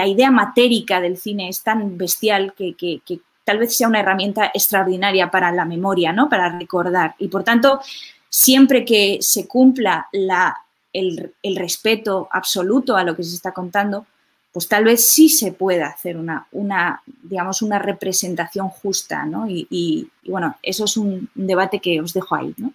idea 0.05 0.31
matérica 0.31 0.99
del 0.99 1.17
cine 1.17 1.47
es 1.47 1.61
tan 1.61 1.97
bestial 1.97 2.53
que, 2.53 3.01
tal 3.45 3.59
vez 3.59 3.77
sea 3.77 3.87
una 3.87 4.01
herramienta 4.01 4.51
extraordinaria 4.53 5.31
para 5.31 5.51
la 5.51 5.65
memoria, 5.65 6.11
¿no? 6.11 6.27
Para 6.27 6.57
recordar. 6.57 7.15
Y 7.19 7.29
por 7.29 7.43
tanto, 7.43 7.79
siempre 8.27 8.83
que 8.83 9.19
se 9.21 9.47
cumpla 9.47 10.09
el, 10.11 11.33
el 11.41 11.55
respeto 11.55 12.27
absoluto 12.31 12.97
a 12.97 13.03
lo 13.03 13.15
que 13.15 13.23
se 13.23 13.35
está 13.35 13.53
contando, 13.53 14.05
pues 14.51 14.67
tal 14.67 14.83
vez 14.83 15.05
sí 15.05 15.29
se 15.29 15.51
pueda 15.51 15.87
hacer 15.87 16.17
una, 16.17 16.47
una 16.51 17.01
digamos, 17.05 17.61
una 17.61 17.79
representación 17.79 18.69
justa, 18.69 19.25
¿no? 19.25 19.45
Y, 19.47 20.09
bueno, 20.25 20.57
eso 20.63 20.85
es 20.85 20.97
un, 20.97 21.29
debate 21.35 21.79
que 21.79 22.01
os 22.01 22.13
dejo 22.13 22.35
ahí, 22.35 22.53
¿no? 22.57 22.73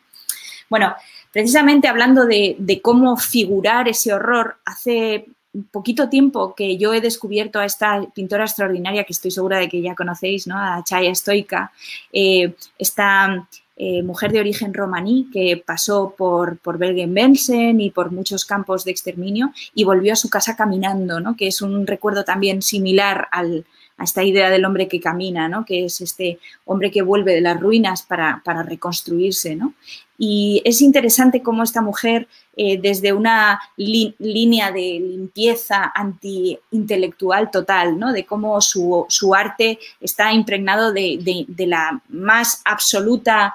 Bueno, 0.70 0.94
precisamente 1.32 1.88
hablando 1.88 2.26
de, 2.26 2.80
cómo 2.82 3.16
figurar 3.16 3.88
ese 3.88 4.12
horror, 4.12 4.56
hace 4.64 5.26
poquito 5.70 6.08
tiempo 6.08 6.54
que 6.54 6.76
yo 6.78 6.94
he 6.94 7.00
descubierto 7.00 7.60
a 7.60 7.64
esta 7.64 8.04
pintora 8.14 8.44
extraordinaria 8.44 9.04
que 9.04 9.12
estoy 9.12 9.30
segura 9.30 9.58
de 9.58 9.68
que 9.68 9.82
ya 9.82 9.94
conocéis, 9.94 10.46
¿no? 10.46 10.58
A 10.58 10.82
Chaya 10.84 11.14
Stoica, 11.14 11.72
eh, 12.12 12.54
esta 12.78 13.46
eh, 13.76 14.02
mujer 14.02 14.30
de 14.30 14.40
origen 14.40 14.72
romaní 14.72 15.28
que 15.32 15.62
pasó 15.64 16.14
por, 16.16 16.58
por 16.58 16.78
Bergen-Belsen 16.78 17.80
y 17.80 17.90
por 17.90 18.12
muchos 18.12 18.44
campos 18.44 18.84
de 18.84 18.92
exterminio 18.92 19.52
y 19.74 19.84
volvió 19.84 20.12
a 20.12 20.16
su 20.16 20.30
casa 20.30 20.54
caminando, 20.54 21.18
¿no? 21.20 21.36
que 21.36 21.48
es 21.48 21.60
un 21.60 21.86
recuerdo 21.86 22.24
también 22.24 22.62
similar 22.62 23.26
al, 23.32 23.66
a 23.96 24.04
esta 24.04 24.24
idea 24.24 24.50
del 24.50 24.64
hombre 24.64 24.88
que 24.88 25.00
camina, 25.00 25.48
¿no? 25.48 25.64
que 25.64 25.84
es 25.84 26.00
este 26.00 26.38
hombre 26.64 26.90
que 26.90 27.02
vuelve 27.02 27.34
de 27.34 27.40
las 27.40 27.60
ruinas 27.60 28.02
para, 28.02 28.42
reconstruirse. 28.64 29.54
¿no? 29.54 29.74
Y 30.18 30.62
es 30.64 30.82
interesante 30.82 31.42
cómo 31.42 31.62
esta 31.62 31.80
mujer, 31.80 32.26
eh, 32.56 32.78
desde 32.80 33.12
una 33.12 33.60
línea 33.76 34.72
de 34.72 35.00
limpieza 35.00 35.92
anti-intelectual 35.94 37.50
total, 37.50 37.98
¿no? 37.98 38.12
de 38.12 38.24
cómo 38.24 38.60
su, 38.60 39.34
arte 39.34 39.78
está 40.00 40.32
impregnado 40.32 40.92
de, 40.92 41.46
la 41.58 42.02
más 42.08 42.62
absoluta 42.64 43.54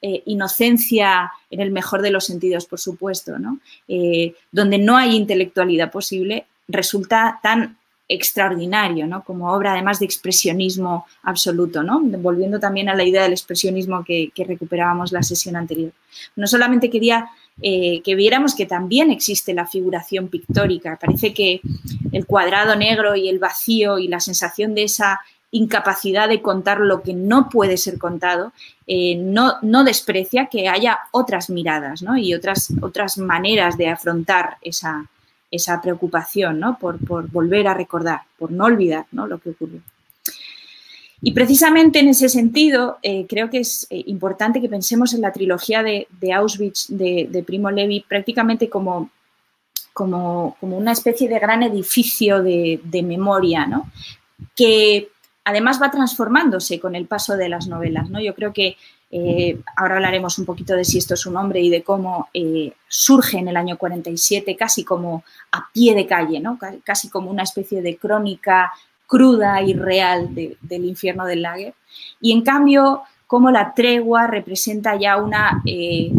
eh, 0.00 0.22
inocencia 0.26 1.32
en 1.50 1.60
el 1.60 1.70
mejor 1.70 2.02
de 2.02 2.10
los 2.10 2.26
sentidos, 2.26 2.66
por 2.66 2.78
supuesto, 2.78 3.36
¿no? 3.36 3.58
Eh, 3.88 4.32
donde 4.52 4.78
no 4.78 4.96
hay 4.96 5.16
intelectualidad 5.16 5.90
posible, 5.90 6.46
resulta 6.68 7.40
tan 7.42 7.77
extraordinario, 8.08 9.06
¿no? 9.06 9.22
Como 9.22 9.52
obra 9.52 9.72
además 9.72 9.98
de 9.98 10.06
expresionismo 10.06 11.06
absoluto, 11.22 11.82
¿no? 11.82 12.00
Volviendo 12.00 12.58
también 12.58 12.88
a 12.88 12.94
la 12.94 13.04
idea 13.04 13.22
del 13.22 13.32
expresionismo 13.32 14.02
que, 14.02 14.32
recuperábamos 14.36 15.12
la 15.12 15.22
sesión 15.22 15.56
anterior. 15.56 15.92
No 16.34 16.46
solamente 16.46 16.88
quería 16.88 17.28
eh, 17.60 18.00
que 18.02 18.14
viéramos 18.14 18.54
que 18.54 18.64
también 18.64 19.10
existe 19.10 19.52
la 19.52 19.66
figuración 19.66 20.28
pictórica. 20.28 20.98
Parece 21.00 21.34
que 21.34 21.60
el 22.12 22.24
cuadrado 22.24 22.74
negro 22.76 23.14
y 23.14 23.28
el 23.28 23.38
vacío 23.38 23.98
y 23.98 24.08
la 24.08 24.20
sensación 24.20 24.74
de 24.74 24.84
esa 24.84 25.20
incapacidad 25.50 26.28
de 26.28 26.42
contar 26.42 26.80
lo 26.80 27.02
que 27.02 27.14
no 27.14 27.48
puede 27.48 27.76
ser 27.78 27.98
contado, 27.98 28.52
eh, 28.86 29.16
no, 29.16 29.54
no, 29.62 29.82
desprecia 29.82 30.46
que 30.46 30.68
haya 30.68 30.98
otras 31.10 31.48
miradas 31.48 32.02
¿no? 32.02 32.18
y 32.18 32.34
otras, 32.34 32.68
otras 32.82 33.16
maneras 33.16 33.78
de 33.78 33.88
afrontar 33.88 34.58
esa, 34.60 35.08
esa 35.50 35.80
preocupación 35.80 36.60
¿no? 36.60 36.78
por, 36.78 36.98
volver 37.30 37.68
a 37.68 37.74
recordar, 37.74 38.22
por 38.38 38.50
no 38.50 38.64
olvidar 38.64 39.06
¿no? 39.12 39.26
lo 39.26 39.38
que 39.38 39.50
ocurrió. 39.50 39.80
Y 41.20 41.32
precisamente 41.32 41.98
en 41.98 42.08
ese 42.08 42.28
sentido, 42.28 42.98
eh, 43.02 43.26
creo 43.28 43.50
que 43.50 43.58
es 43.58 43.86
eh, 43.90 44.04
importante 44.06 44.60
que 44.60 44.68
pensemos 44.68 45.14
en 45.14 45.20
la 45.20 45.32
trilogía 45.32 45.82
de, 45.82 46.06
Auschwitz 46.32 46.86
de, 46.88 47.44
Primo 47.44 47.70
Levi 47.70 48.04
prácticamente 48.06 48.68
como, 48.68 49.10
como, 49.92 50.56
una 50.60 50.92
especie 50.92 51.28
de 51.28 51.40
gran 51.40 51.64
edificio 51.64 52.40
de, 52.42 53.02
memoria, 53.04 53.66
¿no? 53.66 53.90
que 54.54 55.08
además 55.44 55.80
va 55.80 55.90
transformándose 55.90 56.78
con 56.78 56.94
el 56.94 57.06
paso 57.06 57.36
de 57.36 57.48
las 57.48 57.66
novelas. 57.66 58.10
¿no? 58.10 58.20
Yo 58.20 58.34
creo 58.34 58.52
que 58.52 58.76
eh, 59.10 59.58
ahora 59.76 59.96
hablaremos 59.96 60.38
un 60.38 60.44
poquito 60.44 60.74
de 60.74 60.84
si 60.84 60.98
esto 60.98 61.14
es 61.14 61.24
un 61.24 61.36
hombre 61.36 61.60
y 61.60 61.70
de 61.70 61.82
cómo 61.82 62.28
eh, 62.34 62.72
surge 62.86 63.38
en 63.38 63.48
el 63.48 63.56
año 63.56 63.78
47 63.78 64.56
casi 64.56 64.84
como 64.84 65.24
a 65.52 65.68
pie 65.72 65.94
de 65.94 66.06
calle, 66.06 66.40
¿no? 66.40 66.58
casi 66.84 67.08
como 67.08 67.30
una 67.30 67.44
especie 67.44 67.80
de 67.80 67.96
crónica 67.96 68.72
cruda 69.06 69.62
y 69.62 69.72
real 69.72 70.34
del 70.34 70.84
infierno 70.84 71.24
del 71.24 71.42
lager. 71.42 71.74
Y 72.20 72.32
en 72.32 72.42
cambio, 72.42 73.02
cómo 73.26 73.50
la 73.50 73.74
tregua 73.74 74.26
representa 74.26 74.96
ya 74.96 75.16
una, 75.16 75.62
eh, 75.64 76.10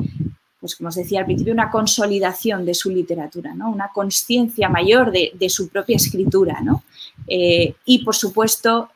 pues 0.59 0.75
como 0.75 0.89
os 0.89 0.95
decía 0.95 1.21
al 1.21 1.25
principio, 1.25 1.53
una 1.53 1.71
consolidación 1.71 2.65
de 2.65 2.73
su 2.73 2.89
literatura, 2.89 3.53
¿no? 3.53 3.69
una 3.69 3.89
conciencia 3.93 4.67
mayor 4.69 5.11
de, 5.11 5.49
su 5.49 5.69
propia 5.69 5.95
escritura. 5.95 6.59
¿no? 6.61 6.83
y, 7.27 8.03
por 8.03 8.15
supuesto, 8.15 8.89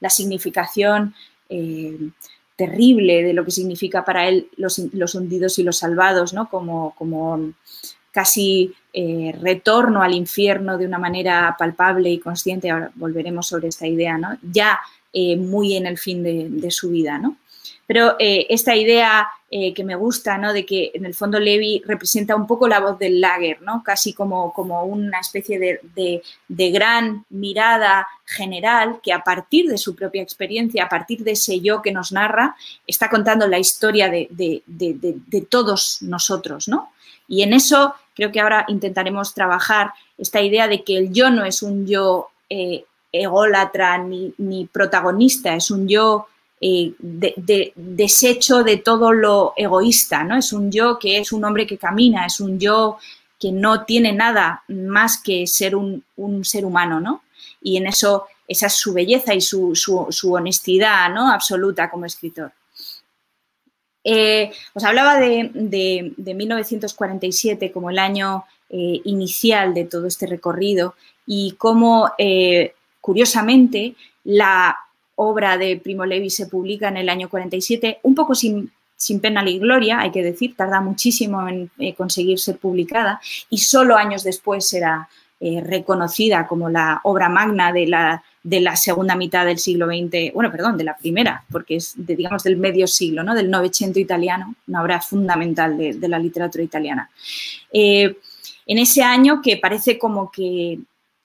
la 0.00 0.10
significación 0.10 1.14
terrible 2.60 3.22
de 3.22 3.32
lo 3.32 3.42
que 3.42 3.50
significa 3.50 4.04
para 4.04 4.28
él 4.28 4.50
los, 4.58 4.78
hundidos 5.14 5.58
y 5.58 5.62
los 5.62 5.78
salvados, 5.78 6.34
¿no? 6.34 6.50
como, 6.50 7.54
casi 8.12 8.74
eh, 8.92 9.34
retorno 9.40 10.02
al 10.02 10.12
infierno 10.12 10.76
de 10.76 10.84
una 10.84 10.98
manera 10.98 11.56
palpable 11.58 12.10
y 12.10 12.18
consciente. 12.18 12.68
Ahora 12.68 12.90
volveremos 12.96 13.46
sobre 13.46 13.68
esta 13.68 13.86
idea, 13.86 14.18
¿no? 14.18 14.36
ya 14.42 14.78
eh, 15.10 15.36
muy 15.36 15.74
en 15.74 15.86
el 15.86 15.96
fin 15.96 16.22
de, 16.22 16.48
de 16.50 16.70
su 16.70 16.90
vida. 16.90 17.16
¿no? 17.16 17.38
Pero 17.90 18.14
eh, 18.20 18.46
esta 18.48 18.76
idea 18.76 19.28
eh, 19.50 19.74
que 19.74 19.82
me 19.82 19.96
gusta, 19.96 20.38
¿no? 20.38 20.52
De 20.52 20.64
que 20.64 20.92
en 20.94 21.06
el 21.06 21.12
fondo 21.12 21.40
Levi 21.40 21.82
representa 21.84 22.36
un 22.36 22.46
poco 22.46 22.68
la 22.68 22.78
voz 22.78 23.00
del 23.00 23.20
lager, 23.20 23.60
¿no? 23.62 23.82
Casi 23.82 24.12
como, 24.12 24.52
como 24.52 24.84
una 24.84 25.18
especie 25.18 25.58
de, 25.58 26.22
gran 26.48 27.24
mirada 27.30 28.06
general 28.24 29.00
que 29.02 29.12
a 29.12 29.24
partir 29.24 29.66
de 29.68 29.76
su 29.76 29.96
propia 29.96 30.22
experiencia, 30.22 30.84
a 30.84 30.88
partir 30.88 31.24
de 31.24 31.32
ese 31.32 31.60
yo 31.60 31.82
que 31.82 31.90
nos 31.90 32.12
narra, 32.12 32.54
está 32.86 33.10
contando 33.10 33.48
la 33.48 33.58
historia 33.58 34.08
de, 34.08 34.62
todos 35.48 36.00
nosotros, 36.02 36.68
¿no? 36.68 36.92
Y 37.26 37.42
en 37.42 37.54
eso 37.54 37.96
creo 38.14 38.30
que 38.30 38.38
ahora 38.38 38.66
intentaremos 38.68 39.34
trabajar 39.34 39.90
esta 40.16 40.40
idea 40.40 40.68
de 40.68 40.84
que 40.84 40.96
el 40.96 41.12
yo 41.12 41.28
no 41.28 41.44
es 41.44 41.60
un 41.64 41.88
yo 41.88 42.28
eh, 42.48 42.84
ególatra 43.10 43.98
ni, 43.98 44.32
ni 44.38 44.66
protagonista, 44.66 45.56
es 45.56 45.72
un 45.72 45.88
yo 45.88 46.28
eh, 46.62 46.92
de, 46.98 47.72
desecho 47.74 48.62
de 48.62 48.76
todo 48.76 49.12
lo 49.12 49.54
egoísta, 49.56 50.24
¿no? 50.24 50.36
Es 50.36 50.52
un 50.52 50.70
yo 50.70 50.98
que 50.98 51.16
es 51.16 51.32
un 51.32 51.42
hombre 51.42 51.66
que 51.66 51.78
camina, 51.78 52.26
es 52.26 52.38
un 52.38 52.60
yo 52.60 52.98
que 53.38 53.50
no 53.50 53.86
tiene 53.86 54.12
nada 54.12 54.62
más 54.68 55.22
que 55.22 55.46
ser 55.46 55.74
un, 55.74 56.04
ser 56.42 56.66
humano, 56.66 57.00
¿no? 57.00 57.22
Y 57.62 57.78
en 57.78 57.86
eso, 57.86 58.26
esa 58.46 58.66
es 58.66 58.74
su 58.74 58.92
belleza 58.92 59.32
y 59.32 59.40
su, 59.40 59.72
honestidad, 60.30 61.08
¿no? 61.08 61.32
Absoluta 61.32 61.90
como 61.90 62.04
escritor. 62.04 62.52
Eh, 64.04 64.52
os 64.74 64.84
hablaba 64.84 65.18
de, 65.18 66.12
1947 66.18 67.72
como 67.72 67.88
el 67.88 67.98
año 67.98 68.44
eh, 68.68 69.00
inicial 69.04 69.72
de 69.72 69.86
todo 69.86 70.06
este 70.06 70.26
recorrido 70.26 70.94
y 71.24 71.52
cómo, 71.52 72.10
curiosamente, 73.00 73.94
la 74.24 74.76
obra 75.22 75.58
de 75.58 75.76
Primo 75.76 76.06
Levi 76.06 76.30
se 76.30 76.46
publica 76.46 76.88
en 76.88 76.96
el 76.96 77.08
año 77.10 77.28
47, 77.28 78.00
un 78.04 78.14
poco 78.14 78.34
sin, 78.34 78.72
pena 79.20 79.42
ni 79.42 79.58
gloria, 79.58 80.00
hay 80.00 80.10
que 80.10 80.22
decir, 80.22 80.56
tarda 80.56 80.80
muchísimo 80.80 81.46
en 81.46 81.70
eh, 81.78 81.94
conseguir 81.94 82.38
ser 82.38 82.56
publicada 82.56 83.20
y 83.50 83.58
solo 83.58 83.96
años 83.96 84.24
después 84.24 84.66
será 84.66 85.08
eh, 85.38 85.62
reconocida 85.62 86.46
como 86.46 86.70
la 86.70 87.00
obra 87.04 87.28
magna 87.28 87.70
de 87.70 87.86
la, 87.86 88.22
de 88.42 88.60
la 88.60 88.76
segunda 88.76 89.14
mitad 89.14 89.44
del 89.44 89.58
siglo 89.58 89.86
XX, 89.86 90.32
bueno, 90.32 90.50
perdón, 90.50 90.78
de 90.78 90.84
la 90.84 90.96
primera, 90.96 91.44
porque 91.52 91.76
es, 91.76 91.94
digamos, 91.96 92.42
del 92.42 92.56
medio 92.56 92.86
siglo, 92.86 93.22
¿no? 93.22 93.34
del 93.34 93.50
Novecento 93.50 93.98
italiano, 93.98 94.54
una 94.68 94.82
obra 94.82 95.00
fundamental 95.02 95.76
de, 95.76 96.08
la 96.08 96.18
literatura 96.18 96.64
italiana. 96.64 97.10
Eh, 97.72 98.16
en 98.66 98.78
ese 98.78 99.02
año 99.02 99.42
que 99.42 99.58
parece 99.58 99.98
como 99.98 100.30
que 100.30 100.78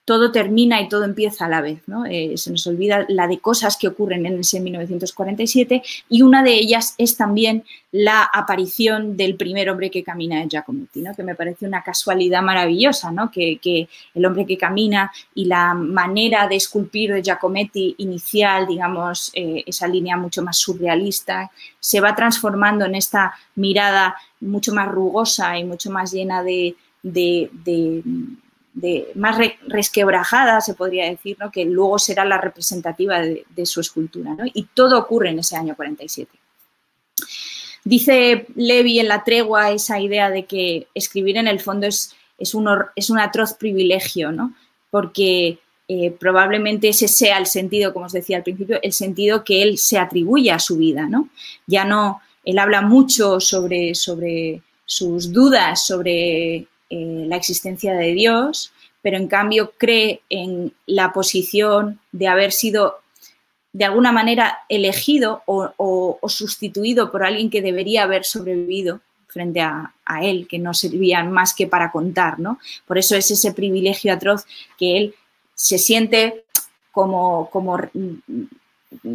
todo 0.06 0.30
termina 0.30 0.80
y 0.80 0.88
todo 0.88 1.04
empieza 1.04 1.46
a 1.46 1.48
la 1.48 1.60
vez. 1.60 1.80
¿no? 1.88 2.06
Eh, 2.06 2.34
se 2.36 2.52
nos 2.52 2.66
olvida 2.68 3.04
la 3.08 3.26
de 3.26 3.40
cosas 3.40 3.76
que 3.76 3.88
ocurren 3.88 4.24
en 4.24 4.38
ese 4.38 4.60
1947 4.60 5.82
y 6.08 6.22
una 6.22 6.44
de 6.44 6.54
ellas 6.54 6.94
es 6.96 7.16
también 7.16 7.64
la 7.90 8.22
aparición 8.22 9.16
del 9.16 9.34
primer 9.34 9.68
hombre 9.68 9.90
que 9.90 10.04
camina 10.04 10.40
de 10.40 10.48
Giacometti, 10.48 11.02
¿no? 11.02 11.14
que 11.14 11.24
me 11.24 11.34
parece 11.34 11.66
una 11.66 11.82
casualidad 11.82 12.40
maravillosa, 12.40 13.10
¿no? 13.10 13.32
que, 13.32 13.58
el 14.14 14.24
hombre 14.24 14.46
que 14.46 14.56
camina 14.56 15.10
y 15.34 15.46
la 15.46 15.74
manera 15.74 16.46
de 16.46 16.54
esculpir 16.54 17.12
de 17.12 17.22
Giacometti 17.22 17.96
inicial, 17.98 18.64
digamos, 18.68 19.32
eh, 19.34 19.64
esa 19.66 19.88
línea 19.88 20.16
mucho 20.16 20.40
más 20.40 20.56
surrealista, 20.56 21.50
se 21.80 22.00
va 22.00 22.14
transformando 22.14 22.84
en 22.84 22.94
esta 22.94 23.34
mirada 23.56 24.14
mucho 24.40 24.72
más 24.72 24.88
rugosa 24.88 25.58
y 25.58 25.64
mucho 25.64 25.90
más 25.90 26.12
llena 26.12 26.44
de 26.44 26.76
de 27.02 28.02
más 29.14 29.38
resquebrajada, 29.66 30.60
se 30.60 30.74
podría 30.74 31.08
decir, 31.08 31.36
¿no? 31.40 31.50
que 31.50 31.64
luego 31.64 31.98
será 31.98 32.24
la 32.24 32.38
representativa 32.38 33.20
de, 33.20 33.66
su 33.66 33.80
escultura. 33.80 34.36
Y 34.54 34.64
todo 34.74 34.98
ocurre 34.98 35.30
en 35.30 35.38
ese 35.38 35.56
año 35.56 35.74
47. 35.74 36.30
Dice 37.84 38.46
Levi 38.54 38.98
en 38.98 39.08
la 39.08 39.24
tregua 39.24 39.70
esa 39.70 40.00
idea 40.00 40.28
de 40.28 40.44
que 40.44 40.88
escribir 40.94 41.36
en 41.36 41.46
el 41.46 41.60
fondo 41.60 41.86
es, 41.86 42.14
es, 42.36 42.54
un, 42.54 42.68
es 42.94 43.10
un 43.10 43.18
atroz 43.18 43.54
privilegio, 43.54 44.32
¿no? 44.32 44.54
porque 44.90 45.58
eh, 45.88 46.10
probablemente 46.10 46.88
ese 46.88 47.08
sea 47.08 47.38
el 47.38 47.46
sentido, 47.46 47.92
como 47.92 48.06
os 48.06 48.12
decía 48.12 48.38
al 48.38 48.42
principio, 48.42 48.80
el 48.82 48.92
sentido 48.92 49.44
que 49.44 49.62
él 49.62 49.78
se 49.78 49.98
atribuye 49.98 50.50
a 50.50 50.58
su 50.58 50.76
vida. 50.76 51.06
¿no? 51.08 51.28
Ya 51.66 51.84
no, 51.84 52.20
él 52.44 52.58
habla 52.58 52.82
mucho 52.82 53.40
sobre, 53.40 53.94
sobre 53.94 54.62
sus 54.86 55.32
dudas 55.32 55.84
sobre 55.84 56.68
eh, 56.90 57.24
la 57.26 57.36
existencia 57.36 57.94
de 57.94 58.12
Dios, 58.12 58.72
pero 59.02 59.16
en 59.16 59.28
cambio 59.28 59.72
cree 59.76 60.22
en 60.30 60.72
la 60.86 61.12
posición 61.12 62.00
de 62.12 62.28
haber 62.28 62.52
sido 62.52 63.00
de 63.72 63.84
alguna 63.84 64.10
manera 64.10 64.60
elegido 64.68 65.42
o, 65.46 66.18
sustituido 66.28 67.12
por 67.12 67.24
alguien 67.24 67.50
que 67.50 67.60
debería 67.60 68.04
haber 68.04 68.24
sobrevivido 68.24 69.00
frente 69.28 69.60
a, 69.60 69.92
él, 70.22 70.48
que 70.48 70.58
no 70.58 70.72
servían 70.72 71.30
más 71.30 71.52
que 71.54 71.66
para 71.66 71.92
contar, 71.92 72.38
¿no? 72.38 72.58
Por 72.86 72.96
eso 72.96 73.16
es 73.16 73.30
ese 73.30 73.52
privilegio 73.52 74.14
atroz 74.14 74.46
que 74.78 74.96
él 74.96 75.14
se 75.54 75.78
siente 75.78 76.44
como, 76.90 77.50
como 77.50 77.78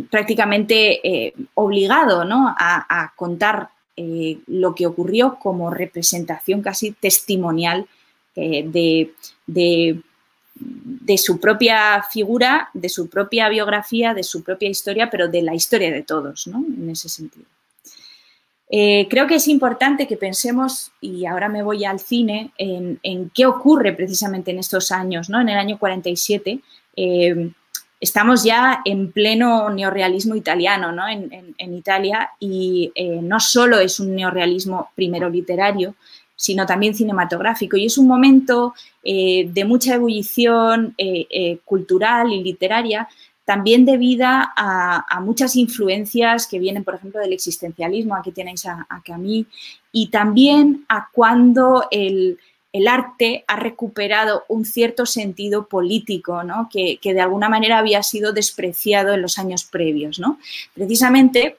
prácticamente 0.10 1.08
eh, 1.08 1.34
obligado 1.56 2.26
¿no? 2.26 2.54
a, 2.58 3.14
contar 3.16 3.70
eh, 3.98 4.40
lo 4.48 4.74
que 4.74 4.88
ocurrió 4.88 5.38
como 5.40 5.70
representación 5.70 6.62
casi 6.62 6.92
testimonial 6.92 7.88
eh, 8.36 8.64
de, 8.66 9.14
de, 9.46 11.18
su 11.18 11.40
propia 11.40 12.02
figura, 12.10 12.70
de 12.74 12.88
su 12.88 13.10
propia 13.10 13.50
biografía, 13.50 14.14
de 14.14 14.24
su 14.24 14.44
propia 14.44 14.70
historia, 14.70 15.10
pero 15.10 15.28
de 15.28 15.42
la 15.42 15.54
historia 15.54 15.92
de 15.92 16.04
todos, 16.04 16.48
¿no? 16.48 16.60
En 16.60 16.90
ese 16.90 17.10
sentido. 17.10 17.46
Eh, 18.70 19.08
creo 19.10 19.28
que 19.28 19.36
es 19.36 19.50
importante 19.50 20.08
que 20.08 20.16
pensemos, 20.16 20.94
y 21.02 21.26
ahora 21.26 21.50
me 21.50 21.62
voy 21.62 21.84
al 21.84 22.00
cine, 22.00 22.52
en, 22.58 23.30
qué 23.34 23.46
ocurre 23.46 23.92
precisamente 23.92 24.52
en 24.52 24.60
estos 24.60 24.92
años, 24.94 25.30
¿no? 25.30 25.42
En 25.42 25.50
el 25.50 25.58
año 25.58 25.78
47, 25.78 26.62
estamos 28.02 28.44
ya 28.44 28.82
en 28.84 29.12
pleno 29.12 29.70
neorrealismo 29.70 30.36
italiano, 30.36 30.92
¿no? 30.92 31.08
en, 31.08 31.74
Italia, 31.74 32.32
y 32.40 32.92
eh, 32.96 33.20
no 33.22 33.40
solo 33.40 33.80
es 33.80 34.00
un 34.00 34.16
neorrealismo 34.16 34.90
primero 34.96 35.30
literario, 35.30 35.94
sino 36.36 36.66
también 36.66 36.96
cinematográfico. 36.96 37.78
Y 37.78 37.86
es 37.86 38.00
un 38.00 38.08
momento 38.08 38.74
eh, 39.04 39.48
de 39.54 39.66
mucha 39.66 39.96
ebullición 39.96 40.96
eh, 40.98 41.60
cultural 41.64 42.34
y 42.34 42.44
literaria, 42.44 43.08
también 43.46 43.86
debida 43.86 44.52
a, 44.56 45.20
muchas 45.20 45.56
influencias 45.56 46.48
que 46.48 46.58
vienen, 46.58 46.84
por 46.84 46.96
ejemplo, 46.96 47.20
del 47.20 47.34
existencialismo, 47.34 48.16
aquí 48.16 48.32
tenéis 48.32 48.66
a, 48.66 48.86
a 48.90 49.02
Camille, 49.04 49.46
y 49.92 50.08
también 50.08 50.86
a 50.88 51.10
cuando 51.12 51.88
el, 51.92 52.40
el 52.74 52.88
arte 52.88 53.44
ha 53.48 53.58
recuperado 53.58 54.44
un 54.48 54.66
cierto 54.66 55.06
sentido 55.06 55.68
político, 55.68 56.44
¿no? 56.44 56.70
que, 56.72 57.00
de 57.02 57.22
alguna 57.22 57.50
manera 57.50 57.78
había 57.78 58.02
sido 58.02 58.32
despreciado 58.32 59.14
en 59.14 59.22
los 59.22 59.38
años 59.38 59.66
previos. 59.66 60.20
¿no? 60.20 60.40
Precisamente 60.74 61.58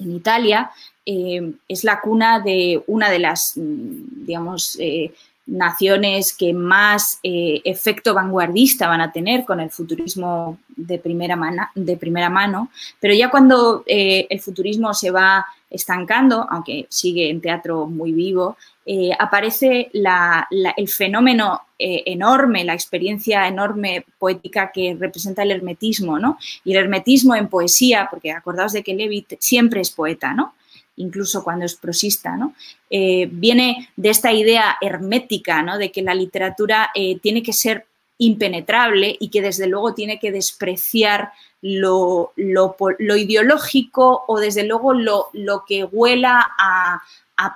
en 0.00 0.16
Italia 0.16 0.70
eh, 1.06 1.52
es 1.68 1.84
la 1.84 2.00
cuna 2.00 2.40
de 2.40 2.82
una 2.86 3.10
de 3.10 3.18
las, 3.20 3.52
mm, 3.56 4.24
digamos, 4.26 4.76
eh, 4.80 5.12
naciones 5.46 6.32
que 6.32 6.52
más 6.52 7.18
eh, 7.22 7.60
efecto 7.64 8.14
vanguardista 8.14 8.88
van 8.88 9.00
a 9.00 9.12
tener 9.12 9.44
con 9.44 9.60
el 9.60 9.70
futurismo 9.70 10.58
de 10.68 10.98
primera, 10.98 11.36
de 11.74 11.96
primera 11.96 12.30
mano, 12.30 12.70
pero 13.00 13.12
ya 13.12 13.28
cuando 13.28 13.82
el 13.86 14.40
futurismo 14.40 14.94
se 14.94 15.10
va 15.10 15.44
estancando, 15.72 16.46
aunque 16.50 16.86
sigue 16.88 17.30
en 17.30 17.40
teatro 17.40 17.86
muy 17.86 18.12
vivo, 18.12 18.56
eh, 18.86 19.10
aparece 19.18 19.90
el 19.92 20.88
fenómeno 20.88 21.62
enorme, 21.78 22.64
la 22.64 22.74
experiencia 22.74 23.48
enorme 23.48 24.04
poética 24.18 24.70
que 24.72 24.96
representa 24.98 25.42
el 25.42 25.50
hermetismo, 25.50 26.18
¿no? 26.18 26.38
Y 26.64 26.72
el 26.72 26.78
hermetismo 26.78 27.34
en 27.34 27.48
poesía, 27.48 28.06
porque 28.08 28.30
acordaos 28.30 28.72
de 28.72 28.84
que 28.84 28.94
Levi 28.94 29.26
siempre 29.40 29.80
es 29.80 29.90
poeta, 29.90 30.32
¿no? 30.32 30.54
incluso 30.96 31.42
cuando 31.42 31.64
es 31.64 31.74
prosista, 31.74 32.36
¿no? 32.36 32.54
Eh, 32.90 33.28
viene 33.30 33.88
de 33.96 34.10
esta 34.10 34.32
idea 34.32 34.76
hermética, 34.80 35.62
¿no? 35.62 35.78
De 35.78 35.90
que 35.90 36.02
la 36.02 36.14
literatura 36.14 36.90
eh, 36.94 37.18
tiene 37.20 37.42
que 37.42 37.52
ser 37.52 37.86
impenetrable 38.18 39.16
y 39.18 39.28
que 39.30 39.42
desde 39.42 39.66
luego 39.66 39.94
tiene 39.94 40.18
que 40.18 40.32
despreciar 40.32 41.32
lo, 41.60 42.32
ideológico 42.36 44.24
o 44.26 44.38
desde 44.38 44.64
luego 44.64 44.94
lo, 44.94 45.64
que 45.66 45.84
huela 45.84 46.50
a, 46.58 47.02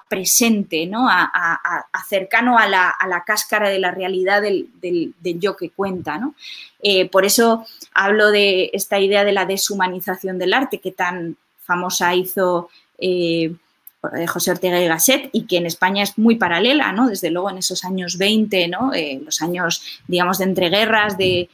presente, 0.08 0.86
¿no? 0.86 1.08
A, 1.08 1.86
cercano 2.08 2.58
a 2.58 2.66
la, 2.66 3.22
cáscara 3.24 3.68
de 3.68 3.78
la 3.78 3.92
realidad 3.92 4.42
del, 4.42 5.14
yo 5.22 5.56
que 5.56 5.70
cuenta. 5.70 6.18
¿no? 6.18 6.34
Eh, 6.82 7.08
por 7.08 7.24
eso 7.24 7.64
hablo 7.94 8.30
de 8.30 8.70
esta 8.72 8.98
idea 8.98 9.24
de 9.24 9.32
la 9.32 9.46
deshumanización 9.46 10.38
del 10.38 10.54
arte 10.54 10.78
que 10.78 10.92
tan 10.92 11.36
famosa 11.62 12.14
hizo 12.14 12.68
eh, 12.98 13.54
José 14.26 14.50
Ortega 14.50 14.80
y 14.80 14.86
Gasset 14.86 15.30
y 15.32 15.46
que 15.46 15.56
en 15.58 15.66
España 15.66 16.02
es 16.02 16.18
muy 16.18 16.36
paralela, 16.36 16.92
¿no? 16.92 17.08
Desde 17.08 17.30
luego 17.30 17.50
en 17.50 17.58
esos 17.58 17.84
años 17.84 18.18
20, 18.18 18.68
¿no? 18.68 18.92
Eh, 18.94 19.20
los 19.24 19.42
años, 19.42 19.82
digamos, 20.06 20.38
de 20.38 20.44
entreguerras, 20.44 21.16
de 21.18 21.48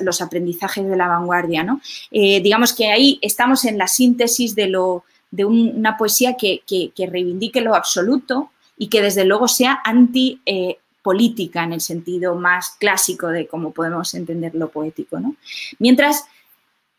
los 0.00 0.20
aprendizajes 0.20 0.84
de 0.88 0.96
la 0.96 1.08
vanguardia, 1.08 1.62
¿no? 1.62 1.80
Eh, 2.10 2.40
digamos 2.40 2.72
que 2.72 2.90
ahí 2.90 3.18
estamos 3.22 3.64
en 3.64 3.78
la 3.78 3.86
síntesis 3.86 4.54
de, 4.54 4.66
lo, 4.66 5.04
de 5.30 5.44
una 5.44 5.96
poesía 5.96 6.36
que, 6.36 6.62
reivindique 6.96 7.60
lo 7.60 7.74
absoluto 7.74 8.50
y 8.76 8.88
que 8.88 9.02
desde 9.02 9.24
luego 9.24 9.46
sea 9.46 9.80
anti 9.84 10.40
política 11.02 11.64
en 11.64 11.72
el 11.72 11.80
sentido 11.80 12.34
más 12.34 12.76
clásico 12.78 13.28
de 13.28 13.46
cómo 13.46 13.72
podemos 13.72 14.12
entender 14.14 14.54
lo 14.54 14.68
poético. 14.68 15.18
¿no? 15.18 15.36
Mientras 15.78 16.24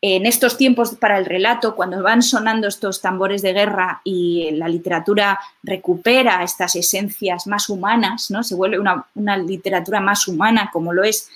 en 0.04 0.26
estos 0.26 0.56
tiempos 0.56 0.96
para 0.96 1.16
el 1.16 1.24
relato, 1.24 1.76
cuando 1.76 2.02
van 2.02 2.22
sonando 2.22 2.66
estos 2.66 3.00
tambores 3.00 3.40
de 3.40 3.52
guerra 3.52 4.00
y 4.02 4.50
la 4.50 4.68
literatura 4.68 5.38
recupera 5.62 6.42
estas 6.42 6.74
esencias 6.74 7.46
más 7.46 7.68
humanas, 7.68 8.28
¿no? 8.28 8.42
se 8.42 8.56
vuelve 8.56 8.80
una, 8.80 9.36
literatura 9.36 10.00
más 10.00 10.26
humana, 10.26 10.70
como 10.72 10.92
lo 10.92 11.04
es 11.04 11.30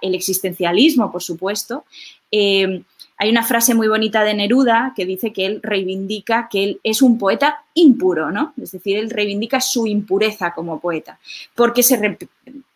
el 0.00 0.14
existencialismo, 0.14 1.12
por 1.12 1.22
supuesto, 1.22 1.84
eh, 2.32 2.82
hay 3.20 3.30
una 3.30 3.42
frase 3.42 3.74
muy 3.74 3.88
bonita 3.88 4.22
de 4.22 4.32
Neruda 4.32 4.92
que 4.94 5.04
dice 5.04 5.32
que 5.32 5.44
él 5.44 5.60
reivindica 5.60 6.48
que 6.48 6.62
él 6.62 6.80
es 6.84 7.02
un 7.02 7.18
poeta 7.18 7.64
impuro, 7.74 8.30
¿no? 8.30 8.54
Es 8.62 8.70
decir, 8.70 8.96
él 8.96 9.10
reivindica 9.10 9.60
su 9.60 9.88
impureza 9.88 10.54
como 10.54 10.78
poeta, 10.78 11.18
porque 11.56 11.82
se, 11.82 12.16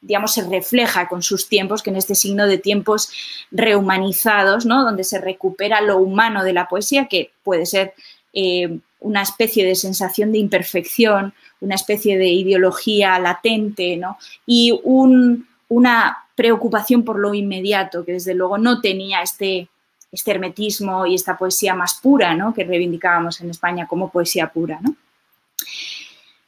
digamos, 0.01 0.35
se 0.35 0.43
refleja 0.49 1.09
con 1.09 1.23
sus 1.23 1.49
tiempos, 1.49 1.81
que 1.81 1.91
en 1.91 1.97
este 1.97 2.17
signo 2.17 2.49
de 2.49 2.59
tiempos 2.59 3.09
rehumanizados, 3.53 4.67
¿no? 4.67 4.83
Donde 4.83 5.05
se 5.05 5.21
recupera 5.21 5.81
lo 5.81 5.99
humano 5.99 6.43
de 6.43 6.53
la 6.53 6.69
poesía, 6.69 7.07
que 7.07 7.31
puede 7.45 7.65
ser 7.65 7.95
eh, 8.33 8.79
una 8.99 9.23
especie 9.23 9.65
de 9.65 9.77
sensación 9.77 10.33
de 10.33 10.39
imperfección, 10.39 11.35
una 11.61 11.77
especie 11.77 12.19
de 12.19 12.29
ideología 12.29 13.17
latente, 13.21 13.97
¿no? 13.97 14.19
Y 14.45 14.81
una 14.83 16.19
preocupación 16.35 17.05
por 17.05 17.21
lo 17.21 17.33
inmediato, 17.33 18.05
que 18.05 18.13
desde 18.13 18.35
luego 18.35 18.59
no 18.59 18.81
tenía 18.81 19.23
este 19.23 19.69
este 20.13 20.31
hermetismo 20.31 21.07
y 21.07 21.15
esta 21.15 21.37
poesía 21.37 21.75
más 21.75 21.95
pura, 21.95 22.35
¿no? 22.35 22.53
Que 22.53 22.65
reivindicábamos 22.65 23.41
en 23.41 23.51
España 23.51 23.87
como 23.87 24.11
poesía 24.11 24.49
pura, 24.49 24.79
¿no? 24.81 24.95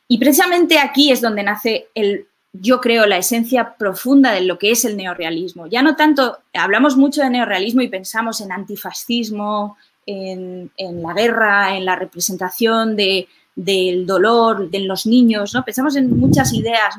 Y 0.07 0.19
precisamente 0.19 0.79
aquí 0.79 1.11
es 1.11 1.23
donde 1.23 1.43
nace 1.43 1.89
el, 1.95 2.27
yo 2.53 2.81
creo, 2.81 3.07
la 3.07 3.17
esencia 3.17 3.75
profunda 3.77 4.33
de 4.33 4.43
lo 4.43 4.59
que 4.59 4.71
es 4.71 4.85
el 4.85 4.97
neorrealismo. 4.97 5.67
Ya 5.67 5.83
no 5.83 5.97
tanto, 5.97 6.39
hablamos 6.53 6.97
mucho 6.97 7.23
de 7.23 7.31
neorrealismo 7.31 7.81
y 7.81 7.89
pensamos 7.89 8.43
en 8.43 8.53
antifascismo, 8.53 9.79
en 10.07 10.71
la 10.77 11.15
guerra, 11.15 11.77
en 11.77 11.87
la 11.87 11.97
representación 11.97 12.95
de, 12.95 13.27
del 13.57 14.07
dolor 14.07 14.69
de 14.69 14.81
los 14.81 15.07
niños, 15.07 15.55
¿no? 15.55 15.65
Pensamos 15.65 15.97
en 15.97 16.19
muchas 16.19 16.53
ideas. 16.53 16.97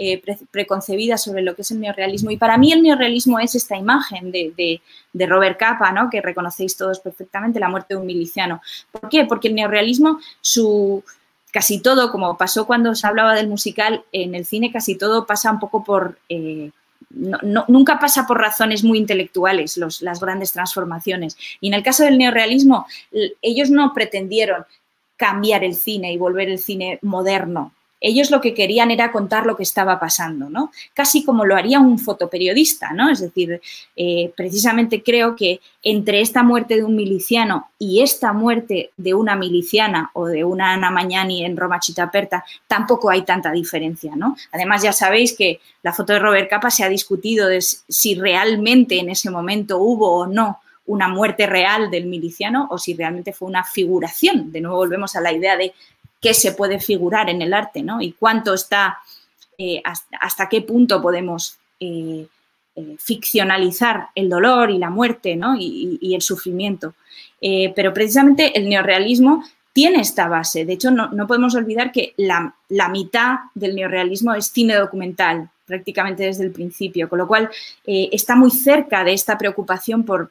Eh, 0.00 0.22
preconcebidas 0.52 1.24
sobre 1.24 1.42
lo 1.42 1.56
que 1.56 1.62
es 1.62 1.72
el 1.72 1.80
neorrealismo 1.80 2.30
y 2.30 2.36
para 2.36 2.56
mí 2.56 2.72
el 2.72 2.84
neorrealismo 2.84 3.40
es 3.40 3.56
esta 3.56 3.76
imagen 3.76 4.30
de, 4.30 4.80
Robert 5.12 5.58
Capa, 5.58 5.90
¿no? 5.90 6.08
que 6.08 6.22
reconocéis 6.22 6.76
todos 6.76 7.00
perfectamente, 7.00 7.58
la 7.58 7.68
muerte 7.68 7.94
de 7.94 8.00
un 8.00 8.06
miliciano. 8.06 8.62
¿Por 8.92 9.08
qué? 9.08 9.24
Porque 9.24 9.48
el 9.48 9.56
neorrealismo, 9.56 10.20
su, 10.40 11.02
casi 11.52 11.82
todo, 11.82 12.12
como 12.12 12.36
pasó 12.36 12.64
cuando 12.64 12.94
se 12.94 13.08
hablaba 13.08 13.34
del 13.34 13.48
musical, 13.48 14.04
en 14.12 14.36
el 14.36 14.46
cine 14.46 14.70
casi 14.70 14.96
todo 14.96 15.26
pasa 15.26 15.50
un 15.50 15.58
poco 15.58 15.82
por... 15.82 16.16
Eh, 16.28 16.70
nunca 17.10 17.98
pasa 17.98 18.24
por 18.26 18.38
razones 18.38 18.84
muy 18.84 18.98
intelectuales 18.98 19.78
las 19.78 20.20
grandes 20.20 20.52
transformaciones. 20.52 21.36
Y 21.60 21.68
en 21.68 21.74
el 21.74 21.82
caso 21.82 22.04
del 22.04 22.18
neorrealismo, 22.18 22.86
ellos 23.42 23.70
no 23.70 23.92
pretendieron 23.94 24.64
cambiar 25.18 25.64
el 25.64 25.74
cine 25.74 26.12
y 26.12 26.16
volver 26.16 26.48
el 26.48 26.58
cine 26.58 26.98
moderno. 27.02 27.72
Ellos 28.00 28.30
lo 28.30 28.40
que 28.40 28.54
querían 28.54 28.92
era 28.92 29.10
contar 29.10 29.44
lo 29.44 29.56
que 29.56 29.64
estaba 29.64 29.98
pasando, 29.98 30.48
¿no? 30.48 30.70
Casi 30.94 31.24
como 31.24 31.44
lo 31.44 31.56
haría 31.56 31.80
un 31.80 31.98
fotoperiodista, 31.98 32.92
¿no? 32.92 33.10
Es 33.10 33.18
decir, 33.18 33.60
eh, 33.96 34.32
precisamente 34.36 35.02
creo 35.02 35.34
que 35.34 35.60
entre 35.82 36.20
esta 36.20 36.44
muerte 36.44 36.76
de 36.76 36.84
un 36.84 36.94
miliciano 36.94 37.70
y 37.76 38.00
esta 38.00 38.32
muerte 38.32 38.92
de 38.96 39.14
una 39.14 39.34
miliciana 39.34 40.10
o 40.12 40.26
de 40.26 40.44
una 40.44 40.74
Ana 40.74 40.92
Mañani 40.92 41.44
en 41.44 41.56
Roma 41.56 41.80
Chitaperta 41.80 42.44
tampoco 42.68 43.10
hay 43.10 43.22
tanta 43.22 43.50
diferencia, 43.50 44.14
¿no? 44.14 44.36
Además, 44.52 44.82
ya 44.82 44.92
sabéis 44.92 45.36
que 45.36 45.60
la 45.82 45.92
foto 45.92 46.12
de 46.12 46.20
Robert 46.20 46.48
Capa 46.48 46.70
se 46.70 46.84
ha 46.84 46.88
discutido 46.88 47.48
de 47.48 47.60
si 47.60 48.14
realmente 48.14 49.00
en 49.00 49.08
ese 49.08 49.28
momento 49.28 49.78
hubo 49.78 50.18
o 50.18 50.26
no 50.28 50.60
una 50.88 51.08
muerte 51.08 51.46
real 51.46 51.90
del 51.90 52.06
miliciano 52.06 52.66
o 52.70 52.78
si 52.78 52.94
realmente 52.94 53.32
fue 53.32 53.48
una 53.48 53.62
figuración. 53.62 54.50
De 54.50 54.60
nuevo 54.60 54.78
volvemos 54.78 55.14
a 55.16 55.20
la 55.20 55.32
idea 55.32 55.56
de 55.56 55.72
qué 56.20 56.34
se 56.34 56.52
puede 56.52 56.80
figurar 56.80 57.30
en 57.30 57.42
el 57.42 57.54
arte, 57.54 57.82
¿no? 57.82 58.00
Y 58.00 58.12
cuánto 58.12 58.54
está, 58.54 58.98
eh, 59.56 59.82
hasta, 59.84 60.48
qué 60.48 60.62
punto 60.62 61.00
podemos 61.00 61.58
eh, 61.78 62.26
eh, 62.74 62.96
ficcionalizar 62.98 64.08
el 64.14 64.30
dolor 64.30 64.70
y 64.70 64.78
la 64.78 64.90
muerte, 64.90 65.36
¿no? 65.36 65.56
Y, 65.58 66.14
el 66.14 66.22
sufrimiento. 66.22 66.94
pero 67.40 67.92
precisamente 67.92 68.58
el 68.58 68.68
neorrealismo 68.68 69.44
tiene 69.78 70.00
esta 70.00 70.26
base. 70.26 70.64
De 70.64 70.72
hecho, 70.72 70.90
no, 70.90 71.26
podemos 71.28 71.54
olvidar 71.54 71.92
que 71.92 72.12
la, 72.16 72.52
la 72.68 72.88
mitad 72.88 73.36
del 73.54 73.76
neorrealismo 73.76 74.34
es 74.34 74.46
cine 74.46 74.74
documental, 74.74 75.50
prácticamente 75.66 76.24
desde 76.24 76.42
el 76.42 76.50
principio, 76.50 77.08
con 77.08 77.20
lo 77.20 77.28
cual 77.28 77.48
eh, 77.86 78.08
está 78.10 78.34
muy 78.34 78.50
cerca 78.50 79.04
de 79.04 79.12
esta 79.12 79.38
preocupación 79.38 80.02
por, 80.02 80.30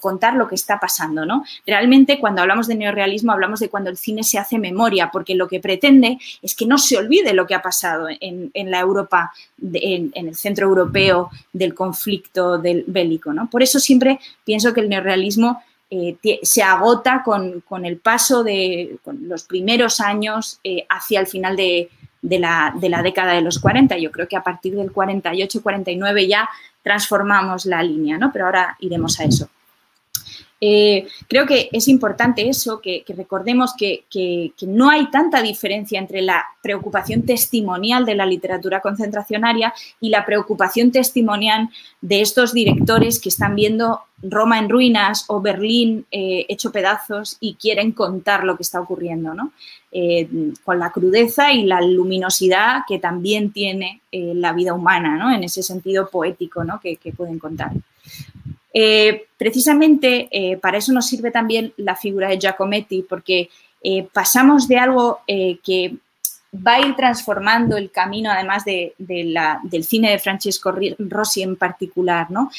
contar 0.00 0.34
lo 0.34 0.48
que 0.48 0.56
está 0.56 0.80
pasando. 0.80 1.24
¿no? 1.24 1.44
Realmente 1.64 2.18
cuando 2.18 2.42
hablamos 2.42 2.66
de 2.66 2.74
neorealismo 2.74 3.30
hablamos 3.30 3.60
de 3.60 3.68
cuando 3.68 3.88
el 3.88 3.96
cine 3.96 4.24
se 4.24 4.36
hace 4.36 4.58
memoria, 4.58 5.10
porque 5.12 5.36
lo 5.36 5.46
que 5.46 5.60
pretende 5.60 6.18
es 6.42 6.56
que 6.56 6.66
no 6.66 6.76
se 6.76 6.96
olvide 6.96 7.34
lo 7.34 7.46
que 7.46 7.54
ha 7.54 7.62
pasado 7.62 8.08
en, 8.08 8.50
la 8.68 8.80
Europa, 8.80 9.30
en, 9.62 10.10
el 10.12 10.34
centro 10.34 10.66
europeo 10.66 11.30
del 11.52 11.72
conflicto 11.72 12.58
del 12.58 12.82
bélico. 12.88 13.32
¿no? 13.32 13.48
Por 13.48 13.62
eso 13.62 13.78
siempre 13.78 14.18
pienso 14.44 14.74
que 14.74 14.80
el 14.80 14.88
neorealismo 14.88 15.62
eh, 15.90 16.16
se 16.42 16.62
agota 16.62 17.22
con, 17.24 17.62
el 17.84 17.96
paso 17.98 18.44
de 18.44 18.98
los 19.22 19.44
primeros 19.44 20.00
años 20.00 20.60
eh, 20.62 20.86
hacia 20.88 21.20
el 21.20 21.26
final 21.26 21.56
de, 21.56 21.90
de 22.22 22.38
la, 22.38 23.02
década 23.02 23.32
de 23.32 23.40
los 23.40 23.58
40. 23.58 23.96
Yo 23.98 24.10
creo 24.10 24.28
que 24.28 24.36
a 24.36 24.42
partir 24.42 24.74
del 24.74 24.92
48-49 24.92 26.28
ya 26.28 26.48
transformamos 26.82 27.66
la 27.66 27.82
línea, 27.82 28.18
¿no? 28.18 28.32
Pero 28.32 28.46
ahora 28.46 28.76
iremos 28.80 29.18
a 29.20 29.24
eso. 29.24 29.48
Eh, 30.60 31.06
creo 31.28 31.46
que 31.46 31.68
es 31.72 31.86
importante 31.86 32.48
eso, 32.48 32.80
que, 32.80 33.04
recordemos 33.16 33.74
que, 33.78 34.04
no 34.62 34.90
hay 34.90 35.08
tanta 35.10 35.40
diferencia 35.40 36.00
entre 36.00 36.20
la 36.20 36.44
preocupación 36.62 37.22
testimonial 37.22 38.04
de 38.04 38.16
la 38.16 38.26
literatura 38.26 38.80
concentracionaria 38.80 39.72
y 40.00 40.08
la 40.08 40.26
preocupación 40.26 40.90
testimonial 40.90 41.68
de 42.00 42.20
estos 42.20 42.52
directores 42.52 43.20
que 43.20 43.28
están 43.28 43.54
viendo 43.54 44.00
Roma 44.20 44.58
en 44.58 44.68
ruinas 44.68 45.24
o 45.28 45.40
Berlín 45.40 46.06
eh, 46.10 46.44
hecho 46.48 46.72
pedazos 46.72 47.36
y 47.38 47.54
quieren 47.54 47.92
contar 47.92 48.42
lo 48.42 48.56
que 48.56 48.64
está 48.64 48.80
ocurriendo, 48.80 49.34
¿no? 49.34 49.52
Eh, 49.92 50.28
con 50.64 50.80
la 50.80 50.90
crudeza 50.90 51.52
y 51.52 51.62
la 51.62 51.80
luminosidad 51.80 52.82
que 52.86 52.98
también 52.98 53.52
tiene 53.52 54.02
la 54.12 54.52
vida 54.52 54.74
humana, 54.74 55.16
¿no? 55.16 55.34
en 55.34 55.44
ese 55.44 55.62
sentido 55.62 56.10
poético 56.10 56.62
¿no? 56.62 56.78
que 56.78 56.98
pueden 57.16 57.38
contar. 57.38 57.72
Eh, 58.72 59.26
precisamente 59.36 60.28
eh, 60.30 60.58
para 60.58 60.78
eso 60.78 60.92
nos 60.92 61.06
sirve 61.06 61.30
también 61.30 61.72
la 61.78 61.96
figura 61.96 62.28
de 62.28 62.38
Giacometti, 62.38 63.02
porque 63.02 63.48
eh, 63.82 64.06
pasamos 64.12 64.68
de 64.68 64.78
algo 64.78 65.20
que 65.26 65.94
va 66.54 66.74
a 66.74 66.80
ir 66.86 66.96
transformando 66.96 67.76
el 67.76 67.90
camino, 67.90 68.30
además 68.30 68.64
de, 68.64 68.94
del 68.98 69.84
cine 69.84 70.10
de 70.10 70.18
Francesco 70.18 70.74
Rossi 70.98 71.42
en 71.42 71.56
particular, 71.56 72.30
¿no? 72.30 72.50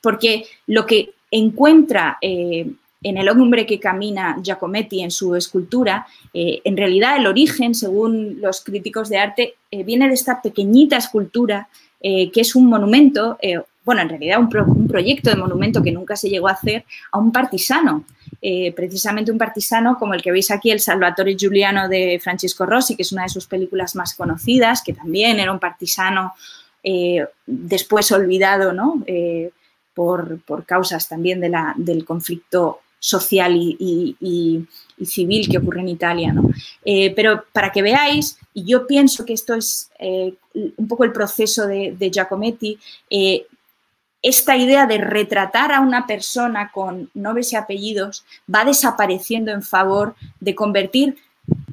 Porque 0.00 0.44
lo 0.66 0.84
que 0.84 1.14
encuentra 1.30 2.18
en 2.20 2.76
el 3.02 3.28
hombre 3.28 3.64
que 3.64 3.80
camina 3.80 4.36
Giacometti 4.42 5.02
en 5.02 5.10
su 5.10 5.36
escultura, 5.36 6.06
en 6.32 6.76
realidad 6.76 7.16
el 7.16 7.26
origen, 7.26 7.74
según 7.74 8.40
los 8.40 8.62
críticos 8.62 9.08
de 9.08 9.18
arte, 9.18 9.54
viene 9.70 10.08
de 10.08 10.14
esta 10.14 10.42
pequeñita 10.42 10.96
escultura 10.96 11.68
que 12.00 12.30
es 12.34 12.54
un 12.56 12.66
monumento, 12.66 13.38
bueno, 13.86 14.02
en 14.02 14.10
realidad 14.10 14.38
un, 14.38 14.86
proyecto 14.86 15.30
de 15.30 15.36
monumento 15.36 15.82
que 15.82 15.92
nunca 15.92 16.14
se 16.14 16.28
llegó 16.28 16.48
a 16.48 16.52
hacer 16.52 16.84
a 17.12 17.18
un 17.18 17.32
partisano, 17.32 18.04
precisamente 18.74 19.32
un 19.32 19.38
partisano 19.38 19.96
como 19.98 20.12
el 20.12 20.20
que 20.20 20.30
veis 20.30 20.50
aquí, 20.50 20.70
el 20.70 20.80
Salvatore 20.80 21.36
Giuliano 21.36 21.88
de 21.88 22.20
Francisco 22.22 22.66
Rossi, 22.66 22.96
que 22.96 23.02
es 23.02 23.12
una 23.12 23.22
de 23.22 23.30
sus 23.30 23.46
películas 23.46 23.96
más 23.96 24.14
conocidas, 24.14 24.82
que 24.82 24.92
también 24.92 25.40
era 25.40 25.52
un 25.52 25.58
partisano 25.58 26.34
después 27.46 28.12
olvidado, 28.12 28.72
¿no? 28.72 29.02
por, 29.96 30.64
causas 30.66 31.08
también 31.08 31.40
de 31.40 31.50
del 31.76 32.04
conflicto 32.04 32.80
social 32.98 33.56
y, 33.56 34.66
civil 35.04 35.48
que 35.48 35.58
ocurre 35.58 35.80
en 35.80 35.88
Italia. 35.88 36.34
Eh, 36.84 37.12
pero 37.14 37.44
para 37.52 37.72
que 37.72 37.82
veáis, 37.82 38.38
y 38.52 38.64
yo 38.64 38.86
pienso 38.86 39.24
que 39.24 39.32
esto 39.32 39.54
es 39.54 39.90
eh, 39.98 40.34
un 40.54 40.88
poco 40.88 41.04
el 41.04 41.12
proceso 41.12 41.66
de, 41.66 42.10
Giacometti, 42.12 42.78
eh, 43.08 43.46
esta 44.22 44.56
idea 44.56 44.86
de 44.86 44.98
retratar 44.98 45.72
a 45.72 45.80
una 45.80 46.06
persona 46.06 46.70
con 46.72 47.10
nombres 47.14 47.52
y 47.52 47.56
apellidos 47.56 48.24
va 48.52 48.64
desapareciendo 48.64 49.52
en 49.52 49.62
favor 49.62 50.14
de 50.40 50.54
convertir 50.54 51.16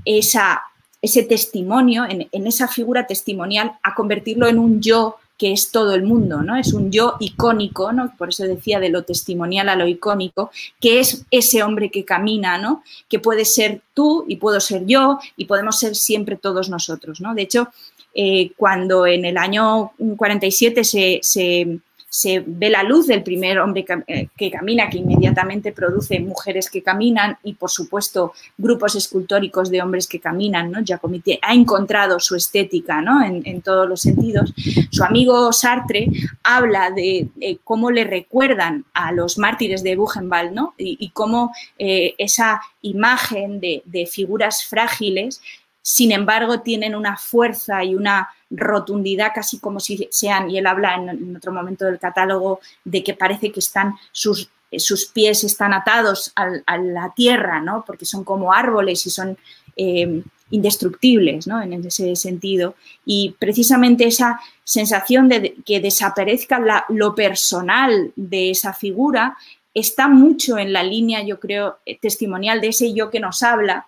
esa, 0.05 0.61
ese 1.01 1.23
testimonio, 1.23 2.05
en, 2.05 2.27
en 2.31 2.47
esa 2.47 2.67
figura 2.67 3.07
testimonial, 3.07 3.73
a 3.81 3.95
convertirlo 3.95 4.47
en 4.47 4.59
un 4.59 4.81
yo 4.81 5.17
que 5.37 5.51
es 5.51 5.71
todo 5.71 5.93
el 5.93 6.03
mundo, 6.03 6.41
¿no? 6.41 6.55
Es 6.55 6.73
un 6.73 6.91
yo 6.91 7.15
icónico, 7.19 7.91
¿no? 7.91 8.15
Por 8.17 8.29
eso 8.29 8.43
decía 8.43 8.79
de 8.79 8.89
lo 8.89 9.03
testimonial 9.03 9.67
a 9.67 9.75
lo 9.75 9.87
icónico, 9.87 10.51
que 10.79 10.99
es 10.99 11.25
ese 11.31 11.63
hombre 11.63 11.89
que 11.89 12.05
camina, 12.05 12.57
¿no? 12.57 12.83
Que 13.09 13.19
puede 13.19 13.45
ser 13.45 13.81
tú 13.93 14.25
y 14.27 14.37
puedo 14.37 14.59
ser 14.59 14.85
yo 14.85 15.19
y 15.35 15.45
podemos 15.45 15.79
ser 15.79 15.95
siempre 15.95 16.37
todos 16.37 16.69
nosotros, 16.69 17.19
¿no? 17.19 17.33
De 17.33 17.41
hecho, 17.41 17.69
eh, 18.13 18.51
cuando 18.55 19.07
en 19.07 19.25
el 19.25 19.37
año 19.37 19.91
47 20.17 20.83
se, 20.83 21.19
se 21.23 21.79
se 22.13 22.43
ve 22.45 22.69
la 22.69 22.83
luz 22.83 23.07
del 23.07 23.23
primer 23.23 23.57
hombre 23.57 23.83
eh, 24.05 24.27
que, 24.37 24.51
camina, 24.51 24.87
que 24.87 24.99
inmediatamente 24.99 25.71
produce 25.71 26.19
mujeres 26.19 26.69
que 26.69 26.83
caminan 26.83 27.39
y, 27.41 27.55
por 27.55 27.71
supuesto, 27.71 28.33
grupos 28.55 28.93
escultóricos 28.93 29.71
de 29.71 29.81
hombres 29.81 30.05
que 30.05 30.19
caminan. 30.19 30.69
¿no? 30.69 30.83
Giacometti 30.83 31.39
ha 31.41 31.55
encontrado 31.55 32.19
su 32.19 32.35
estética 32.35 33.01
¿no? 33.01 33.25
en, 33.25 33.61
todos 33.63 33.89
los 33.89 34.01
sentidos. 34.01 34.53
Su 34.91 35.03
amigo 35.03 35.51
Sartre 35.51 36.05
habla 36.43 36.91
de, 36.91 37.29
cómo 37.63 37.89
le 37.89 38.03
recuerdan 38.03 38.85
a 38.93 39.11
los 39.11 39.39
mártires 39.39 39.81
de 39.81 39.95
Buchenwald 39.95 40.51
¿no? 40.51 40.75
y, 40.77 41.09
cómo 41.15 41.51
eh, 41.79 42.13
esa 42.19 42.61
imagen 42.83 43.59
de, 43.59 43.81
de 43.85 44.05
figuras 44.05 44.65
frágiles 44.65 45.41
sin 45.85 46.13
embargo, 46.13 46.61
tienen 46.61 46.95
una 46.95 47.17
fuerza 47.17 47.83
y 47.83 47.93
una 47.93 48.29
rotundidad 48.55 49.31
casi 49.33 49.59
como 49.59 49.79
si 49.79 50.07
sean, 50.11 50.49
y 50.49 50.57
él 50.57 50.67
habla 50.67 50.95
en, 50.95 51.35
otro 51.35 51.51
momento 51.51 51.85
del 51.85 51.99
catálogo 51.99 52.59
de 52.83 53.03
que 53.03 53.13
parece 53.13 53.51
que 53.51 53.59
están 53.59 53.95
sus, 54.11 54.49
sus 54.77 55.05
pies 55.05 55.43
están 55.43 55.73
atados 55.73 56.31
a, 56.35 56.77
la 56.77 57.13
tierra, 57.15 57.59
¿no? 57.59 57.83
porque 57.85 58.05
son 58.05 58.23
como 58.23 58.53
árboles 58.53 59.05
y 59.05 59.09
son 59.09 59.37
eh, 59.75 60.23
indestructibles 60.51 61.47
¿no? 61.47 61.61
en 61.61 61.73
ese 61.73 62.15
sentido. 62.15 62.75
Y 63.05 63.35
precisamente 63.39 64.05
esa 64.05 64.39
sensación 64.63 65.27
de 65.27 65.55
que 65.65 65.79
desaparezca 65.79 66.85
lo 66.89 67.15
personal 67.15 68.13
de 68.15 68.51
esa 68.51 68.73
figura 68.73 69.37
está 69.73 70.07
mucho 70.07 70.57
en 70.57 70.71
la 70.71 70.83
línea, 70.83 71.23
yo 71.23 71.39
creo, 71.39 71.79
testimonial 72.01 72.61
de 72.61 72.67
ese 72.67 72.93
yo 72.93 73.09
que 73.09 73.19
nos 73.19 73.41
habla, 73.41 73.87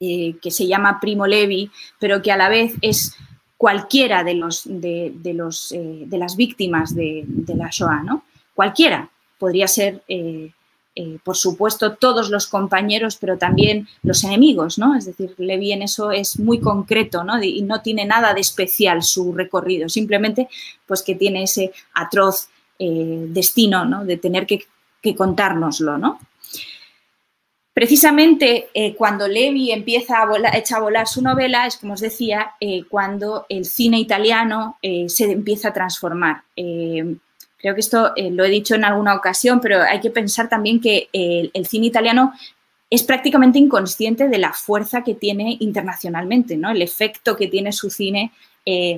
eh, 0.00 0.36
que 0.42 0.50
se 0.50 0.66
llama 0.66 1.00
Primo 1.00 1.26
Levi, 1.26 1.70
pero 1.98 2.22
que 2.22 2.32
a 2.32 2.36
la 2.36 2.48
vez 2.48 2.74
es 2.82 3.16
cualquiera 3.58 4.24
de, 4.24 4.34
los, 4.34 4.62
de, 4.64 5.12
los, 5.34 5.72
eh, 5.72 6.04
de 6.06 6.16
las 6.16 6.36
víctimas 6.36 6.94
de, 6.94 7.26
la 7.48 7.68
Shoah, 7.70 8.02
¿no? 8.02 8.22
Cualquiera. 8.54 9.10
Podría 9.38 9.68
ser, 9.68 10.02
eh, 10.08 10.50
por 11.22 11.36
supuesto, 11.36 11.94
todos 11.94 12.30
los 12.30 12.46
compañeros, 12.46 13.18
pero 13.20 13.36
también 13.36 13.86
los 14.02 14.24
enemigos, 14.24 14.78
¿no? 14.78 14.96
Es 14.96 15.04
decir, 15.04 15.34
Levi 15.38 15.72
eso 15.72 16.12
es 16.12 16.38
muy 16.38 16.60
concreto, 16.60 17.22
¿no? 17.22 17.42
Y 17.42 17.62
no 17.62 17.82
tiene 17.82 18.04
nada 18.04 18.32
de 18.32 18.40
especial 18.40 19.02
su 19.02 19.32
recorrido, 19.32 19.88
simplemente 19.88 20.48
pues 20.86 21.02
que 21.02 21.14
tiene 21.14 21.44
ese 21.44 21.72
atroz 21.94 22.48
destino, 22.78 23.84
¿no? 23.84 24.04
De 24.04 24.16
tener 24.16 24.46
que, 24.46 24.64
que 25.02 25.14
contárnoslo, 25.14 25.98
¿no? 25.98 26.20
Precisamente 27.78 28.70
eh, 28.74 28.96
cuando 28.96 29.28
Levi 29.28 29.70
empieza 29.70 30.20
a 30.20 30.26
volar, 30.26 30.56
echa 30.56 30.78
a 30.78 30.80
volar 30.80 31.06
su 31.06 31.22
novela 31.22 31.64
es, 31.64 31.76
como 31.76 31.92
os 31.92 32.00
decía, 32.00 32.54
eh, 32.58 32.82
cuando 32.88 33.46
el 33.48 33.64
cine 33.64 34.00
italiano 34.00 34.78
eh, 34.82 35.08
se 35.08 35.30
empieza 35.30 35.68
a 35.68 35.72
transformar. 35.72 36.42
creo 36.56 37.74
que 37.74 37.80
esto 37.80 38.14
lo 38.16 38.44
he 38.44 38.48
dicho 38.50 38.74
en 38.74 38.84
alguna 38.84 39.14
ocasión, 39.14 39.60
pero 39.60 39.80
hay 39.80 40.00
que 40.00 40.10
pensar 40.10 40.48
también 40.48 40.80
que 40.80 41.08
el 41.12 41.66
cine 41.66 41.86
italiano 41.86 42.32
es 42.90 43.04
prácticamente 43.04 43.60
inconsciente 43.60 44.26
de 44.26 44.38
la 44.38 44.52
fuerza 44.52 45.04
que 45.04 45.14
tiene 45.14 45.56
internacionalmente, 45.60 46.56
¿no? 46.56 46.72
el 46.72 46.82
efecto 46.82 47.36
que 47.36 47.46
tiene 47.46 47.70
su 47.70 47.90
cine 47.90 48.32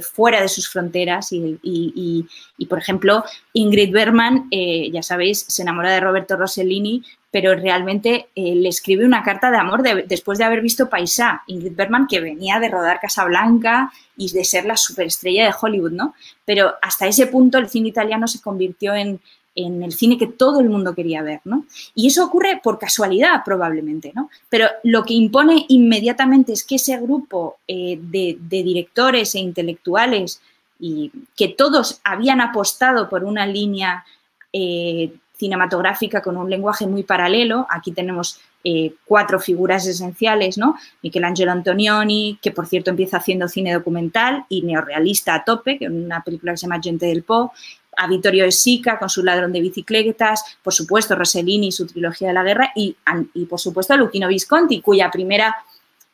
fuera 0.03 0.41
de 0.43 0.49
sus 0.49 0.69
fronteras 0.69 1.29
y, 1.33 2.27
por 2.69 2.79
ejemplo, 2.79 3.25
Ingrid 3.53 3.93
Bergman, 3.93 4.49
ya 4.51 5.03
sabéis, 5.03 5.45
se 5.49 5.63
enamora 5.63 5.93
de 5.93 6.01
Roberto 6.01 6.37
Rossellini 6.37 7.03
pero 7.31 7.55
realmente 7.55 8.29
eh, 8.35 8.55
le 8.55 8.69
escribe 8.69 9.05
una 9.05 9.23
carta 9.23 9.51
de 9.51 9.57
amor 9.57 9.83
después 9.83 10.39
de 10.39 10.45
haber 10.45 10.61
visto 10.61 10.89
Paisá, 10.89 11.43
Ingrid 11.47 11.77
Bergman, 11.77 12.07
que 12.09 12.21
venía 12.21 12.59
de 12.59 12.69
rodar 12.69 12.99
Casablanca 12.99 13.93
y 14.17 14.33
de 14.33 14.45
ser 14.45 14.65
la 14.65 14.77
superestrella 14.77 15.45
de 15.45 15.55
Hollywood, 15.59 15.93
¿no? 15.93 16.15
Pero 16.45 16.75
hasta 16.83 17.07
ese 17.07 17.29
punto 17.29 17.59
el 17.59 17.69
cine 17.69 17.89
italiano 17.89 18.27
se 18.27 18.41
convirtió 18.41 18.95
en, 18.95 19.21
el 19.55 19.93
cine 19.93 20.17
que 20.17 20.27
todo 20.27 20.61
el 20.61 20.69
mundo 20.69 20.95
quería 20.95 21.23
ver, 21.23 21.41
¿no? 21.45 21.65
Y 21.95 22.07
eso 22.07 22.25
ocurre 22.25 22.61
por 22.63 22.79
casualidad, 22.79 23.43
probablemente, 23.45 24.13
¿no? 24.15 24.31
Pero 24.49 24.67
lo 24.85 25.05
que 25.05 25.15
impone 25.15 25.67
inmediatamente 25.69 26.53
es 26.53 26.65
que 26.65 26.77
ese 26.77 26.99
grupo 26.99 27.59
eh, 27.67 27.99
de, 28.01 28.39
directores 28.41 29.35
e 29.35 29.41
intelectuales 29.41 30.41
y 30.79 31.11
que 31.37 31.49
todos 31.49 32.01
habían 32.05 32.41
apostado 32.41 33.09
por 33.09 33.25
una 33.25 33.47
línea 33.47 34.05
eh, 34.53 35.13
cinematográfica 35.37 36.23
con 36.23 36.37
un 36.37 36.49
lenguaje 36.49 36.87
muy 36.87 37.03
paralelo. 37.03 37.67
Aquí 37.71 37.93
tenemos 37.93 38.41
eh, 38.63 38.93
cuatro 39.07 39.41
figuras 39.41 39.87
esenciales, 39.87 40.59
¿no? 40.59 40.77
Michelangelo 41.03 41.51
Antonioni, 41.51 42.39
que 42.43 42.51
por 42.51 42.67
cierto 42.67 42.91
empieza 42.91 43.17
haciendo 43.17 43.49
cine 43.49 43.73
documental 43.73 44.45
y 44.51 44.63
neorrealista 44.63 45.35
a 45.35 45.45
tope, 45.45 45.79
que 45.79 45.87
una 45.87 46.23
película 46.23 46.53
que 46.53 46.59
se 46.59 46.67
llama 46.67 46.83
Gente 46.83 47.07
del 47.07 47.23
Po, 47.23 47.53
a 47.97 48.07
Vittorio 48.07 48.45
De 48.45 48.53
Sica 48.53 48.99
con 48.99 49.09
su 49.09 49.23
ladrón 49.23 49.53
de 49.53 49.61
bicicletas, 49.61 50.45
por 50.63 50.73
supuesto 50.73 51.17
Rossellini 51.17 51.69
y 51.69 51.73
su 51.73 51.87
trilogía 51.87 52.29
de 52.29 52.35
la 52.35 52.43
guerra 52.43 52.73
y, 52.75 52.97
y 53.35 53.45
por 53.47 53.61
supuesto 53.61 53.95
a 53.95 53.97
Luchino 53.97 54.29
Visconti, 54.29 54.81
cuya 54.81 55.11
primera 55.11 55.57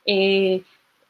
eh, 0.04 0.62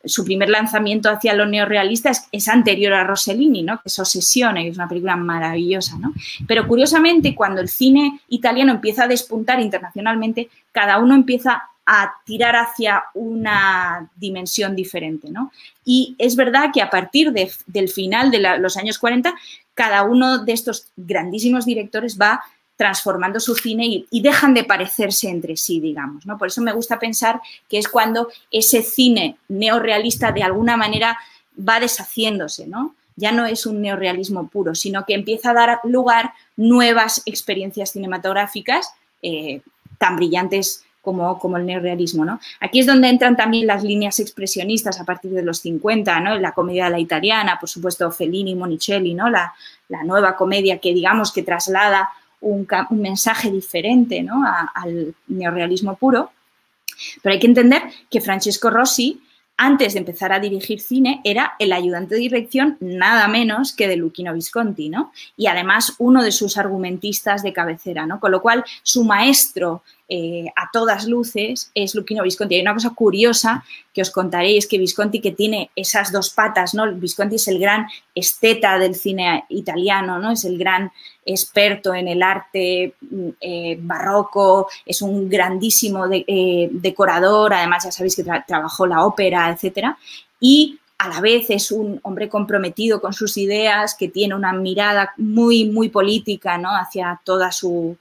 su 0.07 0.24
primer 0.24 0.48
lanzamiento 0.48 1.11
hacia 1.11 1.35
lo 1.35 1.46
neorrealista 1.46 2.12
es, 2.31 2.48
anterior 2.48 2.94
a 2.94 3.05
Rossellini, 3.05 3.62
¿no? 3.62 3.76
que 3.83 3.88
es 3.88 3.98
Obsesione, 3.98 4.62
que 4.62 4.70
es 4.70 4.76
una 4.76 4.88
película 4.88 5.16
maravillosa. 5.16 5.98
¿no? 5.98 6.14
Pero 6.46 6.66
curiosamente, 6.66 7.35
cuando 7.35 7.61
el 7.61 7.68
cine 7.68 8.20
italiano 8.29 8.72
empieza 8.72 9.05
a 9.05 9.09
despuntar 9.09 9.61
internacionalmente, 9.61 10.48
cada 10.72 10.98
uno 10.98 11.14
empieza 11.14 11.62
a 11.85 12.14
tirar 12.24 12.57
hacia 12.57 13.05
una 13.14 14.09
dimensión 14.16 14.74
diferente. 14.74 15.29
¿no? 15.31 15.52
Y 15.85 16.14
es 16.18 16.37
verdad 16.37 16.70
que 16.72 16.83
a 16.83 16.90
partir 16.90 17.33
del 17.33 17.88
final 17.88 18.31
de 18.31 18.59
los 18.59 18.76
años 18.76 18.98
40, 18.98 19.35
cada 19.76 20.02
uno 20.02 20.38
de 20.38 20.52
estos 20.52 20.88
grandísimos 20.96 21.66
directores 21.66 22.18
va 22.18 22.40
transformando 22.76 23.38
su 23.40 23.54
cine 23.54 24.06
y, 24.10 24.20
dejan 24.20 24.54
de 24.54 24.64
parecerse 24.64 25.28
entre 25.28 25.56
sí, 25.56 25.80
digamos. 25.80 26.26
¿no? 26.26 26.36
Por 26.38 26.48
eso 26.48 26.60
me 26.62 26.72
gusta 26.72 26.98
pensar 26.98 27.40
que 27.68 27.78
es 27.78 27.86
cuando 27.86 28.28
ese 28.50 28.82
cine 28.82 29.36
neorrealista 29.48 30.33
de 30.33 30.42
alguna 30.42 30.77
manera 30.77 31.18
va 31.56 31.79
deshaciéndose, 31.79 32.66
¿no? 32.66 32.94
Ya 33.18 33.33
no 33.33 33.46
es 33.46 33.64
un 33.64 33.81
neorrealismo 33.81 34.48
puro, 34.48 34.74
sino 34.74 35.06
que 35.06 35.14
empieza 35.14 35.50
a 35.50 35.54
dar 35.54 35.81
lugar 35.85 36.33
nuevas 36.56 37.22
experiencias 37.24 37.92
cinematográficas 37.92 38.92
eh, 39.22 39.62
tan 39.98 40.16
brillantes 40.16 40.85
como, 41.15 41.57
el 41.57 41.65
neorrealismo. 41.65 42.25
¿no? 42.25 42.40
Aquí 42.61 42.81
es 42.81 42.87
donde 42.87 43.09
entran 43.09 43.37
también 43.37 43.67
las 43.67 43.85
líneas 43.85 44.19
expresionistas 44.19 45.00
a 45.00 45.04
partir 45.04 45.31
de 45.31 45.42
los 45.42 45.61
50, 45.61 46.21
¿no? 46.21 46.38
la 46.38 46.52
comedia 46.52 46.87
de 46.87 46.90
la 46.90 46.98
italiana, 46.98 47.59
por 47.59 47.69
supuesto 47.69 48.11
Fellini, 48.11 48.54
Monicelli, 48.54 49.15
¿no? 49.15 49.31
la, 49.31 49.54
nueva 50.04 50.37
comedia 50.37 50.79
que 50.79 50.92
digamos 50.92 51.33
que 51.33 51.44
traslada 51.44 52.11
un, 52.40 52.67
mensaje 52.90 53.50
diferente 53.50 54.27
al 54.75 55.15
neorrealismo 55.29 55.96
puro. 55.96 56.33
Pero 57.23 57.33
hay 57.33 57.38
que 57.38 57.46
entender 57.46 57.83
que 58.11 58.21
Francesco 58.21 58.69
Rossi 58.71 59.23
antes 59.57 59.94
de 59.94 60.00
empezar 60.00 60.33
a 60.33 60.40
dirigir 60.40 60.81
cine, 60.81 61.21
era 61.25 61.54
el 61.59 61.73
ayudante 61.73 62.15
de 62.15 62.21
dirección 62.21 62.77
nada 62.81 63.27
menos 63.27 63.73
que 63.73 63.88
de 63.88 63.96
Luchino 63.96 64.35
Visconti, 64.35 64.90
¿no? 64.90 65.13
Y 65.37 65.46
además 65.46 65.94
uno 65.98 66.23
de 66.23 66.33
sus 66.33 66.59
argumentistas 66.59 67.42
de 67.42 67.54
cabecera, 67.54 68.07
¿no? 68.07 68.21
Con 68.21 68.33
lo 68.33 68.42
cual, 68.42 68.65
su 68.83 69.04
maestro 69.04 69.83
eh, 70.09 70.46
a 70.54 70.71
todas 70.73 71.07
luces 71.07 71.71
es 71.75 71.94
Luchino 71.94 72.23
Visconti. 72.23 72.54
Hay 72.54 72.61
una 72.61 72.75
cosa 72.75 72.90
curiosa 72.90 73.65
que 73.92 74.02
os 74.02 74.11
contaré, 74.11 74.57
es 74.57 74.67
que 74.67 74.79
Visconti 74.79 75.21
que 75.21 75.33
tiene 75.33 75.71
esas 75.75 76.13
dos 76.13 76.31
patas, 76.31 76.75
¿no? 76.75 76.92
Visconti 76.94 77.37
es 77.37 77.48
el 77.48 77.59
gran 77.59 77.87
esteta 78.15 78.79
del 78.79 78.94
cine 78.94 79.44
italiano, 79.48 80.19
¿no? 80.19 80.31
Es 80.31 80.44
el 80.44 80.59
gran 80.59 80.92
experto 81.25 81.92
en 81.92 82.07
el 82.07 82.23
arte 82.23 82.94
mm, 83.00 83.29
eh, 83.40 83.79
barroco, 83.81 84.69
es 84.85 85.02
un 85.02 85.29
grandísimo 85.29 86.07
eh, 86.11 86.69
decorador, 86.71 87.54
además 87.54 87.85
ya 87.85 87.90
sabéis 87.90 88.15
que 88.15 88.25
trabajó 88.46 88.87
la 88.87 89.04
ópera, 89.04 89.50
etcétera, 89.50 89.98
y 90.38 90.79
a 90.98 91.09
la 91.09 91.21
vez 91.21 91.50
es 91.50 91.73
un 91.73 92.00
hombre 92.04 92.29
comprometido 92.29 93.00
con 93.00 93.13
sus 93.13 93.37
ideas, 93.37 93.94
que 93.94 94.09
tiene 94.09 94.35
una 94.35 94.52
mirada 94.52 95.13
muy, 95.17 95.67
muy 95.67 95.88
política 95.88 96.57
¿no? 96.59 96.71
hacia 96.71 97.21
toda 97.25 97.52
su, 97.52 97.98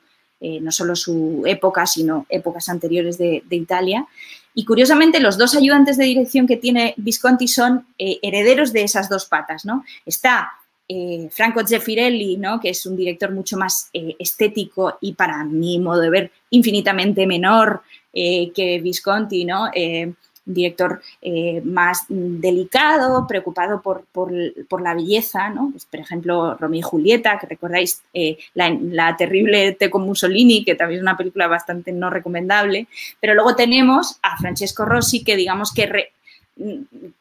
eh, 0.47 0.59
no 0.61 0.71
solo 0.71 0.95
su 0.95 1.41
época, 1.47 1.87
sino 1.87 2.27
épocas 2.29 2.69
anteriores 2.69 3.17
de, 3.17 3.41
Italia. 3.49 4.05
Y 4.53 4.63
curiosamente, 4.63 5.19
los 5.19 5.39
dos 5.39 5.55
ayudantes 5.55 5.97
de 5.97 6.03
dirección 6.05 6.45
que 6.45 6.55
tiene 6.55 6.93
Visconti 6.97 7.47
son 7.47 7.87
eh, 7.97 8.19
herederos 8.21 8.71
de 8.71 8.83
esas 8.83 9.09
dos 9.09 9.25
patas, 9.25 9.65
¿no? 9.65 9.83
Está 10.05 10.51
eh, 10.87 11.29
Franco 11.31 11.65
Zeffirelli, 11.65 12.37
¿no? 12.37 12.59
que 12.59 12.69
es 12.69 12.85
un 12.85 12.95
director 12.95 13.31
mucho 13.31 13.57
más 13.57 13.89
estético 13.91 14.99
y 15.01 15.13
para 15.13 15.43
mi 15.43 15.79
modo 15.79 16.01
de 16.01 16.11
ver 16.11 16.31
infinitamente 16.51 17.25
menor 17.25 17.81
que 18.13 18.79
Visconti, 18.83 19.45
¿no? 19.45 19.71
Un 20.45 20.53
director 20.53 21.01
eh, 21.21 21.61
más 21.63 22.05
delicado, 22.09 23.25
preocupado 23.27 23.81
por, 23.81 24.81
la 24.81 24.93
belleza, 24.93 25.49
¿no? 25.49 25.69
Pues, 25.71 25.85
por 25.85 25.99
ejemplo, 25.99 26.55
Romeo 26.55 26.79
y 26.79 26.83
Julieta, 26.83 27.37
que 27.39 27.47
recordáis 27.47 28.03
eh, 28.13 28.37
la, 28.53 29.15
terrible 29.17 29.73
Te 29.73 29.89
con 29.89 30.03
Mussolini, 30.03 30.63
que 30.63 30.75
también 30.75 30.99
es 30.99 31.03
una 31.03 31.17
película 31.17 31.47
bastante 31.47 31.91
no 31.91 32.09
recomendable, 32.09 32.87
pero 33.19 33.33
luego 33.33 33.55
tenemos 33.55 34.19
a 34.21 34.37
Francesco 34.37 34.85
Rossi, 34.85 35.23
que 35.23 35.35
digamos 35.35 35.73
que 35.73 36.11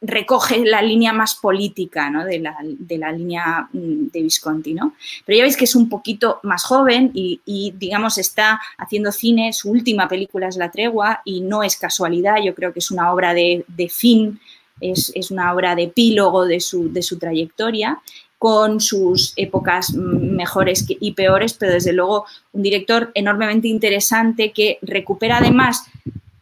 recoge 0.01 0.65
la 0.65 0.81
línea 0.81 1.13
más 1.13 1.35
política 1.35 2.11
de, 2.25 2.39
la, 2.39 3.13
línea 3.13 3.69
mm, 3.73 4.07
de 4.13 4.23
Visconti. 4.23 4.75
¿no? 4.75 4.95
Pero 5.27 5.39
ya 5.39 5.43
veis 5.45 5.57
que 5.57 5.65
es 5.65 5.75
un 5.75 5.89
poquito 5.89 6.41
más 6.43 6.65
joven 6.65 7.11
y, 7.15 7.75
digamos, 7.77 8.19
está 8.19 8.61
haciendo 8.79 9.11
cine, 9.11 9.53
su 9.53 9.71
última 9.71 10.09
película 10.09 10.49
es 10.49 10.57
La 10.57 10.71
Tregua 10.71 11.23
y 11.25 11.41
no 11.41 11.63
es 11.63 11.77
casualidad, 11.77 12.37
yo 12.43 12.55
creo 12.55 12.73
que 12.73 12.79
es 12.79 12.91
una 12.91 13.13
obra 13.13 13.35
de, 13.35 13.65
fin, 13.91 14.39
es, 14.81 15.13
una 15.31 15.53
obra 15.53 15.75
de 15.75 15.85
epílogo 15.85 16.45
de 16.45 16.61
su, 16.61 16.93
de 16.93 17.03
su 17.03 17.19
trayectoria 17.19 18.01
con 18.39 18.81
sus 18.81 19.33
épocas 19.37 19.95
mejores 19.95 20.85
y 20.89 21.13
peores, 21.13 21.55
pero 21.55 21.73
desde 21.73 21.95
luego 21.95 22.27
un 22.53 22.63
director 22.63 23.11
enormemente 23.15 23.69
interesante 23.69 24.53
que 24.53 24.79
recupera 24.83 25.39
además, 25.39 25.87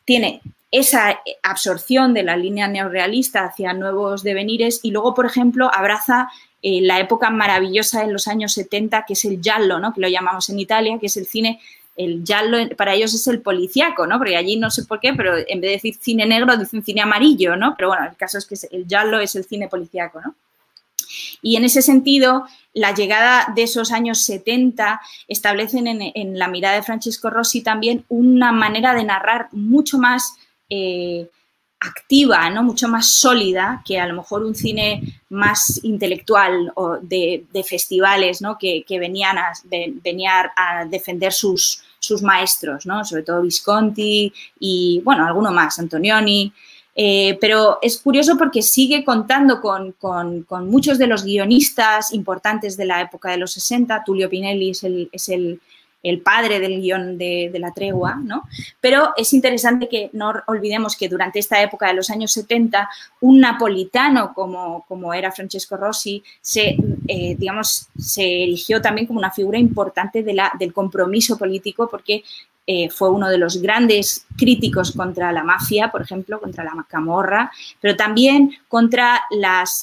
tiene 0.05 0.43
esa 0.72 1.20
absorción 1.42 2.14
de 2.14 2.22
la 2.22 2.36
línea 2.36 2.66
neorealista 2.66 3.44
hacia 3.44 3.74
nuevos 3.74 4.22
devenires 4.22 4.80
y 4.82 4.90
luego, 4.90 5.14
por 5.14 5.26
ejemplo, 5.26 5.70
abraza 5.72 6.30
eh, 6.62 6.80
la 6.80 6.98
época 6.98 7.28
maravillosa 7.28 8.02
en 8.02 8.12
los 8.12 8.26
años 8.26 8.54
70, 8.54 9.04
que 9.04 9.12
es 9.12 9.24
el 9.26 9.40
giallo, 9.42 9.78
¿no? 9.78 9.92
que 9.92 10.00
lo 10.00 10.08
llamamos 10.08 10.48
en 10.48 10.58
Italia, 10.58 10.96
que 10.98 11.06
es 11.06 11.16
el 11.18 11.26
cine, 11.26 11.60
el 11.94 12.24
giallo 12.24 12.74
para 12.74 12.94
ellos 12.94 13.12
es 13.12 13.26
el 13.26 13.42
policíaco, 13.42 14.06
¿no? 14.06 14.16
porque 14.16 14.34
allí 14.34 14.56
no 14.56 14.70
sé 14.70 14.84
por 14.84 14.98
qué, 14.98 15.12
pero 15.12 15.36
en 15.36 15.60
vez 15.60 15.68
de 15.68 15.68
decir 15.68 15.96
cine 16.00 16.24
negro, 16.24 16.56
dicen 16.56 16.82
cine 16.82 17.02
amarillo, 17.02 17.54
¿no? 17.54 17.74
pero 17.76 17.88
bueno, 17.88 18.06
el 18.06 18.16
caso 18.16 18.38
es 18.38 18.46
que 18.46 18.54
el 18.74 18.86
giallo 18.86 19.20
es 19.20 19.34
el 19.34 19.44
cine 19.44 19.68
policíaco. 19.68 20.22
¿no? 20.22 20.34
Y 21.42 21.56
en 21.56 21.64
ese 21.64 21.82
sentido, 21.82 22.46
la 22.72 22.94
llegada 22.94 23.52
de 23.54 23.64
esos 23.64 23.92
años 23.92 24.20
70 24.20 25.02
establecen 25.28 25.86
en, 25.86 26.00
en 26.14 26.38
la 26.38 26.48
mirada 26.48 26.76
de 26.76 26.82
Francesco 26.82 27.28
Rossi 27.28 27.60
también 27.60 28.06
una 28.08 28.52
manera 28.52 28.94
de 28.94 29.04
narrar 29.04 29.48
mucho 29.52 29.98
más 29.98 30.38
eh, 30.74 31.28
activa, 31.80 32.48
¿no? 32.48 32.62
mucho 32.62 32.88
más 32.88 33.16
sólida 33.18 33.82
que 33.84 34.00
a 34.00 34.06
lo 34.06 34.14
mejor 34.14 34.42
un 34.42 34.54
cine 34.54 35.02
más 35.28 35.80
intelectual 35.82 36.72
o 36.76 36.96
de, 36.96 37.44
festivales 37.68 38.40
¿no? 38.40 38.56
que, 38.56 38.84
venían 38.88 39.36
a, 39.36 39.52
a 40.56 40.84
defender 40.86 41.32
sus, 41.32 41.82
sus 41.98 42.22
maestros, 42.22 42.86
¿no? 42.86 43.04
sobre 43.04 43.22
todo 43.22 43.42
Visconti 43.42 44.32
y, 44.60 45.02
bueno, 45.04 45.26
alguno 45.26 45.52
más, 45.52 45.78
Antonioni. 45.78 46.52
Eh, 46.94 47.36
pero 47.40 47.78
es 47.82 47.98
curioso 47.98 48.38
porque 48.38 48.62
sigue 48.62 49.04
contando 49.04 49.60
con, 49.60 49.94
muchos 50.68 50.98
de 50.98 51.06
los 51.06 51.24
guionistas 51.24 52.12
importantes 52.12 52.76
de 52.78 52.86
la 52.86 53.02
época 53.02 53.30
de 53.30 53.38
los 53.38 53.52
60. 53.52 54.04
Tulio 54.04 54.30
Pinelli 54.30 54.70
es 54.70 55.28
el 55.28 55.60
padre 56.22 56.59
del 56.59 56.80
guion 56.80 57.16
de, 57.16 57.50
la 57.59 57.72
tregua, 57.72 58.16
¿no? 58.16 58.42
Pero 58.80 59.12
es 59.16 59.32
interesante 59.32 59.88
que 59.88 60.11
no 60.12 60.32
olvidemos 60.46 60.96
que 60.96 61.09
durante 61.09 61.38
esta 61.38 61.62
época 61.62 61.86
de 61.86 61.94
los 61.94 62.11
años 62.11 62.32
70, 62.32 62.88
un 63.20 63.40
napolitano 63.40 64.34
como, 64.34 64.84
como 64.88 65.14
era 65.14 65.30
Francesco 65.30 65.76
Rossi 65.76 66.22
se, 66.40 66.76
eh, 67.07 67.36
digamos, 67.38 67.88
se 67.96 68.42
erigió 68.42 68.82
también 68.82 69.07
como 69.07 69.20
una 69.20 69.30
figura 69.30 69.59
importante 69.59 70.22
del 70.22 70.72
compromiso 70.72 71.38
político 71.38 71.88
porque 71.88 72.24
eh, 72.66 72.90
fue 72.90 73.10
uno 73.10 73.28
de 73.28 73.38
los 73.38 73.60
grandes 73.60 74.24
críticos 74.36 74.92
contra 74.92 75.32
la 75.32 75.42
mafia, 75.42 75.90
por 75.90 76.02
ejemplo, 76.02 76.40
contra 76.40 76.62
la 76.62 76.72
camorra, 76.88 77.50
pero 77.80 77.96
también 77.96 78.52
contra 78.68 79.22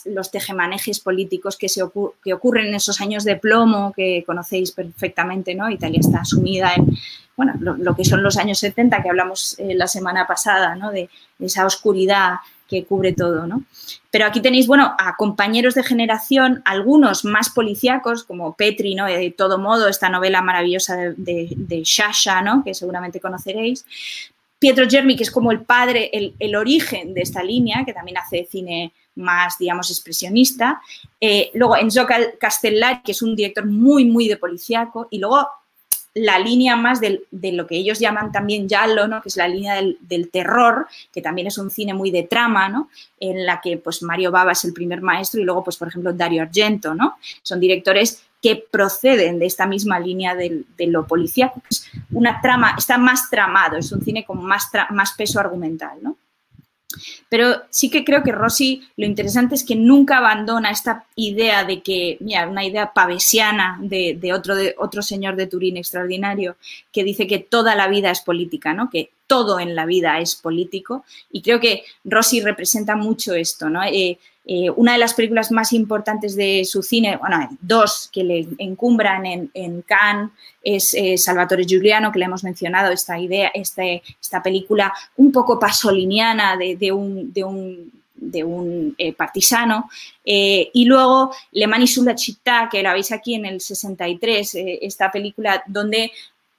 los 0.06 0.32
tejemanejes 0.32 1.00
políticos 1.00 1.58
que 1.58 2.34
ocurren 2.34 2.68
en 2.68 2.76
esos 2.76 3.02
años 3.02 3.24
de 3.26 3.36
plomo 3.36 3.92
que 3.94 4.24
conocéis 4.26 4.72
perfectamente, 4.72 5.56
¿no? 5.56 5.70
Italia 5.70 6.00
está 6.00 6.24
sumida 6.24 6.74
en 6.74 6.98
bueno, 7.40 7.54
lo, 7.60 7.96
que 7.96 8.04
son 8.04 8.22
los 8.22 8.36
años 8.36 8.60
70 8.60 9.02
que 9.02 9.08
hablamos 9.08 9.58
eh, 9.60 9.74
la 9.74 9.88
semana 9.88 10.28
pasada, 10.28 10.76
¿no? 10.76 10.92
de 10.92 11.10
esa 11.40 11.66
oscuridad 11.66 12.40
que 12.70 12.86
cubre 12.86 13.14
todo, 13.14 13.48
¿no? 13.48 13.64
Pero 14.12 14.26
aquí 14.26 14.42
tenéis, 14.42 14.68
bueno, 14.68 14.96
a 14.98 15.16
compañeros 15.16 15.74
de 15.74 15.84
generación, 15.84 16.62
algunos 16.66 17.26
más 17.26 17.50
policíacos, 17.50 18.24
como 18.24 18.56
Petri, 18.56 18.96
¿no? 18.96 19.06
De 19.06 19.32
todo 19.32 19.58
modo, 19.58 19.88
esta 19.88 20.10
novela 20.10 20.42
maravillosa 20.42 20.96
de, 21.18 21.82
Shasha, 21.84 22.42
¿no? 22.42 22.64
Que 22.64 22.74
seguramente 22.74 23.20
conoceréis. 23.20 23.86
Pietro 24.60 24.88
Germi, 24.90 25.16
que 25.16 25.24
es 25.24 25.32
como 25.32 25.52
el 25.52 25.62
padre, 25.62 26.12
el, 26.12 26.56
origen 26.56 27.14
de 27.14 27.22
esta 27.22 27.42
línea, 27.42 27.84
que 27.86 27.94
también 27.94 28.18
hace 28.18 28.48
cine 28.50 28.94
más, 29.16 29.58
digamos, 29.58 29.90
expresionista. 29.90 30.82
Eh, 31.20 31.50
luego 31.54 31.78
Enzo 31.78 32.06
Castellari, 32.40 33.02
que 33.04 33.14
es 33.14 33.22
un 33.22 33.36
director 33.36 33.66
muy, 33.66 34.06
muy 34.06 34.28
de 34.28 34.38
policíaco. 34.38 35.08
Y 35.10 35.20
luego 35.20 35.48
la 36.20 36.40
línea 36.40 36.76
más 36.76 37.00
de 37.02 37.52
lo 37.52 37.68
que 37.68 37.78
ellos 37.78 38.00
llaman 38.00 38.32
también 38.32 38.68
Giallo, 38.68 39.08
¿no? 39.08 39.22
que 39.22 39.30
es 39.30 39.38
la 39.38 39.48
línea 39.48 39.76
del, 39.76 40.30
terror, 40.32 40.88
que 41.14 41.22
también 41.22 41.48
es 41.48 41.58
un 41.58 41.72
cine 41.72 41.94
muy 41.94 42.12
de 42.12 42.24
trama, 42.24 42.70
¿no? 42.70 42.90
en 43.20 43.46
la 43.46 43.62
que 43.62 43.78
pues, 43.78 44.04
Mario 44.04 44.32
Bava 44.32 44.52
es 44.52 44.64
el 44.66 44.74
primer 44.74 45.02
maestro 45.02 45.40
y 45.40 45.44
luego, 45.44 45.64
pues, 45.64 45.78
por 45.78 45.88
ejemplo, 45.88 46.14
Dario 46.14 46.42
Argento. 46.42 46.94
¿no? 46.94 47.18
Son 47.42 47.60
directores 47.60 48.24
que 48.42 48.64
proceden 48.70 49.40
de 49.40 49.46
esta 49.46 49.66
misma 49.66 50.00
línea 50.00 50.36
de, 50.36 50.66
lo 50.80 51.06
policíaco, 51.06 51.62
que 51.62 51.70
es 51.70 51.90
una 52.12 52.40
trama, 52.42 52.76
está 52.78 52.98
más 52.98 53.30
tramado, 53.30 53.78
es 53.78 53.92
un 53.92 54.02
cine 54.02 54.26
con 54.26 54.44
más, 54.44 54.70
más 54.92 55.14
peso 55.14 55.40
argumental. 55.40 56.00
¿no? 56.02 56.18
Pero 57.30 57.62
sí 57.70 57.90
que 57.90 58.04
creo 58.04 58.24
que 58.24 58.32
Rossi 58.32 58.82
lo 58.98 59.06
interesante 59.06 59.54
es 59.54 59.64
que 59.64 59.76
nunca 59.76 60.18
abandona 60.18 60.72
esta 60.72 61.06
idea 61.16 61.64
de 61.64 61.82
que, 61.82 62.18
mira, 62.20 62.48
una 62.48 62.66
idea 62.66 62.94
pavesiana 62.94 63.78
de, 63.82 64.34
otro, 64.34 64.56
de 64.56 64.76
otro 64.78 65.04
señor 65.04 65.36
de 65.36 65.48
Turín 65.48 65.78
extraordinario, 65.78 66.58
que 66.92 67.04
dice 67.04 67.28
que 67.28 67.40
toda 67.40 67.76
la 67.76 67.88
vida 67.88 68.10
es 68.10 68.22
política, 68.22 68.74
¿no? 68.74 68.90
Que 68.90 69.12
todo 69.28 69.60
en 69.60 69.76
la 69.76 69.86
vida 69.86 70.20
es 70.20 70.36
político. 70.36 71.06
Y 71.32 71.44
creo 71.44 71.60
que 71.60 71.84
Rossi 72.04 72.42
representa 72.42 72.96
mucho 72.96 73.36
esto, 73.36 73.70
¿no? 73.70 73.84
Eh, 73.84 74.18
eh, 74.52 74.68
una 74.72 74.94
de 74.94 74.98
las 74.98 75.14
películas 75.14 75.52
más 75.52 75.74
importantes 75.74 76.36
de 76.36 76.66
su 76.66 76.82
cine, 76.82 77.18
bueno, 77.18 77.48
dos 77.62 78.10
que 78.12 78.24
le 78.24 78.48
encumbran 78.58 79.24
en, 79.28 79.52
en 79.54 79.84
Cannes, 79.84 80.32
es 80.64 80.96
eh, 80.96 81.20
Salvatore 81.20 81.66
Giuliano, 81.66 82.12
que 82.12 82.18
le 82.18 82.26
hemos 82.26 82.44
mencionado, 82.44 82.92
esta 82.92 83.20
idea, 83.20 83.52
este, 83.54 84.02
esta 84.20 84.42
película 84.42 84.92
un 85.18 85.32
poco 85.32 85.60
pasoliniana 85.60 86.58
de, 86.58 86.92
un, 86.92 87.32
de 87.32 87.44
un 87.44 87.92
de 88.16 88.44
un 88.44 88.96
eh, 88.98 89.14
partisano. 89.14 89.88
y 90.26 90.84
luego 90.86 91.32
Le 91.52 91.68
Mani 91.68 91.86
sulla 91.86 92.18
città, 92.18 92.68
que 92.70 92.82
la 92.82 92.94
veis 92.94 93.12
aquí 93.12 93.36
en 93.36 93.46
el 93.46 93.62
63, 93.62 94.58
esta 94.82 95.12
película 95.12 95.64
donde 95.68 96.12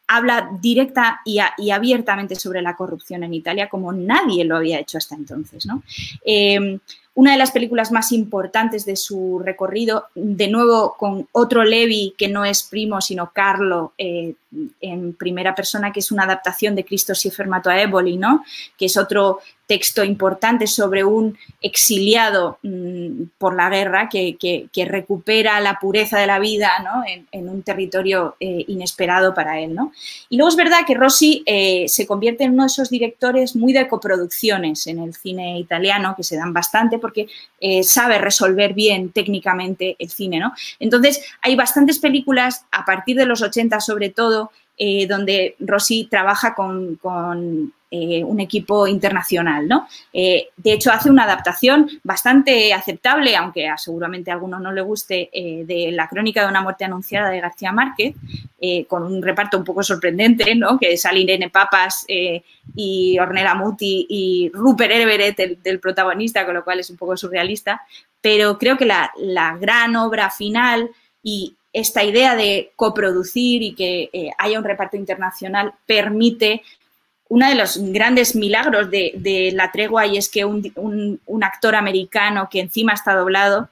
habla 0.07 0.49
directa 0.61 1.21
y, 1.25 1.41
abiertamente 1.71 2.37
sobre 2.37 2.63
la 2.63 2.77
corrupción 2.77 3.25
en 3.25 3.35
Italia 3.35 3.69
como 3.69 3.93
nadie 3.93 4.45
lo 4.45 4.57
había 4.57 4.79
hecho 4.79 4.97
hasta 4.97 5.17
entonces. 5.17 5.67
¿no? 5.67 5.83
Una 7.15 7.33
de 7.33 7.39
las 7.39 7.51
películas 7.51 7.91
más 7.91 8.13
importantes 8.13 8.85
de 8.85 8.97
su 8.97 9.41
recorrido, 9.45 10.07
de 10.15 10.49
nuevo 10.49 10.95
con 10.97 11.29
otro 11.33 11.65
Levi 11.65 12.15
que 12.17 12.29
no 12.29 12.45
es 12.45 12.63
primo, 12.63 13.01
sino 13.01 13.33
Carlo, 13.33 13.93
eh, 13.99 14.35
en 14.81 15.15
primera 15.15 15.55
persona, 15.55 15.93
que 15.93 16.01
es 16.01 16.13
una 16.13 16.25
adaptación 16.25 16.75
de 16.75 16.85
a 17.71 17.83
Éboli, 17.83 18.17
¿no? 18.17 18.45
que 18.79 18.87
es 18.87 18.97
otro 18.97 19.41
texto 19.71 20.03
importante 20.03 20.67
sobre 20.67 21.05
un 21.05 21.39
exiliado 21.63 22.59
mm, 22.65 23.23
por 23.39 23.55
la 23.55 23.71
guerra 23.71 24.09
que, 24.09 24.69
recupera 24.85 25.61
la 25.61 25.79
pureza 25.79 26.19
de 26.19 26.27
la 26.27 26.41
vida 26.41 26.73
en, 27.31 27.49
un 27.49 27.63
territorio 27.63 28.35
eh, 28.41 28.65
inesperado 28.67 29.33
para 29.33 29.61
él. 29.61 29.77
¿no? 29.77 29.93
Y 30.29 30.39
luego 30.39 30.49
es 30.49 30.57
verdad 30.57 30.81
que 30.85 30.97
Rossi 30.97 31.45
eh, 31.47 31.85
se 31.87 32.05
convierte 32.05 32.43
en 32.43 32.55
uno 32.55 32.65
de 32.65 32.67
esos 32.67 32.91
directores 32.91 33.55
muy 33.55 33.73
de 33.73 33.87
coproducciones 33.87 34.89
en 34.89 34.99
el 34.99 35.15
cine 35.15 35.61
italiano, 35.61 36.15
que 36.17 36.25
se 36.25 36.37
dan 36.37 36.53
bastante 36.53 36.99
porque 36.99 37.29
eh, 37.61 37.85
sabe 37.85 38.19
resolver 38.19 38.75
bien 38.75 39.13
técnicamente 39.13 39.95
el 40.01 40.11
cine. 40.11 40.41
¿no? 40.41 40.53
Entonces, 40.81 41.23
hay 41.43 41.55
bastantes 41.55 42.01
películas, 42.01 42.65
a 42.73 42.85
partir 42.85 43.17
de 43.17 43.27
los 43.27 43.41
80 43.41 43.79
sobre 43.79 44.11
todo, 44.11 44.51
donde 45.09 45.57
Rossi 45.61 46.09
trabaja 46.11 46.55
con 46.55 46.99
eh, 47.93 48.23
un 48.23 48.39
equipo 48.39 48.87
internacional. 48.87 49.67
¿no? 49.67 49.89
Eh, 50.13 50.51
de 50.57 50.73
hecho, 50.73 50.93
hace 50.93 51.11
una 51.11 51.25
adaptación 51.25 51.91
bastante 52.05 52.73
aceptable, 52.73 53.35
aunque 53.35 53.69
seguramente 53.79 54.31
a 54.31 54.35
algunos 54.35 54.61
no 54.61 54.71
le 54.71 54.81
guste, 54.81 55.29
eh, 55.33 55.65
de 55.65 55.91
la 55.91 56.07
crónica 56.09 56.43
de 56.43 56.51
una 56.51 56.61
muerte 56.61 56.85
anunciada 56.85 57.31
de 57.31 57.41
García 57.41 57.73
Márquez, 57.73 58.15
con 58.87 59.03
un 59.03 59.23
reparto 59.23 59.59
un 59.59 59.65
poco 59.65 59.83
sorprendente, 59.83 60.55
¿no? 60.55 60.79
que 60.79 60.97
sale 60.99 61.21
Irene 61.21 61.49
Papas 61.49 62.05
y 62.77 63.19
Ornella 63.19 63.55
Muti 63.55 64.07
y 64.09 64.51
Rupert 64.53 64.93
Everett, 64.93 65.59
del 65.63 65.81
protagonista, 65.81 66.45
con 66.45 66.55
lo 66.55 66.63
cual 66.63 66.79
es 66.79 66.91
un 66.91 66.97
poco 66.97 67.17
surrealista. 67.17 67.81
Pero 68.21 68.59
creo 68.59 68.77
que 68.77 68.85
la 68.85 69.57
gran 69.59 69.97
obra 69.97 70.31
final 70.31 70.91
y 71.23 71.57
esta 71.73 72.05
idea 72.05 72.37
de 72.37 72.73
coproducir 72.77 73.63
y 73.63 73.75
que 73.75 74.31
haya 74.37 74.59
un 74.59 74.65
reparto 74.65 74.99
internacional 74.99 75.73
permite 75.87 76.63
uno 77.31 77.49
de 77.49 77.55
los 77.55 77.79
grandes 77.79 78.35
milagros 78.35 78.91
de, 78.91 79.53
la 79.55 79.71
tregua 79.71 80.05
y 80.05 80.19
es 80.19 80.29
que 80.29 80.45
un, 80.45 81.21
actor 81.43 81.77
americano 81.77 82.49
que 82.51 82.61
encima 82.61 82.93
está 82.93 83.15
doblado 83.15 83.69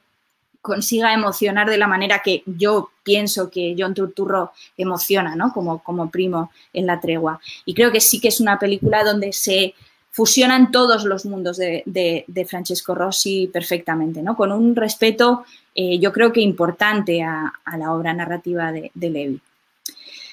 consiga 0.62 1.12
emocionar 1.12 1.68
de 1.68 1.76
la 1.76 1.88
manera 1.88 2.20
que 2.22 2.42
yo 2.46 2.90
pienso 3.02 3.50
que 3.50 3.74
John 3.76 3.94
Turturro 3.94 4.52
emociona, 4.76 5.34
¿no? 5.34 5.52
Como, 5.52 5.82
como 5.82 6.08
primo 6.08 6.52
en 6.72 6.86
la 6.86 7.00
tregua. 7.00 7.40
Y 7.64 7.74
creo 7.74 7.90
que 7.90 8.00
sí 8.00 8.20
que 8.20 8.28
es 8.28 8.40
una 8.40 8.58
película 8.58 9.02
donde 9.02 9.32
se 9.32 9.74
fusionan 10.12 10.70
todos 10.70 11.04
los 11.04 11.24
mundos 11.26 11.56
de, 11.56 12.46
Francesco 12.48 12.94
Rossi 12.94 13.50
perfectamente, 13.52 14.22
¿no? 14.22 14.36
Con 14.36 14.52
un 14.52 14.76
respeto, 14.76 15.44
eh, 15.74 15.98
yo 15.98 16.12
creo 16.12 16.32
que 16.32 16.40
importante 16.40 17.22
a, 17.22 17.52
la 17.76 17.92
obra 17.92 18.12
narrativa 18.12 18.70
de, 18.70 18.92
de 18.94 19.10
Levi. 19.10 19.40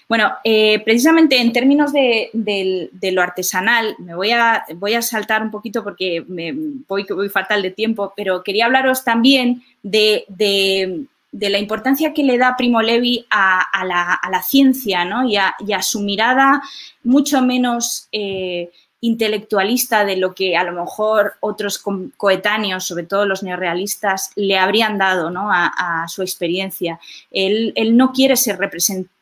Bueno, 0.08 0.34
eh, 0.44 0.82
precisamente 0.86 1.40
en 1.42 1.52
términos 1.52 1.92
de, 1.92 2.30
lo 3.12 3.22
artesanal, 3.22 3.96
me 3.98 4.14
voy 4.14 4.32
a, 4.32 4.64
voy 4.76 4.94
a 4.94 5.02
saltar 5.02 5.42
un 5.42 5.50
poquito 5.50 5.84
porque 5.84 6.24
me 6.28 6.54
voy, 6.88 7.06
fatal 7.30 7.64
de 7.64 7.72
tiempo, 7.72 8.14
pero 8.16 8.44
quería 8.44 8.66
hablaros 8.66 9.04
también 9.04 9.64
de, 9.82 10.26
la 11.32 11.58
importancia 11.58 12.14
que 12.14 12.24
le 12.24 12.38
da 12.38 12.56
Primo 12.56 12.84
Levi 12.84 13.26
a, 13.32 13.84
la, 13.84 14.42
ciencia 14.44 15.08
y, 15.28 15.74
a, 15.74 15.82
su 15.82 16.02
mirada 16.02 16.62
mucho 17.04 17.42
menos 17.42 18.08
eh, 18.12 18.70
intelectualista 19.02 20.06
de 20.06 20.18
lo 20.18 20.34
que 20.34 20.58
a 20.58 20.64
lo 20.64 20.72
mejor 20.72 21.36
otros 21.40 21.84
coetáneos, 22.18 22.86
sobre 22.86 23.06
todo 23.06 23.26
los 23.26 23.44
neorealistas, 23.44 24.32
le 24.36 24.58
habrían 24.58 24.98
dado 24.98 25.32
a, 25.36 26.06
su 26.08 26.22
experiencia. 26.22 27.00
Él, 27.32 27.74
no 27.96 28.12
quiere 28.12 28.36
ser, 28.36 28.58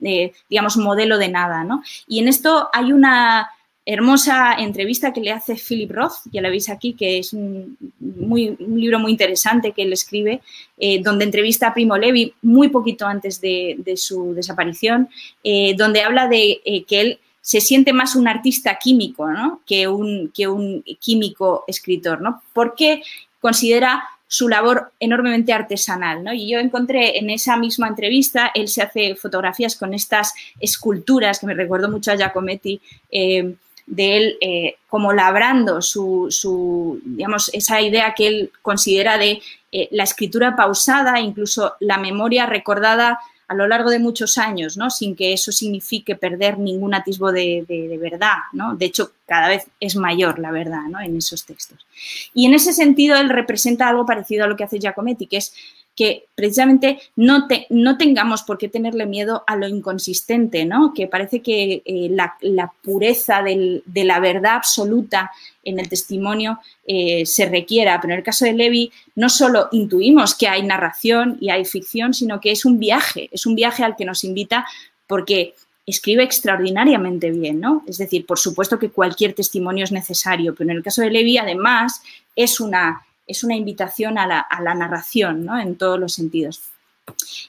eh, 0.01 0.31
digamos, 0.49 0.77
modelo 0.77 1.17
de 1.17 1.29
nada. 1.29 1.63
¿no? 1.63 1.83
Y 2.07 2.19
en 2.19 2.27
esto 2.27 2.69
hay 2.71 2.93
una 2.93 3.49
hermosa 3.85 4.53
entrevista 4.53 5.11
que 5.11 5.19
le 5.19 5.31
hace 5.31 5.55
Philip 5.55 5.91
Roth, 5.91 6.13
ya 6.31 6.41
la 6.41 6.49
veis 6.49 6.69
aquí, 6.69 6.93
que 6.93 7.19
es 7.19 7.33
un, 7.33 7.77
muy, 7.99 8.55
un 8.57 8.79
libro 8.79 8.99
muy 8.99 9.11
interesante 9.11 9.73
que 9.73 9.81
él 9.81 9.91
escribe, 9.91 10.39
eh, 10.77 11.01
donde 11.03 11.25
entrevista 11.25 11.67
a 11.67 11.73
Primo 11.73 11.97
Levi 11.97 12.33
muy 12.43 12.69
poquito 12.69 13.05
antes 13.05 13.41
de, 13.41 13.83
su 13.97 14.33
desaparición, 14.33 15.09
eh, 15.43 15.75
donde 15.75 16.01
habla 16.01 16.29
de 16.29 16.61
que 16.87 17.01
él 17.01 17.19
se 17.43 17.59
siente 17.59 17.91
más 17.91 18.15
un 18.15 18.29
artista 18.29 18.79
químico 18.79 19.27
que, 19.65 19.85
un, 19.85 20.31
que 20.33 20.47
un 20.47 20.81
químico 21.01 21.65
escritor, 21.67 22.21
¿no? 22.21 22.41
porque 22.53 23.03
considera 23.41 24.05
su 24.27 24.47
labor 24.47 24.93
enormemente 24.97 25.51
artesanal. 25.51 26.25
Y 26.33 26.49
yo 26.49 26.57
encontré 26.57 27.19
en 27.19 27.29
esa 27.29 27.57
misma 27.57 27.89
entrevista, 27.89 28.49
él 28.55 28.69
se 28.69 28.81
hace 28.81 29.15
fotografías 29.15 29.75
con 29.75 29.93
estas 29.93 30.33
esculturas, 30.61 31.37
que 31.37 31.45
me 31.45 31.53
recuerdo 31.53 31.89
mucho 31.89 32.13
a 32.13 32.15
Giacometti, 32.15 32.79
eh, 33.11 33.53
de 33.85 34.17
él 34.17 34.37
eh, 34.39 34.75
como 34.87 35.11
labrando 35.11 35.81
su, 35.81 37.01
digamos, 37.03 37.51
esa 37.53 37.81
idea 37.81 38.13
que 38.15 38.27
él 38.27 38.51
considera 38.61 39.17
de 39.17 39.41
eh, 39.73 39.89
la 39.91 40.03
escritura 40.03 40.55
pausada, 40.55 41.19
incluso 41.19 41.73
la 41.81 41.97
memoria 41.97 42.45
recordada 42.45 43.19
a 43.47 43.55
lo 43.55 43.67
largo 43.67 43.89
de 43.89 43.99
muchos 43.99 44.37
años, 44.37 44.77
¿no? 44.77 44.89
sin 44.89 45.15
que 45.15 45.33
eso 45.33 45.51
signifique 45.51 46.15
perder 46.15 46.57
ningún 46.57 46.93
atisbo 46.93 47.31
de, 47.31 47.97
verdad. 47.99 48.37
¿no? 48.51 48.75
De 48.75 48.85
hecho, 48.85 49.11
cada 49.25 49.49
vez 49.49 49.67
es 49.79 49.95
mayor 49.95 50.39
la 50.39 50.51
verdad 50.51 50.83
¿no? 50.89 50.99
en 50.99 51.17
esos 51.17 51.45
textos. 51.45 51.85
Y 52.33 52.45
en 52.45 52.53
ese 52.53 52.73
sentido, 52.73 53.17
él 53.17 53.29
representa 53.29 53.87
algo 53.87 54.05
parecido 54.05 54.45
a 54.45 54.47
lo 54.47 54.55
que 54.55 54.63
hace 54.63 54.79
Giacometti, 54.79 55.27
que 55.27 55.37
es 55.37 55.53
que 55.95 56.25
precisamente 56.33 56.99
no, 57.15 57.47
no 57.69 57.97
tengamos 57.97 58.41
por 58.43 58.57
qué 58.57 58.67
tenerle 58.67 59.05
miedo 59.05 59.43
a 59.45 59.55
lo 59.55 59.67
inconsistente, 59.67 60.65
¿no? 60.65 60.93
que 60.93 61.07
parece 61.07 61.41
que 61.41 61.83
eh, 61.85 62.09
la, 62.09 62.71
pureza 62.81 63.43
de 63.43 63.81
la 64.03 64.19
verdad 64.19 64.55
absoluta 64.55 65.31
en 65.63 65.79
el 65.79 65.89
testimonio 65.89 66.59
eh, 66.87 67.25
se 67.25 67.47
requiera. 67.47 67.99
Pero 68.01 68.13
en 68.13 68.19
el 68.19 68.25
caso 68.25 68.45
de 68.45 68.53
Levi 68.53 68.91
no 69.15 69.29
solo 69.29 69.69
intuimos 69.71 70.35
que 70.35 70.47
hay 70.47 70.63
narración 70.63 71.37
y 71.39 71.49
hay 71.49 71.65
ficción, 71.65 72.13
sino 72.13 72.41
que 72.41 72.51
es 72.51 72.65
un 72.65 72.79
viaje, 72.79 73.29
es 73.31 73.45
un 73.45 73.55
viaje 73.55 73.83
al 73.83 73.95
que 73.95 74.05
nos 74.05 74.23
invita 74.23 74.65
porque 75.07 75.53
escribe 75.85 76.23
extraordinariamente 76.23 77.29
bien, 77.31 77.59
¿no? 77.59 77.83
Es 77.87 77.97
decir, 77.97 78.25
por 78.25 78.39
supuesto 78.39 78.79
que 78.79 78.89
cualquier 78.89 79.33
testimonio 79.33 79.83
es 79.83 79.91
necesario, 79.91 80.55
pero 80.55 80.71
en 80.71 80.77
el 80.77 80.83
caso 80.83 81.01
de 81.01 81.11
Levi 81.11 81.37
además 81.37 82.01
es 82.35 82.59
una 82.59 83.01
es 83.27 83.43
una 83.43 83.55
invitación 83.55 84.17
a 84.17 84.27
la, 84.27 84.75
narración, 84.75 85.45
¿no? 85.45 85.59
En 85.59 85.75
todos 85.75 85.99
los 85.99 86.13
sentidos. 86.13 86.61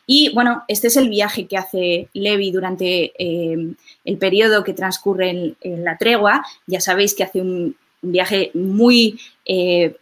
Y 0.06 0.32
bueno, 0.34 0.64
este 0.68 0.88
es 0.88 0.96
el 0.96 1.08
viaje 1.08 1.46
que 1.46 1.56
hace 1.56 2.08
Levi 2.12 2.50
durante 2.50 3.12
eh, 3.18 3.74
el 4.04 4.18
periodo 4.18 4.64
que 4.64 4.74
transcurre 4.74 5.54
en, 5.60 5.84
la 5.84 5.96
tregua. 5.96 6.44
Ya 6.66 6.80
sabéis 6.80 7.14
que 7.14 7.24
hace 7.24 7.40
un, 7.40 7.76
viaje 8.02 8.50
muy 8.52 9.18
eh, 9.46 9.96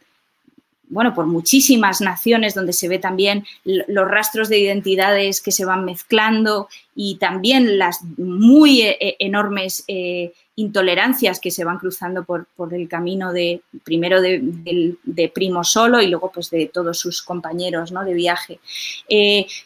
bueno, 0.89 1.14
por 1.14 1.27
muchísimas 1.27 2.01
naciones 2.01 2.55
donde 2.55 2.73
se 2.75 2.89
ve 2.89 2.99
también 2.99 3.47
los 3.64 4.09
rastros 4.09 4.49
de 4.49 4.59
identidades 4.59 5.41
que 5.41 5.53
se 5.53 5.64
van 5.64 5.85
mezclando 5.85 6.68
y 6.95 7.16
también 7.16 7.79
las 7.79 8.03
muy 8.18 8.83
eh, 8.83 9.16
enormes 9.18 9.85
intolerancias 10.57 11.40
que 11.40 11.50
se 11.50 11.64
van 11.64 11.78
cruzando 11.78 12.24
por, 12.24 12.46
el 12.72 12.88
camino 12.88 13.32
de, 13.32 13.62
primero 13.84 14.20
de, 14.20 15.32
Primo 15.34 15.64
solo 15.64 16.00
y 16.03 16.09
luego 16.09 16.30
pues 16.30 16.50
de 16.50 16.66
todos 16.66 16.98
sus 16.98 17.22
compañeros 17.22 17.90
¿no? 17.90 18.05
de 18.05 18.12
viaje. 18.12 18.61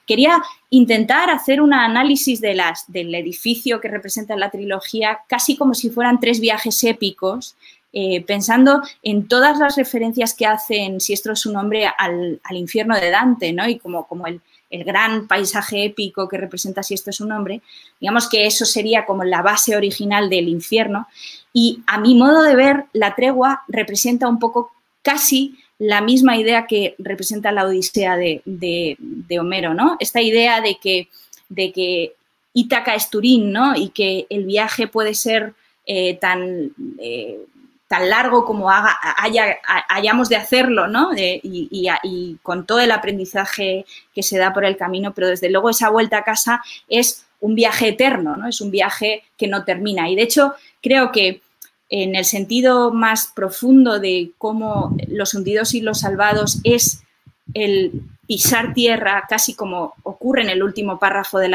quería 0.07 0.43
intentar 0.71 1.31
hacer 1.31 1.61
un 1.61 1.75
análisis 1.75 2.41
de 2.41 2.55
las, 2.55 2.91
del 2.91 3.15
edificio 3.15 3.81
que 3.81 3.89
representa 3.89 4.37
la 4.37 4.51
trilogía 4.51 5.21
casi 5.29 5.57
como 5.57 5.75
si 5.75 5.91
fueran 5.91 6.21
tres 6.21 6.41
viajes 6.41 6.83
épicos 6.85 7.57
eh, 7.99 8.23
pensando 8.27 8.83
en 9.03 9.27
todas 9.27 9.59
las 9.59 9.75
referencias 9.75 10.35
que 10.35 10.45
hacen, 10.45 11.01
si 11.01 11.15
esto 11.15 11.33
es 11.33 11.41
su 11.41 11.51
nombre, 11.51 11.87
al, 11.87 12.39
infierno 12.51 12.95
de 12.95 13.09
Dante, 13.09 13.55
¿no? 13.55 13.67
Y 13.67 13.79
como, 13.79 14.07
como 14.07 14.27
el, 14.27 14.43
gran 14.71 15.27
paisaje 15.27 15.85
épico 15.85 16.29
que 16.29 16.37
representa 16.37 16.83
si 16.83 16.95
esto 16.95 17.11
es 17.11 17.21
un 17.21 17.29
nombre, 17.29 17.63
digamos 18.01 18.29
que 18.29 18.47
eso 18.47 18.65
sería 18.65 19.07
como 19.07 19.25
la 19.25 19.43
base 19.43 19.77
original 19.77 20.29
del 20.29 20.49
infierno. 20.49 21.07
Y 21.53 21.83
a 21.87 21.99
mi 21.99 22.15
modo 22.15 22.43
de 22.43 22.57
ver, 22.57 22.85
la 22.93 23.15
tregua 23.15 23.63
representa 23.69 24.29
un 24.29 24.39
poco 24.39 24.73
casi 25.03 25.59
la 25.79 26.01
misma 26.01 26.37
idea 26.37 26.67
que 26.67 26.95
representa 26.99 27.53
la 27.53 27.65
Odisea 27.65 28.17
de, 28.17 29.39
Homero, 29.39 29.75
¿no? 29.75 29.97
Esta 30.01 30.21
idea 30.21 30.61
de 30.61 30.77
que, 30.81 31.09
de 31.49 31.73
que 31.73 32.15
Ítaca 32.55 32.95
es 32.95 33.11
Turín, 33.11 33.53
¿no? 33.53 33.77
Y 33.77 33.91
que 33.91 34.27
el 34.31 34.45
viaje 34.45 34.89
puede 34.89 35.15
ser 35.15 35.55
eh, 35.85 36.15
tan 36.15 36.73
eh, 36.99 37.39
tan 37.89 38.11
largo 38.11 38.45
como 38.45 38.71
haga, 38.71 38.99
haya, 39.19 39.59
hayamos 39.89 40.29
de 40.29 40.37
hacerlo, 40.37 40.89
¿no? 40.89 41.11
y, 41.15 42.39
con 42.43 42.67
todo 42.67 42.81
el 42.81 42.91
aprendizaje 42.91 43.87
que 44.15 44.23
se 44.23 44.39
da 44.39 44.53
por 44.53 44.65
el 44.65 44.77
camino, 44.77 45.15
pero 45.15 45.29
desde 45.29 45.51
luego 45.51 45.71
esa 45.71 45.91
vuelta 45.91 46.19
a 46.19 46.25
casa 46.25 46.63
es 46.89 47.27
un 47.41 47.55
viaje 47.55 47.89
eterno, 47.89 48.37
¿no? 48.37 48.49
Es 48.49 48.61
un 48.61 48.71
viaje 48.71 49.23
que 49.37 49.47
no 49.47 49.65
termina. 49.65 50.09
Y 50.09 50.17
de 50.17 50.23
hecho, 50.23 50.55
creo 50.83 51.13
que 51.13 51.43
en 51.89 52.17
el 52.17 52.25
sentido 52.25 52.91
más 52.91 53.29
profundo 53.29 54.01
de 54.01 54.33
cómo 54.39 54.97
los 55.09 55.35
hundidos 55.35 55.75
y 55.75 55.81
los 55.81 56.01
salvados 56.01 56.59
es 56.65 57.03
el 57.55 57.93
pisar 58.27 58.75
tierra, 58.75 59.25
casi 59.29 59.55
como 59.55 59.95
ocurre 60.03 60.43
en 60.43 60.51
el 60.51 60.63
último 60.63 60.99
párrafo 60.99 61.39
de 61.39 61.49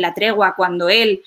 la 0.00 0.14
tregua, 0.14 0.54
cuando 0.54 0.90
él 0.90 1.22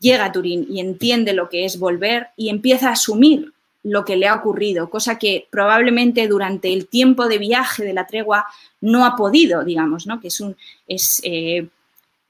llega 0.00 0.26
a 0.26 0.32
Turín 0.32 0.66
y 0.68 0.80
entiende 0.80 1.32
lo 1.32 1.48
que 1.48 1.64
es 1.64 1.78
volver 1.78 2.28
y 2.36 2.48
empieza 2.48 2.88
a 2.88 2.92
asumir 2.92 3.52
lo 3.82 4.04
que 4.04 4.16
le 4.16 4.26
ha 4.26 4.34
ocurrido, 4.34 4.90
cosa 4.90 5.16
que 5.16 5.46
probablemente 5.48 6.26
durante 6.26 6.72
el 6.72 6.88
tiempo 6.88 7.28
de 7.28 7.38
viaje 7.38 7.84
de 7.84 7.94
la 7.94 8.06
tregua 8.06 8.46
no 8.80 9.06
ha 9.06 9.14
podido, 9.14 9.62
digamos, 9.62 10.08
¿no? 10.08 10.20
que 10.20 10.26
es 10.26 10.40
un, 10.40 10.56
es, 10.88 11.20
eh, 11.22 11.68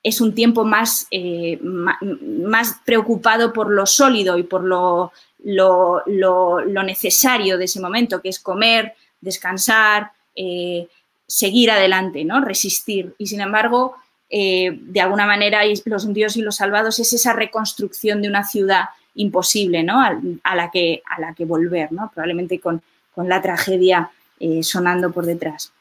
es 0.03 0.21
un 0.21 0.35
tiempo 0.35 0.65
más, 0.65 1.07
eh, 1.11 1.59
más, 1.63 2.77
preocupado 2.85 3.55
por 3.55 3.71
lo 3.71 3.87
sólido 3.87 4.37
y 4.37 4.43
por 4.43 4.65
lo, 4.65 5.13
lo, 5.43 6.83
necesario 6.85 7.57
de 7.57 7.65
ese 7.65 7.81
momento, 7.81 8.21
que 8.21 8.29
es 8.29 8.39
comer, 8.39 8.93
descansar, 9.21 10.13
eh, 10.35 10.87
seguir 11.27 11.71
adelante, 11.71 12.23
¿no? 12.25 12.41
resistir. 12.41 13.15
Y 13.17 13.29
sin 13.29 13.41
embargo, 13.41 13.97
de 14.29 15.01
alguna 15.01 15.27
manera, 15.27 15.61
los 15.85 16.05
hundidos 16.05 16.37
y 16.37 16.43
los 16.43 16.57
salvados 16.57 16.99
es 16.99 17.13
esa 17.13 17.33
reconstrucción 17.33 18.23
de 18.23 18.29
una 18.29 18.45
ciudad 18.45 18.87
imposible, 19.17 19.83
¿no? 19.83 20.01
A, 20.01 20.55
la, 20.55 20.71
que, 20.71 21.03
a 21.05 21.21
la 21.21 21.35
que 21.35 21.45
volver, 21.45 21.91
¿no? 21.93 22.11
Probablemente 22.15 22.61
con, 22.61 22.83
la 23.17 23.41
tragedia 23.41 24.11
eh, 24.39 24.63
sonando 24.63 25.11
por 25.11 25.25
detrás. 25.25 25.73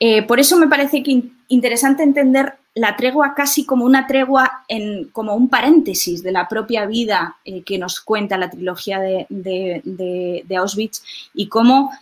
Eh, 0.00 0.22
por 0.22 0.40
eso 0.40 0.56
me 0.56 0.66
parece 0.66 1.02
que 1.02 1.22
interesante 1.48 2.02
entender 2.02 2.54
la 2.74 2.96
tregua 2.96 3.34
casi 3.34 3.66
como 3.66 3.84
una 3.84 4.06
tregua, 4.06 4.64
en, 4.66 5.10
como 5.10 5.34
un 5.34 5.50
paréntesis 5.50 6.22
de 6.22 6.32
la 6.32 6.48
propia 6.48 6.86
vida 6.86 7.36
eh, 7.44 7.62
que 7.62 7.78
nos 7.78 8.00
cuenta 8.00 8.38
la 8.38 8.48
trilogía 8.48 8.98
de, 8.98 10.56
Auschwitz 10.56 11.02
y 11.34 11.48
cómo 11.48 11.92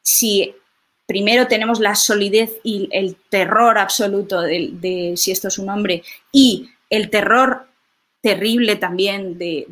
si 0.00 0.54
primero 1.12 1.46
tenemos 1.46 1.78
la 1.78 1.94
solidez 1.94 2.52
y 2.62 2.88
el 2.90 3.16
terror 3.28 3.76
absoluto 3.76 4.40
de, 4.40 5.12
si 5.14 5.30
esto 5.30 5.48
es 5.48 5.58
un 5.58 5.68
hombre 5.68 6.02
y 6.32 6.70
el 6.88 7.10
terror 7.10 7.66
terrible 8.22 8.76
también 8.76 9.36
de, 9.36 9.66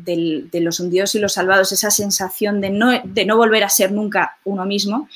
los 0.53 0.79
hundidos 0.79 1.15
y 1.15 1.19
los 1.19 1.33
salvados, 1.33 1.71
esa 1.71 1.89
sensación 1.89 2.61
de 2.61 2.69
no, 2.69 2.91
de 3.03 3.25
no 3.25 3.37
volver 3.37 3.63
a 3.63 3.69
ser 3.69 3.91
nunca 3.91 4.37
uno 4.43 4.65
mismo. 4.65 5.09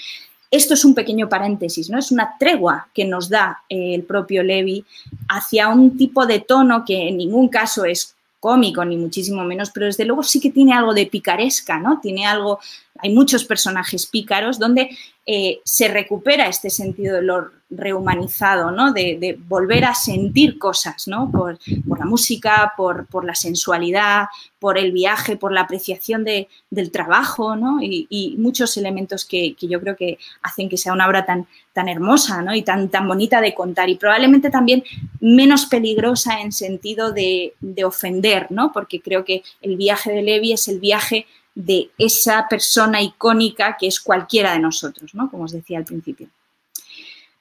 Esto 0.50 0.74
es 0.74 0.84
un 0.84 0.96
pequeño 0.96 1.30
paréntesis, 1.30 1.92
¿no? 1.92 2.00
Es 2.00 2.12
una 2.12 2.34
tregua 2.40 2.88
que 2.92 3.06
nos 3.06 3.30
da 3.30 3.62
eh, 3.70 3.94
el 3.94 4.02
propio 4.02 4.42
Levi 4.42 4.84
hacia 5.28 5.68
un 5.68 5.96
tipo 5.96 6.26
de 6.26 6.40
tono 6.40 6.84
que 6.84 7.10
en 7.10 7.18
ningún 7.18 7.50
caso 7.50 7.86
es 7.86 8.15
cómico, 8.46 8.86
ni 8.86 8.96
muchísimo 8.96 9.44
menos, 9.44 9.72
pero 9.72 9.88
desde 9.88 10.06
luego 10.06 10.22
sí 10.22 10.40
que 10.40 10.52
tiene 10.52 10.72
algo 10.72 10.94
de 10.94 11.08
picaresca, 11.08 11.80
¿no? 11.80 12.00
Tiene 12.00 12.28
algo, 12.28 12.60
hay 13.00 13.12
muchos 13.12 13.44
personajes 13.44 14.06
pícaros 14.06 14.60
donde 14.60 14.96
eh, 15.26 15.62
se 15.64 15.88
recupera 15.88 16.48
este 16.48 16.70
sentido 16.70 17.16
de 17.16 17.24
lo 17.24 17.50
rehumanizado, 17.70 18.72
¿no? 18.72 18.94
De, 18.94 19.38
volver 19.48 19.86
a 19.86 19.96
sentir 19.96 20.58
cosas, 20.58 21.08
¿no? 21.08 21.32
Por, 21.32 21.58
la 21.98 22.06
música, 22.06 22.74
por, 22.78 23.26
la 23.26 23.36
sensualidad, 23.36 24.28
por 24.60 24.78
el 24.78 24.92
viaje, 24.92 25.36
por 25.36 25.52
la 25.52 25.62
apreciación 25.62 26.24
del 26.24 26.92
trabajo, 26.92 27.56
¿no? 27.56 27.80
Y, 27.82 28.36
muchos 28.38 28.78
elementos 28.78 29.26
que, 29.26 29.56
yo 29.60 29.80
creo 29.80 29.96
que 29.96 30.20
hacen 30.44 30.70
que 30.70 30.78
sea 30.78 30.94
una 30.94 31.08
obra 31.08 31.26
tan, 31.26 31.48
hermosa, 31.88 32.42
¿no? 32.42 32.56
Y 32.56 32.62
tan, 32.62 32.90
tan 32.90 33.08
bonita 33.08 33.42
de 33.42 33.54
contar 33.54 33.90
y 33.90 33.96
probablemente 33.96 34.50
también 34.50 34.84
menos 35.20 35.66
peligrosa 35.66 36.40
en 36.40 36.52
sentido 36.52 37.12
de, 37.12 37.54
de 37.60 37.84
ofender, 37.84 38.48
¿no? 38.50 38.72
Porque 38.72 39.02
creo 39.02 39.26
que 39.26 39.44
el 39.62 39.76
viaje 39.76 40.12
de 40.12 40.22
Levi 40.22 40.54
es 40.54 40.68
el 40.68 40.80
viaje 40.80 41.26
de 41.56 41.90
esa 41.98 42.48
persona 42.50 43.02
icónica 43.02 43.78
que 43.78 43.88
es 43.88 44.00
cualquiera 44.00 44.54
de 44.54 44.60
nosotros, 44.60 45.16
¿no? 45.16 45.32
Como 45.32 45.46
os 45.46 45.52
decía 45.52 45.80
al 45.80 45.86
principio. 45.86 46.30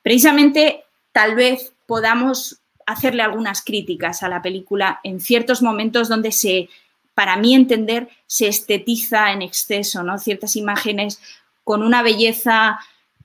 Precisamente, 0.04 0.84
tal 1.12 1.34
vez 1.34 1.72
podamos 1.86 2.60
hacerle 2.84 3.22
algunas 3.22 3.62
críticas 3.62 4.22
a 4.22 4.28
la 4.28 4.42
película 4.42 5.00
en 5.02 5.18
ciertos 5.18 5.62
momentos 5.62 6.10
donde 6.10 6.30
se, 6.30 6.68
para 7.14 7.38
mí 7.38 7.54
entender, 7.54 8.10
se 8.26 8.46
estetiza 8.46 9.32
en 9.32 9.40
exceso, 9.40 10.02
¿no? 10.02 10.18
Ciertas 10.18 10.56
imágenes 10.56 11.20
con 11.64 11.82
una 11.82 12.02
belleza 12.02 12.78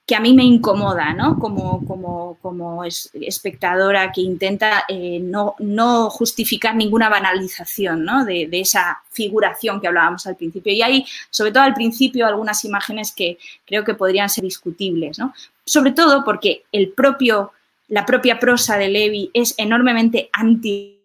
que 0.09 0.15
a 0.15 0.19
mí 0.19 0.33
me 0.33 0.43
incomoda, 0.43 1.13
¿no? 1.13 1.37
Como, 1.37 1.85
como, 1.85 2.39
como 2.41 2.83
espectadora 2.83 4.11
que 4.11 4.21
intenta 4.21 4.85
eh, 4.87 5.19
no, 5.21 5.53
no, 5.59 6.09
justificar 6.09 6.75
ninguna 6.75 7.09
banalización 7.09 8.03
¿no? 8.03 8.25
de, 8.25 8.49
esa 8.53 9.03
figuración 9.11 9.79
que 9.79 9.87
hablábamos 9.87 10.25
al 10.25 10.35
principio. 10.35 10.73
Y 10.73 10.81
hay, 10.81 11.05
sobre 11.29 11.51
todo 11.51 11.61
al 11.61 11.75
principio, 11.75 12.25
algunas 12.25 12.65
imágenes 12.65 13.13
que 13.15 13.37
creo 13.67 13.83
que 13.83 13.93
podrían 13.93 14.29
ser 14.29 14.45
discutibles, 14.45 15.19
¿no? 15.19 15.31
Sobre 15.63 15.91
todo 15.91 16.23
porque 16.25 16.63
el 16.71 16.89
propio, 16.89 17.51
la 17.87 18.03
propia 18.03 18.39
prosa 18.39 18.79
de 18.79 18.89
Levi 18.89 19.29
es 19.31 19.53
enormemente 19.59 20.31
anti 20.33 21.03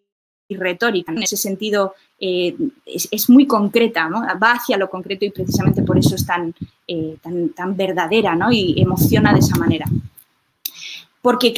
retórica. 0.49 1.11
En 1.11 1.21
ese 1.21 1.37
sentido, 1.37 1.93
eh, 2.19 2.55
es, 2.87 3.29
muy 3.29 3.45
concreta, 3.45 4.09
va 4.09 4.53
hacia 4.53 4.77
lo 4.77 4.89
concreto 4.89 5.25
y 5.25 5.29
precisamente 5.29 5.83
por 5.83 5.99
eso 5.99 6.15
es 6.15 6.25
tan, 6.25 6.55
eh, 6.87 7.17
tan, 7.55 7.75
verdadera 7.75 8.37
y 8.51 8.81
emociona 8.81 9.33
de 9.33 9.39
esa 9.39 9.57
manera. 9.57 9.85
Porque 11.21 11.53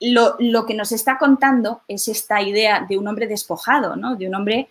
lo, 0.00 0.66
que 0.66 0.74
nos 0.74 0.92
está 0.92 1.18
contando 1.18 1.80
es 1.88 2.08
esta 2.08 2.40
idea 2.40 2.86
de 2.88 2.96
un 2.96 3.08
hombre 3.08 3.26
despojado, 3.26 3.96
de 4.16 4.28
un 4.28 4.34
hombre 4.34 4.68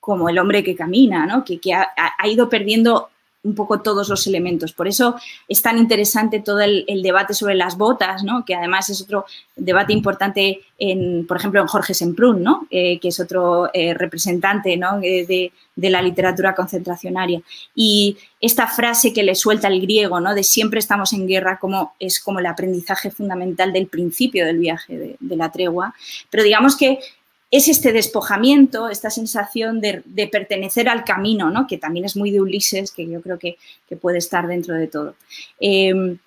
como 0.00 0.28
el 0.28 0.38
hombre 0.38 0.64
que 0.64 0.74
camina, 0.74 1.44
que, 1.44 1.74
ha, 1.74 1.88
ha, 2.18 2.28
ido 2.28 2.48
perdiendo 2.48 3.10
un 3.42 3.54
poco 3.54 3.80
todos 3.80 4.08
los 4.08 4.26
elementos. 4.26 4.72
Por 4.72 4.88
eso 4.88 5.16
es 5.48 5.62
tan 5.62 5.78
interesante 5.78 6.40
todo 6.40 6.60
el, 6.60 6.84
debate 7.02 7.32
sobre 7.32 7.54
las 7.54 7.76
botas, 7.76 8.22
¿no? 8.22 8.44
que 8.44 8.54
además 8.54 8.90
es 8.90 9.00
otro 9.00 9.24
debate 9.56 9.92
importante, 9.92 10.60
en, 10.78 11.26
por 11.26 11.38
ejemplo, 11.38 11.60
en 11.60 11.66
Jorge 11.66 11.94
Semprún. 11.94 12.40
Eh, 12.70 12.98
que 13.00 13.08
es 13.08 13.20
otro 13.20 13.70
eh, 13.72 13.94
representante 13.94 14.70
de, 14.70 15.52
la 15.76 16.02
literatura 16.02 16.54
concentracionaria. 16.54 17.40
Y 17.74 18.16
esta 18.40 18.66
frase 18.66 19.12
que 19.12 19.22
le 19.22 19.34
suelta 19.34 19.68
el 19.68 19.80
griego, 19.80 20.20
¿no? 20.20 20.34
de 20.34 20.44
siempre 20.44 20.78
estamos 20.78 21.12
en 21.12 21.26
guerra, 21.26 21.58
como, 21.58 21.94
es 21.98 22.20
como 22.20 22.38
el 22.38 22.46
aprendizaje 22.46 23.10
fundamental 23.10 23.72
del 23.72 23.86
principio 23.86 24.44
del 24.46 24.58
viaje 24.58 25.16
de 25.18 25.36
la 25.36 25.50
tregua. 25.50 25.94
Pero 26.30 26.44
digamos 26.44 26.76
que 26.76 26.98
es 27.50 27.68
este 27.68 27.92
despojamiento, 27.92 28.88
esta 28.88 29.10
sensación 29.10 29.80
de, 29.80 30.02
pertenecer 30.30 30.88
al 30.88 31.04
camino, 31.04 31.50
¿no? 31.50 31.66
que 31.66 31.78
también 31.78 32.04
es 32.04 32.16
muy 32.16 32.30
de 32.30 32.40
Ulises, 32.40 32.92
que 32.92 33.08
yo 33.08 33.20
creo 33.20 33.38
que, 33.38 33.56
puede 34.00 34.18
estar 34.18 34.46
dentro 34.46 34.76
de 34.76 34.86
todo. 34.86 35.16
Em, 35.58 36.18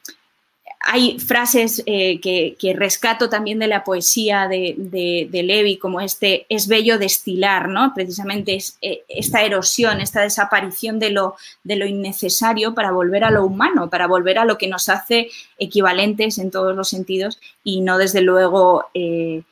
hay 0.85 1.17
frases 1.17 1.81
eh, 1.85 2.19
que, 2.19 2.73
rescato 2.75 3.29
también 3.29 3.57
de 3.57 3.67
la 3.67 3.85
poesía 3.85 4.49
de, 4.49 4.75
de, 4.77 5.43
Levi, 5.43 5.77
como 5.77 6.01
este 6.01 6.45
es 6.49 6.67
bello 6.67 6.99
destilar, 6.99 7.69
¿no? 7.69 7.93
Precisamente 7.95 8.57
eh, 8.81 9.03
esta 9.07 9.43
erosión, 9.43 10.01
esta 10.01 10.21
desaparición 10.21 10.99
de 10.99 11.11
lo, 11.11 11.35
de 11.63 11.77
lo 11.77 11.85
innecesario 11.85 12.75
para 12.75 12.91
volver 12.91 13.23
a 13.23 13.31
lo 13.31 13.45
humano, 13.45 13.89
para 13.89 14.07
volver 14.07 14.37
a 14.37 14.45
lo 14.45 14.57
que 14.57 14.67
nos 14.67 14.89
hace 14.89 15.29
equivalentes 15.57 16.37
en 16.37 16.51
todos 16.51 16.75
los 16.75 16.89
sentidos 16.89 17.39
y 17.63 17.79
no 17.79 17.97
desde 17.97 18.19
luego 18.19 18.87
eh, 18.93 19.43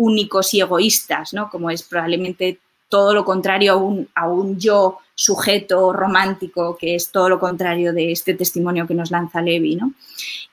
únicos 0.00 0.54
y 0.54 0.60
egoístas, 0.60 1.34
¿no? 1.34 1.50
Como 1.50 1.70
es 1.70 1.82
probablemente 1.82 2.58
todo 2.88 3.14
lo 3.14 3.24
contrario 3.24 3.72
a 3.72 3.76
un, 3.76 4.08
a 4.14 4.28
un, 4.28 4.58
yo 4.58 4.98
sujeto 5.14 5.92
romántico, 5.92 6.78
que 6.78 6.94
es 6.94 7.12
todo 7.12 7.28
lo 7.28 7.38
contrario 7.38 7.92
de 7.92 8.10
este 8.10 8.32
testimonio 8.32 8.86
que 8.86 8.94
nos 8.94 9.10
lanza 9.10 9.42
Levi. 9.42 9.76
¿no? 9.76 9.92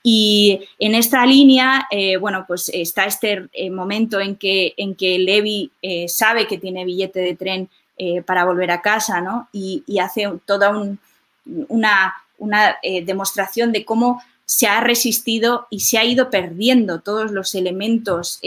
Y 0.04 0.60
en 0.78 0.94
esta 0.94 1.26
línea, 1.26 1.88
eh, 1.90 2.18
bueno, 2.18 2.44
pues 2.46 2.70
está 2.74 3.06
este 3.06 3.48
eh, 3.54 3.70
momento 3.70 4.20
en 4.20 4.36
que, 4.36 4.74
en 4.76 4.96
que 4.96 5.18
Levi 5.18 5.72
eh, 5.82 6.10
sabe 6.10 6.46
que 6.46 6.58
tiene 6.58 6.86
billete 6.86 7.20
de 7.20 7.36
tren 7.36 7.70
para 8.28 8.46
volver 8.46 8.70
a 8.70 8.84
casa 8.84 9.22
¿no? 9.22 9.50
y, 9.52 9.84
hace 10.00 10.32
toda 10.46 10.72
una, 11.68 12.14
una 12.38 12.76
demostración 12.84 13.72
de 13.72 13.84
cómo 13.84 14.22
se 14.46 14.68
ha 14.68 14.82
resistido 14.82 15.66
y 15.72 15.80
se 15.80 15.98
ha 15.98 16.06
ido 16.06 16.30
perdiendo 16.30 17.00
todos 17.00 17.32
los 17.32 17.56
elementos 17.56 18.40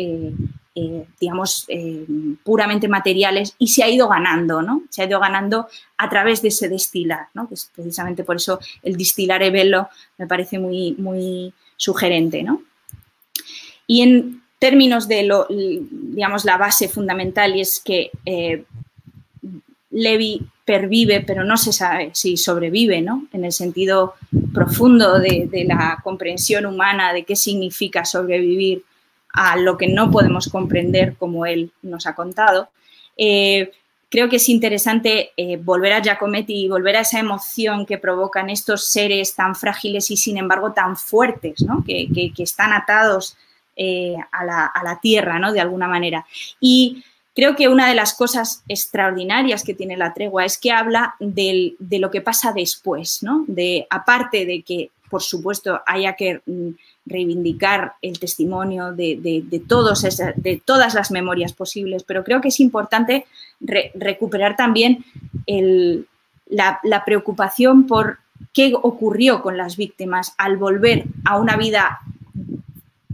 digamos, 0.74 1.64
eh, 1.68 2.06
puramente 2.44 2.86
materiales 2.86 3.54
y 3.58 3.68
se 3.68 3.82
ha 3.82 3.88
ido 3.88 4.08
ganando, 4.08 4.62
¿no? 4.62 4.84
Se 4.88 5.02
ha 5.02 5.06
ido 5.06 5.18
ganando 5.18 5.68
a 5.96 6.08
través 6.08 6.42
de 6.42 6.48
ese 6.48 6.68
destilar, 6.68 7.26
¿no? 7.34 7.48
Precisamente 7.74 8.22
por 8.22 8.36
eso 8.36 8.60
el 8.82 8.96
distilar 8.96 9.40
velo 9.50 9.88
me 10.16 10.26
parece 10.26 10.58
muy, 10.58 10.92
muy 10.92 11.52
sugerente, 11.76 12.42
¿no? 12.42 12.62
Y 13.86 14.02
en 14.02 14.42
términos 14.60 15.08
de 15.08 15.24
lo, 15.24 15.46
digamos, 15.48 16.44
la 16.44 16.56
base 16.56 16.88
fundamental 16.88 17.56
y 17.56 17.62
es 17.62 17.80
que 17.84 18.10
eh, 18.24 18.64
Levi 19.90 20.46
pervive, 20.64 21.20
pero 21.20 21.42
no 21.42 21.56
se 21.56 21.72
sabe 21.72 22.10
si 22.14 22.36
sobrevive, 22.36 23.00
¿no? 23.00 23.26
En 23.32 23.44
el 23.44 23.52
sentido 23.52 24.14
profundo 24.54 25.18
de 25.18 25.64
la 25.66 25.98
comprensión 26.04 26.64
humana 26.64 27.12
de 27.12 27.24
qué 27.24 27.34
significa 27.34 28.04
sobrevivir 28.04 28.84
a 29.32 29.56
lo 29.56 29.76
que 29.76 29.88
no 29.88 30.10
podemos 30.10 30.48
comprender 30.48 31.16
como 31.16 31.46
él 31.46 31.72
nos 31.82 32.06
ha 32.06 32.14
contado. 32.14 32.70
Eh, 33.16 33.70
creo 34.10 34.28
que 34.28 34.36
es 34.36 34.48
interesante 34.48 35.30
eh, 35.36 35.56
volver 35.56 35.92
a 35.92 36.02
Giacometti 36.02 36.64
y 36.64 36.68
volver 36.68 36.96
a 36.96 37.00
esa 37.00 37.20
emoción 37.20 37.86
que 37.86 37.98
provocan 37.98 38.50
estos 38.50 38.88
seres 38.88 39.34
tan 39.34 39.54
frágiles 39.54 40.10
y 40.10 40.16
sin 40.16 40.36
embargo 40.36 40.72
tan 40.72 40.96
fuertes, 40.96 41.62
¿no? 41.62 41.84
que, 41.84 42.32
están 42.38 42.72
atados 42.72 43.36
eh, 43.76 44.16
a, 44.32 44.44
la, 44.44 44.98
tierra, 45.00 45.38
¿no? 45.38 45.52
de 45.52 45.60
alguna 45.60 45.86
manera. 45.86 46.26
Y 46.58 47.04
creo 47.34 47.54
que 47.54 47.68
una 47.68 47.88
de 47.88 47.94
las 47.94 48.12
cosas 48.14 48.64
extraordinarias 48.68 49.62
que 49.62 49.74
tiene 49.74 49.96
la 49.96 50.12
tregua 50.12 50.44
es 50.44 50.58
que 50.58 50.72
habla 50.72 51.14
de 51.20 51.76
lo 51.78 52.10
que 52.10 52.20
pasa 52.20 52.52
después, 52.52 53.22
¿no? 53.22 53.44
de, 53.46 53.86
aparte 53.90 54.44
de 54.44 54.62
que, 54.62 54.90
por 55.08 55.22
supuesto, 55.22 55.82
haya 55.86 56.14
que 56.14 56.40
mm, 56.46 56.70
reivindicar 57.06 57.94
el 58.02 58.18
testimonio 58.18 58.92
de, 58.92 59.62
todos 59.66 60.02
de 60.36 60.62
todas 60.64 60.94
las 60.94 61.10
memorias 61.10 61.52
posibles, 61.52 62.04
pero 62.04 62.24
creo 62.24 62.40
que 62.40 62.48
es 62.48 62.60
importante 62.60 63.26
recuperar 63.94 64.56
también 64.56 65.04
la, 66.46 67.04
preocupación 67.04 67.86
por 67.86 68.18
qué 68.52 68.72
ocurrió 68.74 69.42
con 69.42 69.56
las 69.56 69.76
víctimas 69.76 70.34
al 70.38 70.56
volver 70.56 71.04
a 71.24 71.38
una 71.38 71.56
vida, 71.56 72.00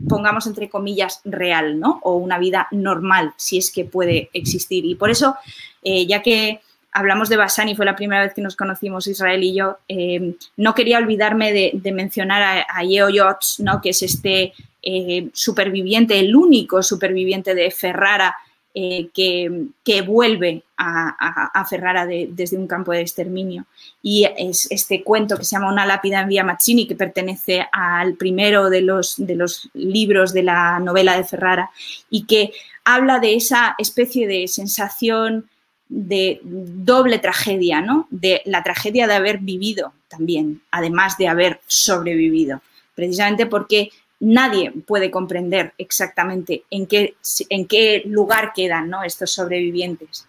pongamos 0.09 0.47
entre 0.47 0.69
comillas, 0.69 1.21
real, 1.25 1.81
¿no? 1.81 2.01
O 2.03 2.17
una 2.17 2.39
vida 2.39 2.69
normal, 2.71 3.35
si 3.37 3.59
es 3.59 3.71
que 3.71 3.85
puede 3.85 4.31
existir. 4.33 4.85
Y 4.85 4.95
por 4.95 5.11
eso, 5.11 5.37
eh, 5.83 6.07
ya 6.07 6.23
que 6.23 6.61
hablamos 6.97 7.29
de 7.29 7.37
Basani, 7.37 7.77
fue 7.77 7.85
la 7.85 7.95
primera 7.95 8.23
vez 8.23 8.33
que 8.33 8.41
nos 8.41 8.57
conocimos 8.57 9.07
Israel 9.07 9.45
y 9.45 9.55
yo, 9.55 9.77
eh, 9.87 10.35
no 10.57 10.75
quería 10.75 10.97
olvidarme 10.97 11.53
de, 11.53 11.93
mencionar 11.93 12.65
a, 12.67 12.83
Yeo 12.85 13.11
Yots, 13.11 13.61
¿no? 13.61 13.83
que 13.83 13.91
es 13.91 14.03
este 14.03 14.55
eh, 14.83 15.29
superviviente, 15.35 16.19
el 16.19 16.35
único 16.35 16.83
superviviente 16.83 17.55
de 17.55 17.71
Ferrara 17.71 18.35
eh, 18.73 19.09
que, 19.13 20.01
vuelve 20.07 20.63
a, 20.79 21.67
Ferrara 21.69 22.07
desde 22.07 22.57
un 22.57 22.67
campo 22.67 22.93
de 22.93 23.03
exterminio. 23.03 23.67
Y 24.03 24.27
es 24.37 24.67
este 24.71 25.03
cuento 25.03 25.37
que 25.37 25.45
se 25.45 25.57
llama 25.57 25.73
Una 25.73 25.85
lápida 25.85 26.21
en 26.21 26.29
Vía 26.29 26.45
Mazzini, 26.45 26.87
que 26.87 26.95
pertenece 26.95 27.67
al 27.73 28.15
primero 28.15 28.71
de 28.71 28.81
los 28.81 29.69
libros 29.75 30.33
de 30.33 30.43
la 30.45 30.79
novela 30.79 31.15
de 31.15 31.25
Ferrara 31.25 31.71
y 32.09 32.25
que 32.25 32.53
habla 32.85 33.19
de 33.19 33.35
esa 33.35 33.75
especie 33.79 34.27
de 34.27 34.49
sensación 34.49 35.51
de 35.89 36.41
doble 36.43 37.19
tragedia, 37.19 37.81
¿no? 37.81 38.09
De 38.11 38.43
la 38.45 38.63
tragedia 38.63 39.07
de 39.07 39.15
haber 39.15 39.39
vivido 39.39 39.93
también, 40.09 40.63
además 40.71 41.17
de 41.17 41.29
haber 41.29 41.61
sobrevivido, 41.67 42.61
precisamente 42.95 43.47
porque 43.47 43.91
nadie 44.21 44.73
puede 44.87 45.11
comprender 45.11 45.75
exactamente 45.79 46.65
en 46.71 46.87
qué, 46.87 47.15
en 47.49 47.67
qué 47.67 48.03
lugar 48.07 48.53
quedan 48.55 48.89
¿no? 48.89 49.05
estos 49.05 49.33
sobrevivientes. 49.33 50.27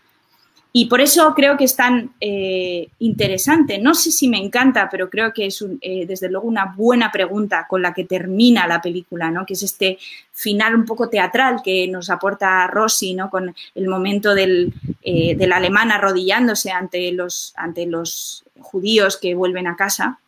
Y 0.74 0.86
por 0.86 1.02
eso 1.02 1.34
creo 1.34 1.58
que 1.58 1.64
es 1.64 1.76
tan 1.76 2.12
eh, 2.20 2.90
interesante. 3.00 3.80
No 3.80 3.96
sé 3.96 4.12
si 4.12 4.28
me 4.28 4.38
encanta, 4.38 4.90
pero 4.92 5.10
creo 5.10 5.34
que 5.34 5.48
es 5.48 5.66
eh, 5.82 6.06
desde 6.06 6.30
luego 6.30 6.48
una 6.48 6.74
buena 6.76 7.12
pregunta 7.12 7.66
con 7.68 7.82
la 7.82 7.94
que 7.94 8.04
termina 8.04 8.68
la 8.68 8.82
película, 8.82 9.32
¿no? 9.32 9.46
que 9.46 9.54
es 9.54 9.64
este 9.64 9.98
final 10.34 10.76
un 10.76 10.86
poco 10.86 11.10
teatral 11.10 11.62
que 11.64 11.88
nos 11.88 12.10
aporta 12.10 12.68
Rossi, 12.68 13.16
¿no? 13.16 13.30
con 13.30 13.56
el 13.74 13.88
momento 13.88 14.36
del, 14.36 14.74
eh, 15.02 15.36
del 15.36 15.52
alemán 15.52 15.92
arrodillándose 15.92 16.70
ante 16.70 17.12
los, 17.12 17.54
ante 17.56 17.88
los 17.88 18.44
judíos 18.60 19.18
que 19.18 19.34
vuelven 19.34 19.68
a 19.68 19.76
casa. 19.76 20.20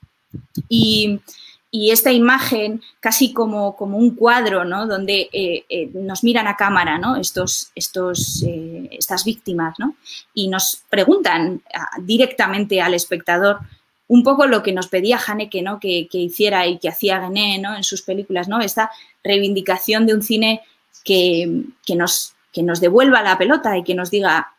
Y 1.71 1.91
esta 1.91 2.11
imagen 2.11 2.81
casi 2.99 3.31
como, 3.31 3.75
como 3.75 3.97
un 3.97 4.15
cuadro, 4.15 4.65
¿no? 4.65 4.87
Donde 4.87 5.29
eh, 5.31 5.65
eh, 5.69 5.89
nos 5.93 6.23
miran 6.23 6.47
a 6.47 6.55
cámara, 6.55 6.97
¿no? 6.97 7.15
Estos, 7.15 7.71
estos, 7.75 8.43
eh, 8.47 8.89
estas 8.91 9.23
víctimas, 9.23 9.75
¿no? 9.77 9.95
Y 10.33 10.47
nos 10.47 10.81
preguntan 10.89 11.61
ah, 11.73 11.89
directamente 12.01 12.81
al 12.81 12.95
espectador 12.95 13.59
un 14.07 14.23
poco 14.23 14.47
lo 14.47 14.63
que 14.63 14.73
nos 14.73 14.87
pedía 14.87 15.19
Haneke, 15.25 15.61
¿no? 15.61 15.79
Que, 15.79 16.07
hiciera 16.11 16.65
y 16.65 16.79
que 16.79 16.89
hacía 16.89 17.21
Gené, 17.21 17.59
¿no? 17.59 17.75
En 17.75 17.83
sus 17.83 18.01
películas, 18.01 18.47
¿no? 18.47 18.59
Esta 18.61 18.89
reivindicación 19.23 20.07
de 20.07 20.15
un 20.15 20.23
cine 20.23 20.61
que, 21.03 21.65
nos, 21.95 22.33
que 22.51 22.63
nos 22.63 22.81
devuelva 22.81 23.21
la 23.21 23.37
pelota 23.37 23.77
y 23.77 23.83
que 23.83 23.93
nos 23.93 24.09
diga, 24.09 24.53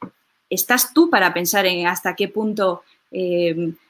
¿estás 0.48 0.94
tú 0.94 1.10
para 1.10 1.34
pensar 1.34 1.66
en 1.66 1.88
hasta 1.88 2.14
qué 2.14 2.28
punto 2.28 2.82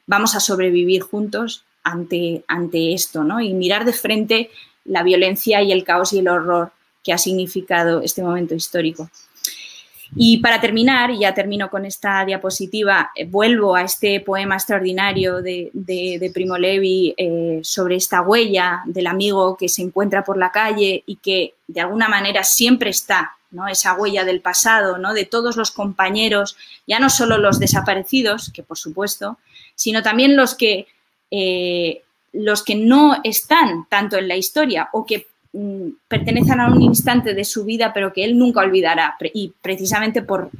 vamos 0.06 0.34
a 0.34 0.40
sobrevivir 0.40 1.02
juntos? 1.02 1.66
Ante, 1.82 2.44
ante 2.48 2.94
esto, 2.94 3.24
¿no? 3.24 3.40
Y 3.40 3.54
mirar 3.54 3.84
de 3.84 3.92
frente 3.92 4.50
la 4.84 5.02
violencia 5.02 5.62
y 5.62 5.72
el 5.72 5.84
caos 5.84 6.12
y 6.12 6.18
el 6.18 6.28
horror 6.28 6.72
que 7.02 7.12
ha 7.12 7.18
significado 7.18 8.02
este 8.02 8.22
momento 8.22 8.54
histórico. 8.54 9.10
Y 10.16 10.38
para 10.38 10.60
terminar, 10.60 11.12
ya 11.12 11.34
termino 11.34 11.70
con 11.70 11.86
esta 11.86 12.24
diapositiva, 12.24 13.12
eh, 13.14 13.26
vuelvo 13.26 13.76
a 13.76 13.82
este 13.82 14.20
poema 14.20 14.56
extraordinario 14.56 15.40
de, 15.40 16.30
Primo 16.34 16.58
Levi 16.58 17.14
eh, 17.16 17.60
sobre 17.62 17.96
esta 17.96 18.20
huella 18.20 18.82
del 18.86 19.06
amigo 19.06 19.56
que 19.56 19.68
se 19.68 19.82
encuentra 19.82 20.24
por 20.24 20.36
la 20.36 20.50
calle 20.50 21.04
y 21.06 21.16
que 21.16 21.54
de 21.68 21.80
alguna 21.80 22.08
manera 22.08 22.42
siempre 22.42 22.90
está, 22.90 23.36
¿no? 23.52 23.68
esa 23.68 23.94
huella 23.94 24.24
del 24.24 24.40
pasado, 24.40 24.98
¿no? 24.98 25.14
de 25.14 25.26
todos 25.26 25.56
los 25.56 25.70
compañeros, 25.70 26.56
ya 26.86 26.98
no 26.98 27.08
solo 27.08 27.38
los 27.38 27.60
desaparecidos, 27.60 28.50
que 28.52 28.64
por 28.64 28.78
supuesto, 28.78 29.38
sino 29.76 30.02
también 30.02 30.36
los 30.36 30.56
que 30.56 30.86
eh, 31.30 32.02
los 32.32 32.62
que 32.62 32.74
no 32.74 33.20
están 33.24 33.86
tanto 33.88 34.16
en 34.16 34.28
la 34.28 34.36
historia 34.36 34.88
o 34.92 35.04
que 35.04 35.26
mm, 35.52 35.88
pertenecen 36.08 36.60
a 36.60 36.68
un 36.68 36.82
instante 36.82 37.34
de 37.34 37.44
su 37.44 37.64
vida, 37.64 37.92
pero 37.92 38.12
que 38.12 38.24
él 38.24 38.38
nunca 38.38 38.60
olvidará. 38.60 39.16
Y 39.34 39.52
precisamente 39.60 40.22
por, 40.22 40.50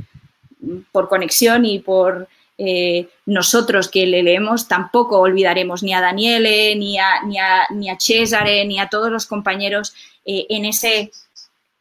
por 0.92 1.08
conexión 1.08 1.64
y 1.64 1.78
por 1.78 2.28
eh, 2.58 3.08
nosotros 3.26 3.88
que 3.88 4.06
le 4.06 4.22
leemos, 4.22 4.68
tampoco 4.68 5.18
olvidaremos 5.18 5.82
ni 5.82 5.94
a 5.94 6.00
Daniele, 6.00 6.76
ni 6.76 6.98
a, 6.98 7.22
ni 7.24 7.38
a, 7.38 7.66
ni 7.70 7.88
a 7.88 7.96
Cesare, 7.98 8.64
ni 8.66 8.78
a 8.78 8.88
todos 8.88 9.10
los 9.10 9.26
compañeros 9.26 9.94
eh, 10.24 10.46
en 10.50 10.64
ese 10.64 11.10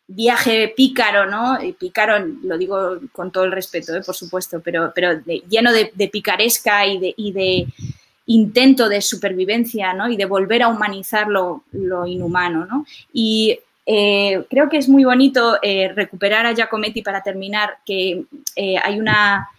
viaje 0.07 0.73
pícaro, 0.75 1.25
¿no? 1.29 1.59
Pícaro, 1.77 2.25
lo 2.43 2.57
digo 2.57 2.99
con 3.11 3.31
todo 3.31 3.43
el 3.43 3.51
respeto, 3.51 3.93
por 4.03 4.15
supuesto, 4.15 4.59
pero, 4.63 4.91
pero 4.95 5.21
lleno 5.49 5.71
de, 5.71 6.07
picaresca 6.07 6.87
y 6.87 7.31
de 7.31 7.67
intento 8.29 8.89
de 8.89 9.01
supervivencia 9.01 9.93
¿no? 9.93 10.07
y 10.07 10.15
de 10.15 10.25
volver 10.25 10.61
a 10.61 10.67
humanizar 10.67 11.27
lo, 11.27 11.63
inhumano. 12.05 12.65
¿no? 12.65 12.85
Y 13.11 13.59
eh, 13.87 14.43
creo 14.51 14.69
que 14.69 14.77
es 14.77 14.87
muy 14.87 15.03
bonito 15.03 15.57
eh, 15.63 15.91
recuperar 15.95 16.45
a 16.45 16.53
Giacometti 16.53 17.01
para 17.01 17.23
terminar, 17.23 17.77
que 17.83 18.25
eh, 18.55 18.75
hay 18.77 18.99
una, 18.99 19.49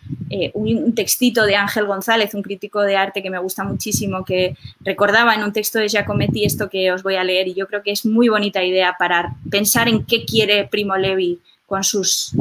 un 0.54 0.94
textito 0.94 1.44
de 1.46 1.56
Ángel 1.56 1.86
González, 1.86 2.32
un 2.34 2.42
crítico 2.42 2.80
de 2.82 2.94
arte 2.94 3.24
que 3.24 3.30
me 3.30 3.40
gusta 3.40 3.64
muchísimo, 3.64 4.24
que 4.24 4.56
recordaba 4.82 5.34
en 5.34 5.42
un 5.42 5.52
texto 5.52 5.80
de 5.80 5.88
Giacometti 5.88 6.44
esto 6.44 6.70
que 6.70 6.92
os 6.92 7.02
voy 7.02 7.16
a 7.16 7.24
leer 7.24 7.48
y 7.48 7.54
yo 7.54 7.66
creo 7.66 7.82
que 7.82 7.90
es 7.90 8.06
muy 8.06 8.28
bonita 8.28 8.62
idea 8.62 8.94
para 8.96 9.34
pensar 9.50 9.88
en 9.88 10.04
qué 10.04 10.24
quiere 10.24 10.68
Primo 10.68 10.96
Levi 10.96 11.40
con 11.70 11.84
sus, 11.84 12.32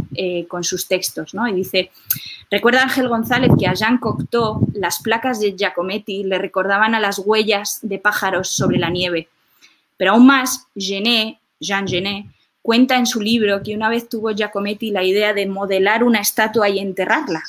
con 0.47 0.63
sus 0.63 0.87
textos. 0.87 1.35
¿no? 1.35 1.47
Y 1.47 1.53
dice, 1.53 1.91
Recuerda 2.51 2.81
Ángel 2.81 3.07
González 3.07 3.51
que 3.59 3.67
a 3.67 3.75
Jean 3.75 3.99
Cocteau 3.99 4.67
las 4.73 5.03
placas 5.03 5.39
de 5.39 5.55
Giacometti 5.55 6.23
le 6.23 6.39
recordaban 6.39 6.95
a 6.95 6.99
las 6.99 7.19
huellas 7.19 7.77
de 7.83 7.99
pájaros 7.99 8.49
sobre 8.49 8.79
la 8.79 8.89
nieve. 8.89 9.27
Pero 9.97 10.13
aún 10.13 10.25
más, 10.25 10.65
Genet, 10.75 11.37
Jean 11.59 11.87
Genet, 11.87 12.25
cuenta 12.63 12.97
en 12.97 13.05
su 13.05 13.21
libro 13.21 13.61
que 13.61 13.75
una 13.75 13.87
vez 13.87 14.09
tuvo 14.09 14.31
Giacometti 14.31 14.89
la 14.89 15.03
idea 15.03 15.35
de 15.35 15.45
modelar 15.45 16.03
una 16.03 16.21
estatua 16.21 16.69
y 16.69 16.79
enterrarla. 16.79 17.43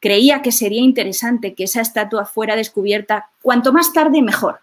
Creía 0.00 0.42
que 0.42 0.50
sería 0.50 0.82
interesante 0.82 1.54
que 1.54 1.64
esa 1.64 1.80
estatua 1.80 2.24
fuera 2.24 2.56
descubierta 2.56 3.30
cuanto 3.40 3.72
más 3.72 3.92
tarde 3.92 4.20
mejor, 4.20 4.58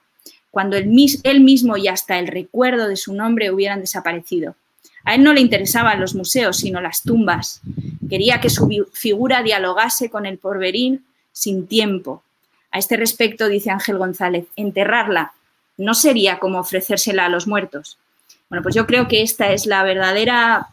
cuando 0.49 0.75
él 0.75 1.39
mismo 1.39 1.77
y 1.77 1.87
hasta 1.87 2.19
el 2.19 2.27
recuerdo 2.27 2.89
de 2.89 2.97
su 2.97 3.13
nombre 3.13 3.51
hubieran 3.51 3.79
desaparecido. 3.79 4.55
A 5.03 5.15
él 5.15 5.23
no 5.23 5.33
le 5.33 5.41
interesaban 5.41 5.99
los 5.99 6.15
museos, 6.15 6.57
sino 6.57 6.81
las 6.81 7.01
tumbas. 7.01 7.61
Quería 8.09 8.39
que 8.39 8.49
su 8.49 8.87
figura 8.93 9.41
dialogase 9.43 10.09
con 10.09 10.25
el 10.25 10.37
porvenir 10.37 11.01
sin 11.31 11.67
tiempo. 11.67 12.23
A 12.71 12.79
este 12.79 12.97
respecto, 12.97 13.47
dice 13.47 13.71
Ángel 13.71 13.97
González, 13.97 14.45
enterrarla 14.55 15.33
no 15.77 15.93
sería 15.93 16.39
como 16.39 16.59
ofrecérsela 16.59 17.25
a 17.25 17.29
los 17.29 17.47
muertos. 17.47 17.97
Bueno, 18.49 18.63
pues 18.63 18.75
yo 18.75 18.85
creo 18.85 19.07
que 19.07 19.21
esta 19.21 19.51
es 19.51 19.65
la 19.65 19.83
verdadera 19.83 20.67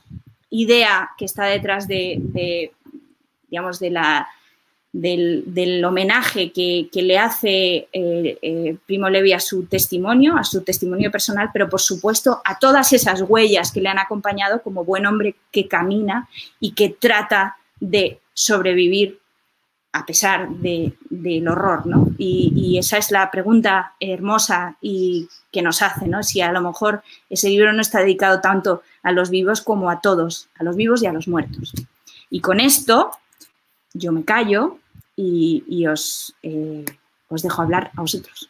idea 0.50 1.10
que 1.16 1.24
está 1.24 1.44
detrás 1.44 1.88
de, 1.88 2.72
digamos, 3.48 3.78
de 3.78 3.90
la, 3.90 4.28
del, 4.92 5.84
homenaje 5.84 6.50
que, 6.52 6.88
le 6.94 7.18
hace 7.18 7.88
eh, 7.92 8.38
eh, 8.42 8.76
Primo 8.86 9.08
Levi 9.08 9.32
a 9.32 9.40
su 9.40 9.66
testimonio, 9.66 10.36
a 10.36 10.44
su 10.44 10.62
testimonio 10.62 11.10
personal, 11.10 11.50
pero 11.52 11.68
por 11.68 11.80
supuesto 11.80 12.40
a 12.44 12.58
todas 12.58 12.92
esas 12.92 13.22
huellas 13.22 13.70
que 13.70 13.80
le 13.80 13.88
han 13.88 13.98
acompañado 13.98 14.62
como 14.62 14.84
buen 14.84 15.06
hombre 15.06 15.36
que 15.52 15.68
camina 15.68 16.28
y 16.58 16.72
que 16.72 16.90
trata 16.90 17.56
de 17.80 18.20
sobrevivir 18.32 19.20
a 19.92 20.04
pesar 20.04 20.48
del 20.50 21.48
horror, 21.48 21.86
¿no? 21.86 22.08
Y, 22.18 22.76
esa 22.78 22.98
es 22.98 23.10
la 23.10 23.30
pregunta 23.30 23.94
hermosa 23.98 24.76
y 24.80 25.28
que 25.50 25.62
nos 25.62 25.82
hace, 25.82 26.06
¿no? 26.06 26.22
Si 26.22 26.40
a 26.40 26.52
lo 26.52 26.60
mejor 26.60 27.02
ese 27.30 27.48
libro 27.48 27.72
no 27.72 27.80
está 27.80 28.00
dedicado 28.00 28.40
tanto 28.40 28.82
a 29.02 29.12
los 29.12 29.30
vivos 29.30 29.62
como 29.62 29.90
a 29.90 30.00
todos, 30.00 30.48
a 30.58 30.64
los 30.64 30.76
vivos 30.76 31.02
y 31.02 31.06
a 31.06 31.12
los 31.12 31.26
muertos. 31.26 31.72
Y 32.30 32.40
con 32.40 32.60
esto 32.60 33.10
yo 33.98 34.12
me 34.12 34.24
callo 34.24 34.78
y, 35.16 35.86
os, 35.86 36.34
eh, 36.42 36.84
os 37.28 37.42
dejo 37.42 37.62
hablar 37.62 37.90
a 37.96 38.00
vosotros. 38.00 38.48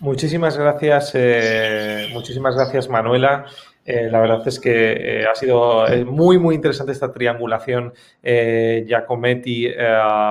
Muchísimas 0.00 0.56
gracias, 0.56 1.12
eh, 1.14 2.08
muchísimas 2.12 2.54
gracias 2.54 2.88
Manuela. 2.88 3.46
Eh, 3.84 4.08
la 4.10 4.20
verdad 4.20 4.46
es 4.46 4.60
que 4.60 5.24
ha 5.28 5.34
sido 5.34 5.86
muy, 6.04 6.38
muy 6.38 6.54
interesante 6.54 6.92
esta 6.92 7.12
triangulación 7.12 7.94
Giacometti, 8.22 9.68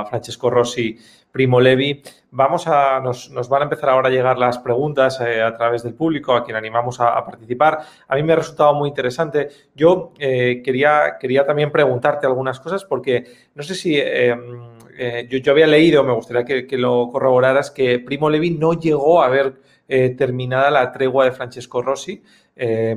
Francesco 0.10 0.50
Rossi, 0.50 0.98
Primo 1.32 1.60
Levi. 1.60 2.02
Vamos 2.32 2.68
a, 2.68 3.00
nos, 3.00 3.30
van 3.50 3.62
a 3.62 3.64
empezar 3.64 3.90
ahora 3.90 4.10
a 4.10 4.12
llegar 4.12 4.38
las 4.38 4.60
preguntas 4.60 5.20
eh, 5.22 5.42
a 5.42 5.56
través 5.56 5.84
del 5.84 5.94
público, 5.94 6.34
a 6.34 6.44
quien 6.44 6.58
animamos 6.58 7.00
a, 7.00 7.24
participar. 7.24 7.80
A 8.08 8.16
mí 8.16 8.24
me 8.24 8.34
ha 8.34 8.36
resultado 8.38 8.74
muy 8.74 8.90
interesante. 8.90 9.50
Yo 9.76 10.14
eh, 10.20 10.62
quería, 10.64 11.18
quería 11.20 11.46
también 11.46 11.72
preguntarte 11.72 12.28
algunas 12.28 12.60
cosas 12.60 12.86
porque 12.86 13.24
no 13.56 13.64
sé 13.64 13.76
si 13.76 13.98
em, 13.98 14.78
eh, 14.98 15.28
yo, 15.30 15.52
había 15.52 15.68
leído, 15.68 16.04
me 16.04 16.14
gustaría 16.14 16.44
que, 16.44 16.78
lo 16.78 17.10
corroboraras, 17.12 17.72
que 17.72 18.00
Primo 18.00 18.30
Levi 18.30 18.52
no 18.52 18.74
llegó 18.74 19.22
a 19.22 19.30
ver 19.30 19.62
terminada 20.18 20.70
la 20.70 20.92
tregua 20.92 21.24
de 21.24 21.32
Francesco 21.32 21.82
Rossi, 21.82 22.22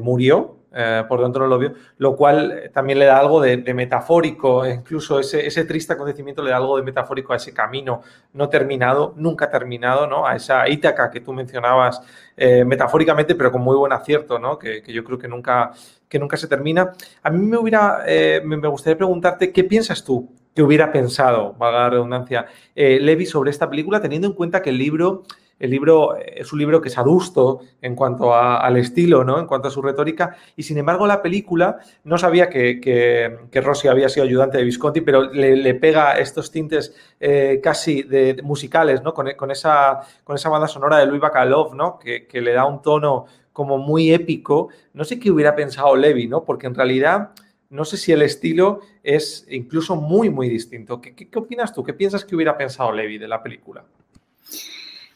murió 0.01 0.60
eh, 0.73 1.03
por 1.09 1.21
dentro 1.21 1.43
no 1.43 1.49
lo 1.49 1.59
vio, 1.59 1.75
lo 1.99 2.15
cual 2.15 2.71
también 2.73 3.01
le 3.01 3.07
da 3.07 3.19
algo 3.19 3.41
de, 3.41 3.59
metafórico, 3.75 4.65
e 4.65 4.75
incluso 4.75 5.19
ese, 5.19 5.65
triste 5.65 5.95
acontecimiento 5.95 6.43
le 6.43 6.51
da 6.51 6.59
algo 6.59 6.77
de 6.77 6.85
metafórico 6.85 7.33
a 7.33 7.37
ese 7.37 7.53
camino 7.53 8.03
no 8.35 8.49
terminado, 8.49 9.13
nunca 9.17 9.51
terminado, 9.51 10.07
¿no? 10.07 10.27
A 10.27 10.37
esa 10.37 10.69
Ítaca 10.69 11.11
que 11.11 11.21
tú 11.21 11.33
mencionabas 11.33 12.01
eh, 12.37 12.65
metafóricamente, 12.65 13.35
pero 13.35 13.51
con 13.51 13.63
muy 13.63 13.77
buen 13.77 13.93
acierto, 13.93 14.39
¿no? 14.39 14.59
Que, 14.59 14.83
yo 14.87 15.03
creo 15.03 15.19
que 15.19 15.27
nunca, 15.27 15.73
que 16.09 16.19
nunca 16.21 16.37
se 16.37 16.47
termina. 16.47 16.93
A 17.23 17.31
mí 17.31 17.45
me, 17.45 17.57
hubiera, 17.57 18.05
eh, 18.07 18.41
me 18.45 18.69
gustaría 18.69 18.97
preguntarte, 18.97 19.53
¿qué 19.53 19.65
piensas 19.65 20.05
tú 20.05 20.31
que 20.55 20.63
hubiera 20.63 20.93
pensado, 20.93 21.55
valga 21.55 21.81
la 21.81 21.91
redundancia, 21.91 22.47
Levi 22.75 23.25
sobre 23.25 23.51
esta 23.51 23.71
película, 23.71 24.01
teniendo 24.01 24.27
en 24.27 24.35
cuenta 24.35 24.63
que 24.63 24.71
el 24.71 24.79
libro 24.79 25.23
el 25.61 25.71
libro 25.71 26.17
es 26.17 26.53
un 26.55 26.59
libro 26.59 26.81
que 26.81 26.89
es 26.89 26.97
adusto 26.97 27.61
en 27.83 27.95
cuanto 27.95 28.35
al 28.35 28.79
estilo, 28.79 29.25
¿no? 29.25 29.39
En 29.39 29.47
cuanto 29.47 29.69
a 29.69 29.71
su 29.71 29.83
retórica. 29.83 30.35
Y 30.57 30.63
sin 30.63 30.79
embargo, 30.79 31.07
la 31.07 31.21
película 31.21 31.79
no 32.03 32.17
sabía 32.17 32.49
que, 32.49 33.39
Rossi 33.53 33.89
había 33.89 34.09
sido 34.09 34.25
ayudante 34.25 34.57
de 34.57 34.65
Visconti, 34.65 35.03
pero 35.03 35.31
le, 35.31 35.75
pega 35.75 36.19
estos 36.19 36.51
tintes 36.51 36.97
eh, 37.21 37.61
casi 37.63 38.03
de, 38.03 38.41
musicales, 38.43 39.03
¿no? 39.03 39.13
Con, 39.13 39.51
esa, 39.51 40.01
con 40.25 40.37
esa 40.37 40.49
banda 40.49 40.67
sonora 40.67 40.97
de 40.97 41.07
Louis 41.07 41.21
Bacalov, 41.21 41.75
¿no? 41.75 41.99
Que, 41.99 42.27
le 42.41 42.53
da 42.53 42.65
un 42.65 42.81
tono 42.81 43.27
como 43.53 43.77
muy 43.77 44.15
épico. 44.15 44.71
No 44.95 45.05
sé 45.05 45.21
qué 45.21 45.31
hubiera 45.31 45.55
pensado 45.55 45.95
Levi, 45.95 46.27
¿no? 46.27 46.43
Porque 46.43 46.69
en 46.69 46.75
realidad 46.75 47.33
no 47.69 47.85
sé 47.85 47.99
si 47.99 48.13
el 48.13 48.23
estilo 48.23 48.81
es 49.03 49.47
incluso 49.51 49.95
muy, 49.95 50.31
muy 50.31 50.49
distinto. 50.49 51.03
¿Qué, 51.03 51.15
qué 51.15 51.39
opinas 51.39 51.75
tú? 51.75 51.85
¿Qué 51.85 51.93
piensas 51.93 52.25
que 52.25 52.35
hubiera 52.35 52.57
pensado 52.57 52.93
Levi 52.93 53.19
de 53.19 53.29
la 53.29 53.43
película? 53.43 53.85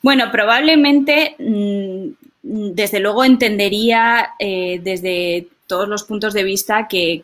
Bueno, 0.05 0.31
probablemente, 0.31 1.35
mm, 1.39 2.09
desde 2.75 3.01
luego, 3.01 3.25
entendería 3.25 4.35
eh, 4.39 4.79
desde 4.85 5.49
todos 5.67 5.89
los 5.89 6.03
puntos 6.03 6.35
de 6.35 6.43
vista 6.43 6.89
que, 6.89 7.23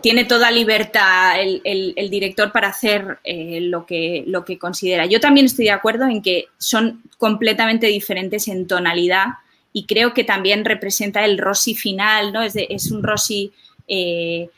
tiene 0.00 0.24
toda 0.24 0.52
libertad 0.52 1.40
el, 1.40 2.08
director 2.08 2.52
para 2.52 2.68
hacer 2.68 3.18
eh, 3.24 3.58
lo, 3.60 3.84
que, 3.84 4.22
lo 4.28 4.44
que 4.44 4.56
considera. 4.56 5.06
Yo 5.06 5.18
también 5.18 5.46
estoy 5.46 5.64
de 5.64 5.72
acuerdo 5.72 6.04
en 6.04 6.22
que 6.22 6.46
son 6.58 7.02
completamente 7.18 7.88
diferentes 7.88 8.46
en 8.46 8.68
tonalidad 8.68 9.26
y 9.72 9.86
creo 9.86 10.14
que 10.14 10.22
también 10.22 10.64
representa 10.64 11.24
el 11.24 11.38
Rossi 11.38 11.74
final, 11.74 12.32
¿no? 12.32 12.42
Es, 12.42 12.92
un 12.92 13.02
Rossi 13.02 13.50
eh, 13.88 14.48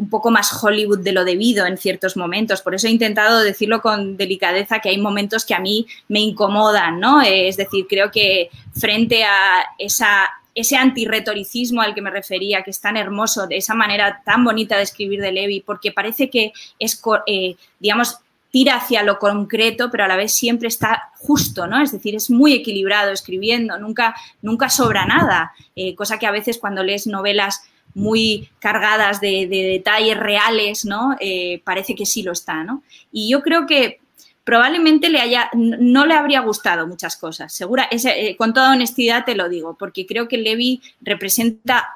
un 0.00 0.08
poco 0.08 0.30
más 0.30 0.50
Hollywood 0.64 1.00
de 1.00 1.12
lo 1.12 1.26
debido 1.26 1.66
en 1.66 1.76
ciertos 1.76 2.16
momentos. 2.16 2.62
Por 2.62 2.74
eso 2.74 2.86
he 2.86 2.90
intentado 2.90 3.40
decirlo 3.40 3.82
con 3.82 4.16
delicadeza 4.16 4.78
que 4.78 4.88
hay 4.88 4.96
momentos 4.96 5.44
que 5.44 5.54
a 5.54 5.60
mí 5.60 5.86
me 6.08 6.20
incomodan, 6.20 6.98
¿no? 6.98 7.20
Es 7.20 7.58
decir, 7.58 7.86
creo 7.86 8.10
que 8.10 8.48
frente 8.72 9.24
a 9.24 9.62
esa, 9.76 10.26
ese 10.54 10.78
antirretoricismo 10.78 11.82
al 11.82 11.94
que 11.94 12.00
me 12.00 12.10
refería, 12.10 12.62
que 12.62 12.70
es 12.70 12.80
tan 12.80 12.96
hermoso, 12.96 13.46
de 13.46 13.58
esa 13.58 13.74
manera 13.74 14.22
tan 14.24 14.42
bonita 14.42 14.78
de 14.78 14.84
escribir 14.84 15.20
de 15.20 15.32
Levi, 15.32 15.60
porque 15.60 15.92
parece 15.92 16.30
que 16.30 16.54
es, 16.78 16.98
eh, 17.26 17.56
digamos, 17.78 18.20
tira 18.50 18.76
hacia 18.76 19.02
lo 19.02 19.18
concreto, 19.18 19.90
pero 19.90 20.04
a 20.04 20.08
la 20.08 20.16
vez 20.16 20.32
siempre 20.32 20.68
está 20.68 21.10
justo, 21.18 21.66
¿no? 21.66 21.82
Es 21.82 21.92
decir, 21.92 22.14
es 22.14 22.30
muy 22.30 22.54
equilibrado 22.54 23.12
escribiendo, 23.12 23.78
nunca, 23.78 24.16
nunca 24.40 24.70
sobra 24.70 25.04
nada, 25.04 25.52
eh, 25.76 25.94
cosa 25.94 26.18
que 26.18 26.26
a 26.26 26.30
veces 26.30 26.56
cuando 26.56 26.82
lees 26.82 27.06
novelas 27.06 27.64
muy 27.94 28.48
cargadas 28.58 29.20
de, 29.20 29.46
detalles 29.48 30.16
reales, 30.16 30.84
¿no? 30.84 31.16
Eh, 31.20 31.60
parece 31.64 31.94
que 31.94 32.06
sí 32.06 32.22
lo 32.22 32.32
está, 32.32 32.64
¿no? 32.64 32.82
Y 33.12 33.30
yo 33.30 33.42
creo 33.42 33.66
que 33.66 34.00
probablemente 34.44 35.10
le 35.10 35.20
haya, 35.20 35.50
no 35.54 36.06
le 36.06 36.14
habría 36.14 36.40
gustado 36.40 36.86
muchas 36.86 37.16
cosas, 37.16 37.52
segura, 37.52 37.88
eh, 37.90 38.36
con 38.36 38.52
toda 38.52 38.72
honestidad 38.72 39.24
te 39.24 39.34
lo 39.34 39.48
digo, 39.48 39.76
porque 39.78 40.06
creo 40.06 40.28
que 40.28 40.38
Levi 40.38 40.80
representa 41.00 41.88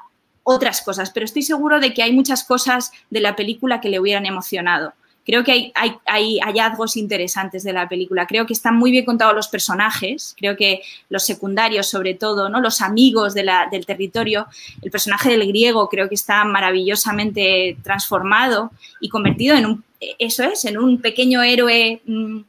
otras 0.43 0.81
cosas, 0.81 1.11
pero 1.11 1.25
estoy 1.25 1.41
seguro 1.41 1.79
de 1.79 1.93
que 1.93 2.03
hay 2.03 2.13
muchas 2.13 2.43
cosas 2.43 2.91
de 3.09 3.19
la 3.19 3.35
película 3.35 3.81
que 3.81 3.89
le 3.89 3.99
hubieran 3.99 4.25
emocionado. 4.25 4.93
Creo 5.25 5.43
que 5.43 5.71
hay, 5.73 6.39
hallazgos 6.39 6.95
interesantes 6.97 7.63
de 7.63 7.73
la 7.73 7.89
película. 7.89 8.27
Creo 8.27 8.45
que 8.45 8.53
están 8.53 8.75
muy 8.75 8.91
bien 8.91 9.05
contados 9.05 9.33
los 9.33 9.47
personajes. 9.47 10.35
Creo 10.37 10.55
que 10.55 10.81
los 11.09 11.25
secundarios, 11.25 11.87
sobre 11.87 12.13
todo, 12.13 12.47
¿no? 12.47 12.61
los 12.61 12.81
amigos 12.81 13.33
del 13.33 13.49
territorio. 13.87 14.45
El 14.83 14.91
personaje 14.91 15.31
del 15.31 15.47
griego 15.47 15.89
creo 15.89 16.07
que 16.07 16.15
está 16.15 16.45
maravillosamente 16.45 17.75
transformado 17.83 18.71
y 19.01 19.09
convertido 19.09 19.55
en 19.55 19.65
un, 19.65 19.83
eso 20.19 20.43
es, 20.43 20.63
en 20.65 20.77
un 20.77 21.01
pequeño 21.01 21.41
héroe 21.41 22.01
mm, 22.05 22.41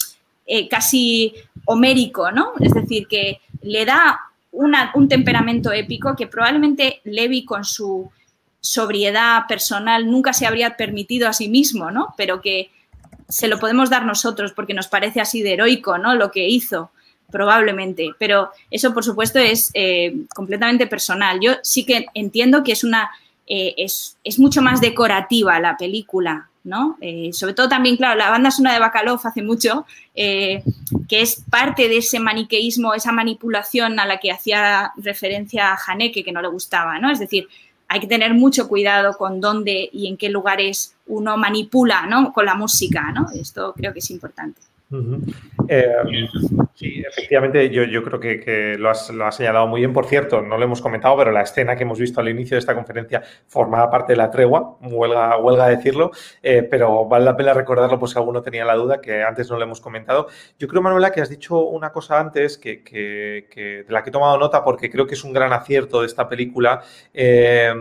eh, 0.47 0.68
casi 0.68 1.35
homérico, 1.64 2.31
¿no? 2.31 2.53
Es 2.61 2.74
decir, 2.74 3.09
que 3.09 3.41
le 3.62 3.87
da 3.87 4.20
un 4.53 5.09
temperamento 5.09 5.72
épico 5.72 6.14
que 6.16 6.27
probablemente 6.27 7.01
Levi 7.05 7.45
con 7.45 7.64
su 7.64 8.11
sobriedad 8.67 9.47
personal 9.47 10.11
nunca 10.11 10.33
se 10.33 10.45
habría 10.45 10.77
permitido 10.77 11.29
a 11.29 11.33
sí 11.33 11.49
mismo, 11.49 11.93
¿no? 11.93 12.14
Pero 12.17 12.41
que 12.41 12.71
se 13.29 13.47
lo 13.47 13.61
podemos 13.61 13.91
dar 13.91 14.05
nosotros 14.05 14.53
porque 14.53 14.75
nos 14.75 14.89
parece 14.89 15.21
así 15.21 15.43
de 15.43 15.55
heroico, 15.55 15.99
¿no? 15.99 16.14
Lo 16.14 16.33
que 16.33 16.49
hizo, 16.49 16.91
probablemente. 17.31 18.11
Pero 18.19 18.51
eso, 18.71 18.93
por 18.93 19.05
supuesto, 19.05 19.39
es 19.39 19.71
eh, 19.75 20.17
completamente 20.35 20.89
personal. 20.89 21.39
Yo 21.41 21.53
sí 21.62 21.85
que 21.85 22.07
entiendo 22.14 22.64
que 22.64 22.73
es 22.73 22.83
una. 22.83 23.11
Eh, 23.47 23.75
es, 23.79 24.17
mucho 24.39 24.61
más 24.61 24.81
decorativa 24.81 25.61
la 25.61 25.77
película, 25.77 26.49
¿no? 26.64 26.99
Eh, 27.01 27.31
sobre 27.33 27.55
todo 27.55 27.69
también, 27.69 27.97
claro, 27.97 28.19
la 28.19 28.31
banda 28.31 28.51
sonora 28.51 28.75
de 28.75 28.81
Bacalov 28.81 29.21
hace 29.23 29.43
mucho, 29.43 29.87
que 30.17 30.62
es 31.11 31.45
parte 31.49 31.89
de 31.89 31.99
ese 31.99 32.19
maniqueísmo, 32.19 32.95
esa 32.95 33.12
manipulación 33.12 34.01
a 34.01 34.07
la 34.07 34.19
que 34.19 34.33
hacía 34.33 34.91
referencia 34.97 35.79
Haneke, 35.87 36.25
que 36.25 36.33
no 36.33 36.43
le 36.43 36.49
gustaba, 36.49 36.99
¿no? 36.99 37.12
Es 37.12 37.21
decir, 37.21 37.49
hay 37.89 38.01
que 38.01 38.07
tener 38.07 38.34
mucho 38.34 38.68
cuidado 38.68 39.16
con 39.16 39.41
dónde 39.41 39.89
y 39.93 40.09
en 40.09 40.16
qué 40.16 40.28
lugares 40.28 40.95
uno 41.07 41.37
manipula 41.37 42.07
¿no? 42.07 42.32
con 42.32 42.47
la 42.47 42.55
música. 42.55 43.12
¿no? 43.12 43.28
Esto 43.34 43.72
creo 43.74 43.93
que 43.93 44.01
es 44.01 44.11
importante. 44.11 44.61
Eh, 45.68 46.28
sí, 46.74 47.03
efectivamente, 47.07 47.70
yo, 47.70 48.03
creo 48.05 48.20
que, 48.20 48.76
lo, 48.78 48.91
has, 48.91 49.12
señalado 49.30 49.66
muy 49.66 49.80
bien. 49.80 49.93
Por 49.93 50.07
cierto, 50.07 50.41
no 50.43 50.59
lo 50.59 50.64
hemos 50.64 50.80
comentado, 50.80 51.16
pero 51.16 51.32
la 51.32 51.43
escena 51.43 51.76
que 51.76 51.82
hemos 51.82 51.99
visto 51.99 52.20
al 52.20 52.28
inicio 52.28 52.55
de 52.55 52.61
esta 52.61 52.74
conferencia 52.74 53.22
formaba 53.49 53.91
parte 53.91 54.12
de 54.12 54.18
la 54.18 54.30
tregua, 54.30 54.76
huelga, 54.80 55.39
huelga 55.39 55.68
decirlo, 55.68 56.12
eh, 56.43 56.62
pero 56.62 57.07
vale 57.07 57.24
la 57.24 57.37
pena 57.37 57.53
recordarlo 57.53 57.99
por 57.99 58.09
si 58.09 58.18
alguno 58.18 58.43
tenía 58.43 58.64
la 58.64 58.74
duda, 58.74 59.01
que 59.01 59.22
antes 59.22 59.51
no 59.51 59.57
lo 59.57 59.64
hemos 59.64 59.80
comentado. 59.80 60.28
Yo 60.59 60.68
creo, 60.68 60.82
Manuela, 60.82 61.11
que 61.11 61.20
has 61.20 61.30
dicho 61.30 61.59
una 61.64 61.91
cosa 61.91 62.20
antes 62.20 62.57
que, 62.59 62.82
de 62.84 63.93
la 63.93 64.03
que 64.03 64.11
he 64.11 64.12
tomado 64.12 64.39
nota 64.39 64.62
porque 64.62 64.91
creo 64.91 65.07
que 65.07 65.14
es 65.14 65.24
un 65.24 65.32
gran 65.32 65.53
acierto 65.53 66.01
de 66.01 66.07
esta 66.07 66.28
película. 66.28 66.82
Eh, 67.12 67.72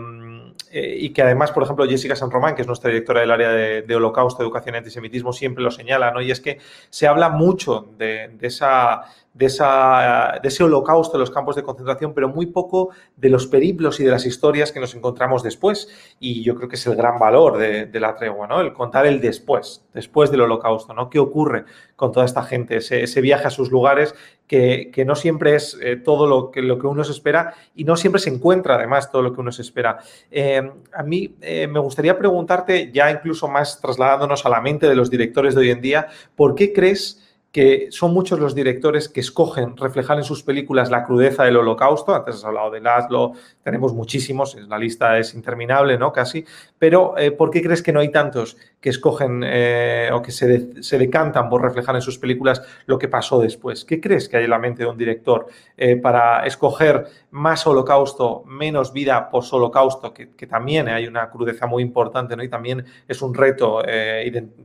eh, 0.70 0.96
y 0.98 1.10
que 1.10 1.22
además, 1.22 1.52
por 1.52 1.62
ejemplo, 1.62 1.86
Jessica 1.86 2.16
San 2.16 2.30
Román, 2.30 2.54
que 2.54 2.62
es 2.62 2.66
nuestra 2.66 2.90
directora 2.90 3.20
del 3.20 3.30
área 3.30 3.50
de, 3.50 3.96
Holocausto, 3.96 4.42
Educación 4.42 4.74
y 4.74 4.78
Antisemitismo, 4.78 5.32
siempre 5.32 5.62
lo 5.62 5.70
señala, 5.70 6.10
¿no? 6.10 6.20
Y 6.20 6.30
es 6.30 6.40
que 6.40 6.58
se 6.90 7.06
habla 7.06 7.28
mucho 7.28 7.88
de, 7.96 8.36
esa, 8.40 9.02
de, 9.32 9.46
esa, 9.46 10.38
de 10.42 10.48
ese 10.48 10.64
holocausto 10.64 11.16
en 11.16 11.20
los 11.20 11.30
campos 11.30 11.56
de 11.56 11.62
concentración, 11.62 12.14
pero 12.14 12.28
muy 12.28 12.46
poco 12.46 12.90
de 13.16 13.28
los 13.28 13.46
periplos 13.46 14.00
y 14.00 14.04
de 14.04 14.10
las 14.10 14.26
historias 14.26 14.72
que 14.72 14.80
nos 14.80 14.94
encontramos 14.94 15.42
después. 15.42 15.88
Y 16.18 16.42
yo 16.42 16.54
creo 16.56 16.68
que 16.68 16.76
es 16.76 16.86
el 16.86 16.96
gran 16.96 17.18
valor 17.18 17.58
de, 17.58 18.00
la 18.00 18.14
tregua, 18.14 18.46
¿no? 18.46 18.60
El 18.60 18.72
contar 18.72 19.06
el 19.06 19.20
después, 19.20 19.84
después 19.94 20.30
del 20.30 20.42
holocausto, 20.42 20.94
¿no? 20.94 21.10
¿Qué 21.10 21.18
ocurre 21.18 21.64
con 21.94 22.12
toda 22.12 22.26
esta 22.26 22.42
gente? 22.42 22.76
Ese, 22.76 23.20
viaje 23.20 23.46
a 23.46 23.50
sus 23.50 23.70
lugares 23.70 24.14
que, 24.46 25.04
no 25.06 25.14
siempre 25.14 25.56
es 25.56 25.78
eh, 25.82 25.96
todo 25.96 26.26
lo 26.26 26.50
que, 26.50 26.62
lo 26.62 26.78
que 26.78 26.86
uno 26.86 27.04
se 27.04 27.12
espera 27.12 27.54
y 27.74 27.84
no 27.84 27.96
siempre 27.96 28.20
se 28.20 28.30
encuentra 28.30 28.76
además 28.76 29.10
todo 29.10 29.22
lo 29.22 29.32
que 29.32 29.40
uno 29.40 29.52
se 29.52 29.62
espera. 29.62 29.98
Eh, 30.30 30.70
a 30.92 31.02
mí 31.02 31.34
eh, 31.40 31.66
me 31.66 31.80
gustaría 31.80 32.16
preguntarte, 32.16 32.90
ya 32.92 33.10
incluso 33.10 33.48
más 33.48 33.80
trasladándonos 33.80 34.46
a 34.46 34.48
la 34.48 34.60
mente 34.60 34.88
de 34.88 34.94
los 34.94 35.10
directores 35.10 35.54
de 35.54 35.60
hoy 35.60 35.70
en 35.70 35.80
día, 35.80 36.08
¿por 36.34 36.54
qué 36.54 36.72
crees 36.72 37.25
que 37.56 37.88
son 37.90 38.12
muchos 38.12 38.38
los 38.38 38.54
directores 38.54 39.08
que 39.08 39.20
escogen 39.20 39.78
reflejar 39.78 40.18
en 40.18 40.24
sus 40.24 40.42
películas 40.42 40.90
la 40.90 41.04
crudeza 41.04 41.44
del 41.44 41.56
holocausto. 41.56 42.14
Antes 42.14 42.34
has 42.34 42.44
hablado 42.44 42.70
de 42.70 42.80
Laszlo, 42.80 43.32
tenemos 43.62 43.94
muchísimos, 43.94 44.54
la 44.68 44.78
lista 44.78 45.16
es 45.18 45.34
interminable, 45.34 45.96
¿no? 45.96 46.12
Casi. 46.12 46.44
Pero, 46.78 47.16
eh, 47.16 47.30
¿por 47.30 47.50
qué 47.50 47.62
crees 47.62 47.82
que 47.82 47.94
no 47.94 48.00
hay 48.00 48.10
tantos 48.10 48.58
que 48.78 48.90
escogen 48.90 49.42
eh, 49.42 50.10
o 50.12 50.20
que 50.20 50.32
se, 50.32 50.98
decantan 50.98 51.48
por 51.48 51.62
reflejar 51.62 51.94
en 51.94 52.02
sus 52.02 52.18
películas 52.18 52.62
lo 52.84 52.98
que 52.98 53.08
pasó 53.08 53.40
después? 53.40 53.86
¿Qué 53.86 54.02
crees 54.02 54.28
que 54.28 54.36
hay 54.36 54.44
en 54.44 54.50
la 54.50 54.58
mente 54.58 54.82
de 54.82 54.90
un 54.90 54.98
director 54.98 55.46
eh, 55.78 55.96
para 55.96 56.44
escoger 56.44 57.06
más 57.30 57.66
holocausto, 57.66 58.44
menos 58.44 58.92
vida 58.92 59.30
post-holocausto, 59.30 60.12
que, 60.12 60.30
que, 60.32 60.46
también 60.46 60.88
hay 60.88 61.06
una 61.06 61.30
crudeza 61.30 61.66
muy 61.66 61.82
importante, 61.82 62.36
¿no? 62.36 62.42
Y 62.42 62.50
también 62.50 62.84
es 63.08 63.22
un 63.22 63.32
reto 63.32 63.82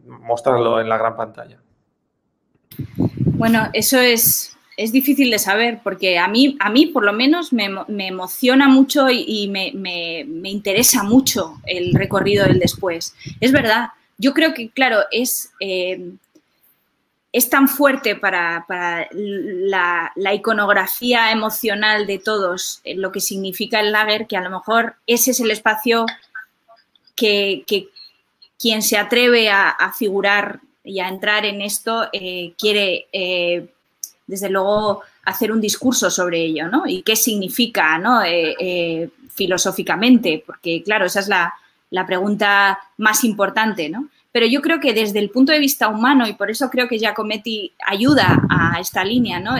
mostrarlo 0.05 0.81
en 0.81 0.89
la 0.89 0.97
gran 0.97 1.15
pantalla. 1.15 1.57
Bueno, 3.15 3.69
eso 3.73 3.99
es, 3.99 4.55
es 4.77 4.91
difícil 4.91 5.31
de 5.31 5.39
saber 5.39 5.79
porque 5.83 6.17
a 6.17 6.27
mí, 6.27 6.57
a 6.59 6.69
mí 6.69 6.87
por 6.87 7.03
lo 7.03 7.13
menos 7.13 7.53
me, 7.53 7.69
emociona 8.07 8.67
mucho 8.67 9.09
y, 9.09 9.47
me, 9.47 10.25
interesa 10.49 11.03
mucho 11.03 11.59
el 11.65 11.93
recorrido 11.93 12.45
del 12.45 12.59
después. 12.59 13.15
Es 13.39 13.51
verdad, 13.51 13.89
yo 14.17 14.33
creo 14.33 14.53
que, 14.53 14.69
claro, 14.69 14.99
es, 15.11 15.51
eh, 15.59 16.13
es 17.33 17.49
tan 17.49 17.67
fuerte 17.67 18.15
para, 18.15 18.65
la, 19.11 20.33
iconografía 20.33 21.31
emocional 21.31 22.07
de 22.07 22.19
todos 22.19 22.81
eh, 22.83 22.95
lo 22.95 23.11
que 23.11 23.21
significa 23.21 23.79
el 23.79 23.91
lager 23.91 24.27
que 24.27 24.37
a 24.37 24.41
lo 24.41 24.49
mejor 24.49 24.95
ese 25.07 25.31
es 25.31 25.39
el 25.39 25.51
espacio 25.51 26.05
que, 27.15 27.63
quien 28.57 28.81
se 28.81 28.97
atreve 28.97 29.49
a 29.49 29.93
figurar 29.97 30.59
y 30.83 30.99
a 30.99 31.07
entrar 31.07 31.45
en 31.45 31.61
esto 31.61 32.07
eh, 32.11 32.53
quiere, 32.57 33.07
eh, 33.11 33.67
desde 34.27 34.49
luego, 34.49 35.01
hacer 35.25 35.51
un 35.51 35.61
discurso 35.61 36.09
sobre 36.09 36.41
ello, 36.41 36.67
¿no? 36.67 36.87
Y 36.87 37.03
qué 37.03 37.15
significa, 37.15 37.97
¿no? 37.99 38.23
Eh, 38.23 39.09
filosóficamente, 39.29 40.43
porque, 40.45 40.81
claro, 40.83 41.05
esa 41.05 41.19
es 41.19 41.27
la, 41.27 41.53
pregunta 42.07 42.79
más 42.97 43.23
importante, 43.23 43.89
¿no? 43.89 44.07
Pero 44.31 44.45
yo 44.45 44.61
creo 44.61 44.79
que 44.79 44.93
desde 44.93 45.19
el 45.19 45.29
punto 45.29 45.51
de 45.51 45.59
vista 45.59 45.89
humano, 45.89 46.25
y 46.25 46.33
por 46.33 46.49
eso 46.49 46.69
creo 46.69 46.87
que 46.87 46.97
Giacometti 46.97 47.73
ayuda 47.85 48.41
a 48.49 48.79
esta 48.79 49.03
línea, 49.03 49.41
¿no? 49.41 49.55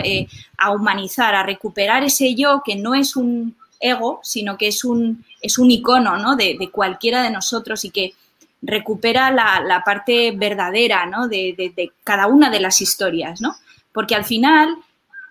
a 0.56 0.70
humanizar, 0.70 1.34
a 1.34 1.42
recuperar 1.42 2.02
ese 2.04 2.34
yo 2.34 2.62
que 2.64 2.74
no 2.74 2.94
es 2.94 3.14
un 3.14 3.54
ego, 3.80 4.20
sino 4.22 4.56
que 4.56 4.68
es 4.68 4.82
un, 4.82 5.26
es 5.42 5.58
un 5.58 5.70
icono 5.70 6.16
¿no? 6.16 6.34
de 6.36 6.70
cualquiera 6.72 7.22
de 7.22 7.30
nosotros 7.30 7.84
y 7.84 7.90
que 7.90 8.14
recupera 8.62 9.30
la, 9.30 9.82
parte 9.84 10.30
verdadera 10.30 11.04
¿no? 11.06 11.28
de, 11.28 11.92
cada 12.04 12.28
una 12.28 12.48
de 12.48 12.60
las 12.60 12.80
historias, 12.80 13.40
¿no? 13.40 13.56
Porque 13.92 14.14
al 14.14 14.24
final 14.24 14.76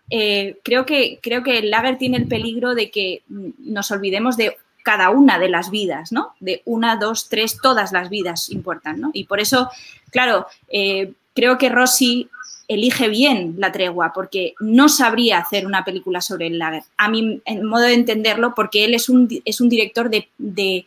eh, 0.10 0.60
creo, 0.64 0.86
que, 0.86 1.20
creo 1.24 1.42
que 1.42 1.60
el 1.60 1.72
lager 1.72 1.98
tiene 1.98 2.18
el 2.18 2.28
peligro 2.28 2.76
de 2.76 2.92
que 2.92 3.24
nos 3.28 3.90
olvidemos 3.92 4.38
de 4.38 4.58
cada 4.84 5.10
una 5.10 5.40
de 5.40 5.50
las 5.50 5.72
vidas, 5.72 6.12
¿no? 6.12 6.34
De 6.40 6.62
una, 6.66 6.98
dos, 6.98 7.30
tres, 7.30 7.60
todas 7.62 7.92
las 7.92 8.10
vidas 8.10 8.50
importan, 8.50 9.00
¿no? 9.00 9.12
Y 9.14 9.26
por 9.26 9.40
eso, 9.40 9.70
claro, 10.10 10.48
eh, 10.68 11.14
creo 11.34 11.58
que 11.58 11.70
Rossi 11.70 12.30
elige 12.74 13.10
bien 13.10 13.56
la 13.58 13.72
tregua 13.72 14.14
porque 14.14 14.54
no 14.60 14.88
sabría 14.88 15.40
hacer 15.40 15.66
una 15.66 15.84
película 15.84 16.22
sobre 16.22 16.48
el 16.48 16.58
lager. 16.58 16.84
A 16.98 17.10
mi 17.10 17.42
modo 17.64 17.84
de 17.84 17.94
entenderlo, 17.94 18.54
porque 18.56 18.86
él 18.86 18.94
es 18.94 19.10
un, 19.10 19.28
es 19.44 19.60
un 19.60 19.68
director 19.68 20.10
de, 20.10 20.86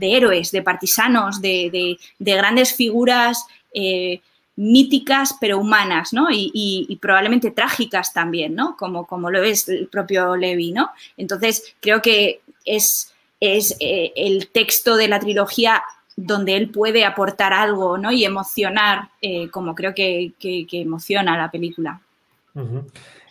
héroes, 0.00 0.50
de 0.52 0.62
partisanos, 0.62 1.40
de, 1.40 1.98
grandes 2.18 2.74
figuras 2.74 3.44
eh, 3.74 4.20
míticas 4.54 5.34
pero 5.40 5.58
humanas, 5.58 6.12
¿no? 6.12 6.28
Y, 6.30 6.96
probablemente 7.00 7.50
trágicas 7.50 8.12
también, 8.12 8.54
¿no? 8.54 8.76
Como, 8.76 9.06
como 9.06 9.30
lo 9.30 9.42
es 9.42 9.68
el 9.68 9.88
propio 9.88 10.36
Levi, 10.36 10.70
¿no? 10.70 10.90
Entonces, 11.16 11.74
creo 11.80 12.00
que 12.02 12.40
es, 12.64 13.12
es 13.40 13.74
eh, 13.80 14.12
el 14.14 14.48
texto 14.48 14.96
de 14.96 15.08
la 15.08 15.18
trilogía 15.18 15.82
donde 16.26 16.56
él 16.56 16.70
puede 16.70 17.04
aportar 17.04 17.52
algo 17.52 17.98
¿no? 17.98 18.12
y 18.12 18.24
emocionar, 18.24 19.08
eh, 19.20 19.48
como 19.50 19.74
creo 19.74 19.94
que, 19.94 20.32
emociona 20.72 21.36
la 21.36 21.50
película. 21.50 22.00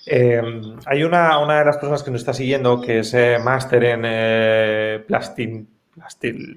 Eh, 0.06 0.42
hay 0.86 1.04
una, 1.04 1.40
una, 1.40 1.60
de 1.60 1.66
las 1.66 1.78
personas 1.78 2.04
que 2.04 2.12
nos 2.12 2.22
está 2.22 2.34
siguiendo 2.34 2.82
que 2.82 3.00
es 3.00 3.14
eh, 3.14 3.38
máster 3.44 3.84
en 3.84 5.68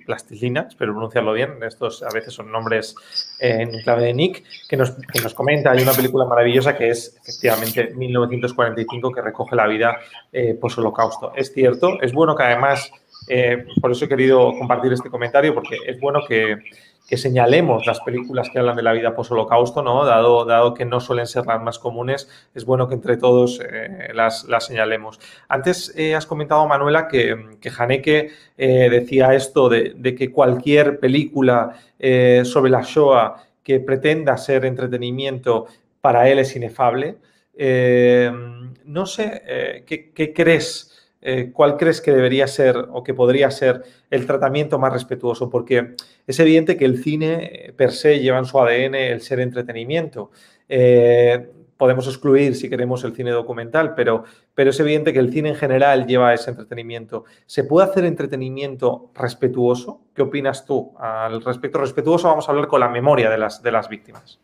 plastilina, 0.07 0.67
espero 0.69 0.93
pronunciarlo 0.93 1.33
bien, 1.33 1.63
estos 1.67 2.03
a 2.03 2.09
veces 2.15 2.33
son 2.33 2.51
nombres 2.51 2.95
en 3.41 3.83
clave 3.83 4.05
de 4.05 4.15
Nick, 4.15 4.45
que 4.69 4.77
nos, 4.77 4.93
que 4.93 5.21
nos, 5.21 5.35
comenta, 5.35 5.73
hay 5.73 5.83
una 5.83 5.93
película 5.93 6.25
maravillosa 6.25 6.77
que 6.77 6.89
es 6.91 7.19
efectivamente 7.21 7.93
1945 7.95 9.13
que 9.13 9.21
recoge 9.21 9.57
la 9.57 9.67
vida 9.67 9.99
post-holocausto. 10.61 11.33
Es 11.35 11.53
cierto, 11.53 12.01
es 12.01 12.13
bueno 12.13 12.37
que 12.37 12.45
además 12.45 12.91
eh, 13.29 13.67
por 13.81 13.93
eso 13.93 14.05
he 14.05 14.09
querido 14.09 14.53
compartir 14.59 14.93
este 14.93 15.11
comentario, 15.11 15.55
porque 15.55 15.77
es 15.87 16.01
bueno 16.01 16.21
que, 16.27 16.59
señalemos 17.17 17.85
las 17.87 18.01
películas 18.01 18.49
que 18.49 18.59
hablan 18.59 18.75
de 18.75 18.83
la 18.83 18.93
vida 18.95 19.15
post-holocausto, 19.15 19.83
¿no? 19.83 20.07
Dado, 20.07 20.73
que 20.73 20.87
no 20.87 20.99
suelen 20.99 21.27
ser 21.27 21.45
las 21.45 21.61
más 21.63 21.79
comunes, 21.79 22.27
es 22.55 22.65
bueno 22.65 22.89
que 22.89 22.95
entre 22.95 23.19
todos 23.19 23.61
eh, 23.61 24.09
las, 24.15 24.47
señalemos. 24.61 25.21
Antes 25.47 25.93
eh, 25.95 26.15
has 26.15 26.25
comentado, 26.25 26.67
Manuela, 26.67 27.09
que, 27.09 27.59
que 27.61 27.71
Haneke 27.77 28.31
decía 28.57 29.35
esto 29.35 29.69
de, 29.69 30.15
que 30.17 30.33
cualquier 30.33 31.01
película 31.01 31.77
sobre 32.45 32.71
la 32.71 32.81
Shoah 32.81 33.45
que 33.63 33.79
pretenda 33.81 34.39
ser 34.39 34.65
entretenimiento 34.65 35.67
para 36.01 36.31
él 36.31 36.39
es 36.39 36.57
inefable. 36.57 37.17
no 38.87 39.07
sé, 39.07 39.85
¿qué, 39.87 40.13
¿qué 40.15 40.33
crees? 40.33 40.92
Eh, 41.25 41.53
¿cuál 41.53 41.77
crees 41.77 42.01
que 42.01 42.13
debería 42.13 42.49
ser 42.49 42.77
o 42.91 43.05
que 43.05 43.15
podría 43.15 43.51
ser 43.53 43.83
el 44.11 44.27
tratamiento 44.27 44.79
más 44.81 44.93
respetuoso? 44.93 45.49
Porque 45.49 45.95
es 46.27 46.41
evidente 46.41 46.77
que 46.77 46.85
el 46.85 47.03
cine 47.03 47.51
eh, 47.69 47.73
per 47.73 47.93
se 47.93 48.19
lleva 48.19 48.39
en 48.39 48.45
su 48.45 48.59
ADN 48.59 48.97
el 48.97 49.21
ser 49.21 49.39
entretenimiento. 49.39 50.33
Eh, 50.69 51.49
podemos 51.77 52.09
excluir, 52.09 52.57
si 52.57 52.69
queremos, 52.69 53.05
el 53.05 53.15
cine 53.15 53.31
documental, 53.31 53.95
pero, 53.95 54.25
pero 54.55 54.71
es 54.71 54.81
evidente 54.81 55.13
que 55.13 55.21
el 55.21 55.33
cine 55.33 55.51
en 55.51 55.57
general 55.57 56.07
lleva 56.07 56.35
ese 56.35 56.51
entretenimiento. 56.51 57.25
¿Se 57.47 57.65
puede 57.65 57.89
hacer 57.89 58.05
entretenimiento 58.05 59.11
respetuoso? 59.15 60.03
¿Qué 60.15 60.23
opinas 60.23 60.67
tú 60.67 60.93
al 60.99 61.43
respecto? 61.43 61.79
Respetuoso 61.79 62.29
vamos 62.29 62.49
a 62.49 62.53
hablar 62.53 62.67
con 62.67 62.81
la 62.81 62.89
memoria 62.89 63.31
de 63.31 63.39
las, 63.39 63.63
de 63.63 63.71
las 63.71 63.89
víctimas 63.89 64.41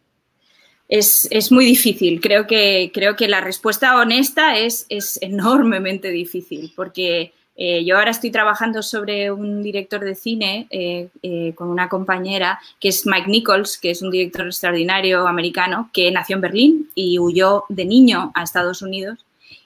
es, 0.89 1.53
muy 1.53 1.65
difícil. 1.65 2.21
Creo 2.21 2.47
que, 2.47 2.91
creo 2.93 3.15
que 3.15 3.29
la 3.29 3.41
respuesta 3.41 3.97
honesta 3.97 4.59
es, 4.59 4.87
es 4.89 5.21
enormemente 5.23 6.11
difícil, 6.11 6.73
porque 6.75 7.33
eh, 7.61 7.85
yo 7.85 7.99
ahora 7.99 8.13
estoy 8.13 8.31
trabajando 8.31 8.83
sobre 8.83 9.33
un 9.33 9.63
director 9.63 10.01
de 10.01 10.15
cine 10.15 10.69
eh, 10.71 11.09
eh, 11.23 11.55
con 11.57 11.69
una 11.69 11.89
compañera 11.89 12.61
que 12.81 12.89
es 12.89 13.05
Mike 13.05 13.29
Nichols, 13.29 13.77
que 13.77 13.91
es 13.91 14.01
un 14.01 14.11
director 14.11 14.47
extraordinario 14.47 15.27
americano 15.27 15.91
que 15.93 16.11
nació 16.11 16.37
en 16.37 16.43
Berlín 16.43 16.91
y 16.95 17.19
huyó 17.19 17.65
de 17.69 17.85
niño 17.85 18.31
a 18.35 18.45
Estados 18.45 18.81
Unidos. 18.81 19.19